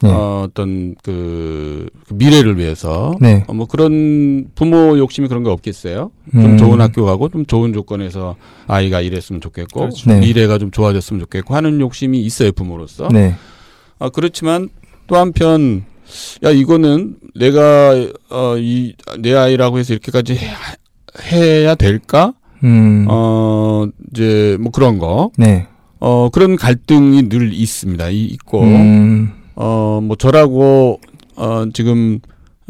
네. 0.00 0.10
어, 0.12 0.44
어떤 0.48 0.94
그 1.02 1.88
미래를 2.12 2.56
위해서 2.56 3.16
네. 3.20 3.42
어, 3.48 3.52
뭐 3.52 3.66
그런 3.66 4.46
부모 4.54 4.96
욕심이 4.96 5.26
그런 5.26 5.42
거 5.42 5.50
없겠어요? 5.50 6.12
좀 6.30 6.44
음, 6.44 6.56
좋은 6.58 6.80
학교 6.80 7.04
가고 7.04 7.28
좀 7.28 7.44
좋은 7.46 7.72
조건에서 7.72 8.36
아이가 8.68 9.00
일했으면 9.00 9.40
좋겠고 9.40 9.80
그렇죠. 9.80 10.08
네. 10.10 10.20
미래가 10.20 10.58
좀 10.58 10.70
좋아졌으면 10.70 11.18
좋겠고 11.20 11.54
하는 11.56 11.80
욕심이 11.80 12.20
있어요 12.20 12.52
부모로서. 12.52 13.08
네. 13.08 13.34
아 13.98 14.08
그렇지만 14.10 14.68
또 15.08 15.16
한편 15.16 15.84
야 16.44 16.50
이거는 16.50 17.16
내가 17.34 17.90
어 18.30 18.56
이 18.56 18.94
내 19.18 19.34
아이라고 19.34 19.78
해서 19.78 19.94
이렇게까지 19.94 20.34
해, 20.34 20.48
해야 21.32 21.74
될까? 21.74 22.34
음. 22.62 23.06
어 23.10 23.86
이제 24.12 24.56
뭐 24.60 24.70
그런 24.70 24.98
거. 24.98 25.32
네. 25.36 25.66
어 26.00 26.28
그런 26.30 26.56
갈등이 26.56 27.28
늘 27.28 27.52
있습니다. 27.52 28.08
이, 28.10 28.24
있고 28.26 28.62
음, 28.62 29.32
어 29.54 30.00
뭐 30.02 30.16
저라고 30.16 31.00
어 31.36 31.64
지금 31.72 32.20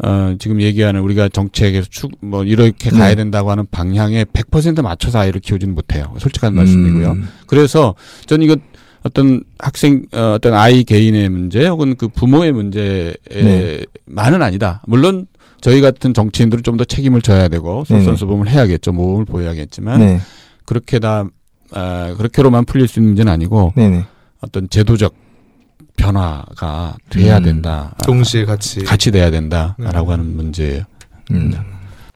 어 0.03 0.35
지금 0.39 0.61
얘기하는 0.61 1.01
우리가 1.01 1.29
정책에서 1.29 1.87
축 1.89 2.11
뭐 2.21 2.43
이렇게 2.43 2.89
가야 2.89 3.09
네. 3.09 3.15
된다고 3.15 3.51
하는 3.51 3.65
방향에 3.69 4.23
100% 4.25 4.81
맞춰서 4.81 5.19
아이를 5.19 5.41
키우지는 5.41 5.73
못해요. 5.75 6.13
솔직한 6.17 6.53
말씀이고요. 6.55 7.11
음, 7.11 7.27
그래서 7.47 7.95
저는 8.25 8.45
이거 8.45 8.55
어떤 9.03 9.43
학생 9.59 10.03
어, 10.11 10.33
어떤 10.35 10.53
아이 10.53 10.83
개인의 10.83 11.29
문제 11.29 11.67
혹은 11.67 11.95
그 11.95 12.07
부모의 12.09 12.51
문제에만은 12.51 14.39
네. 14.39 14.45
아니다. 14.45 14.81
물론 14.87 15.27
저희 15.61 15.81
같은 15.81 16.13
정치인들은 16.13 16.63
좀 16.63 16.77
더 16.77 16.83
책임을 16.85 17.21
져야 17.21 17.47
되고 17.49 17.83
네네. 17.85 18.01
솔선수범을 18.03 18.49
해야겠죠. 18.49 18.91
모범을 18.93 19.25
보여야겠지만 19.25 19.99
네. 19.99 20.19
그렇게 20.65 20.99
다 20.99 21.25
아, 21.71 22.13
그렇게로만 22.17 22.65
풀릴 22.65 22.87
수 22.87 22.99
있는 22.99 23.11
문제는 23.11 23.31
아니고 23.31 23.73
네네. 23.75 24.05
어떤 24.41 24.69
제도적 24.69 25.13
변화가 25.97 26.95
돼야 27.09 27.37
음. 27.37 27.43
된다. 27.43 27.95
동시에 28.03 28.45
같이 28.45 28.83
같이 28.83 29.11
돼야 29.11 29.29
된다라고 29.31 30.07
네. 30.07 30.11
하는 30.11 30.35
문제예요. 30.35 30.83
음. 31.31 31.53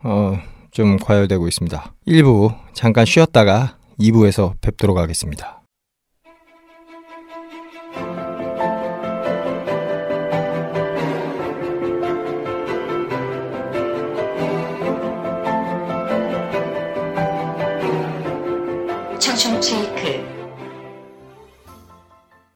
어, 0.03 0.39
좀 0.71 0.97
과열되고 0.97 1.47
있습니다. 1.47 1.93
1부 2.07 2.55
잠깐 2.73 3.05
쉬었다가 3.05 3.77
2부에서 3.99 4.53
뵙도록 4.61 4.97
하겠습니다. 4.97 5.62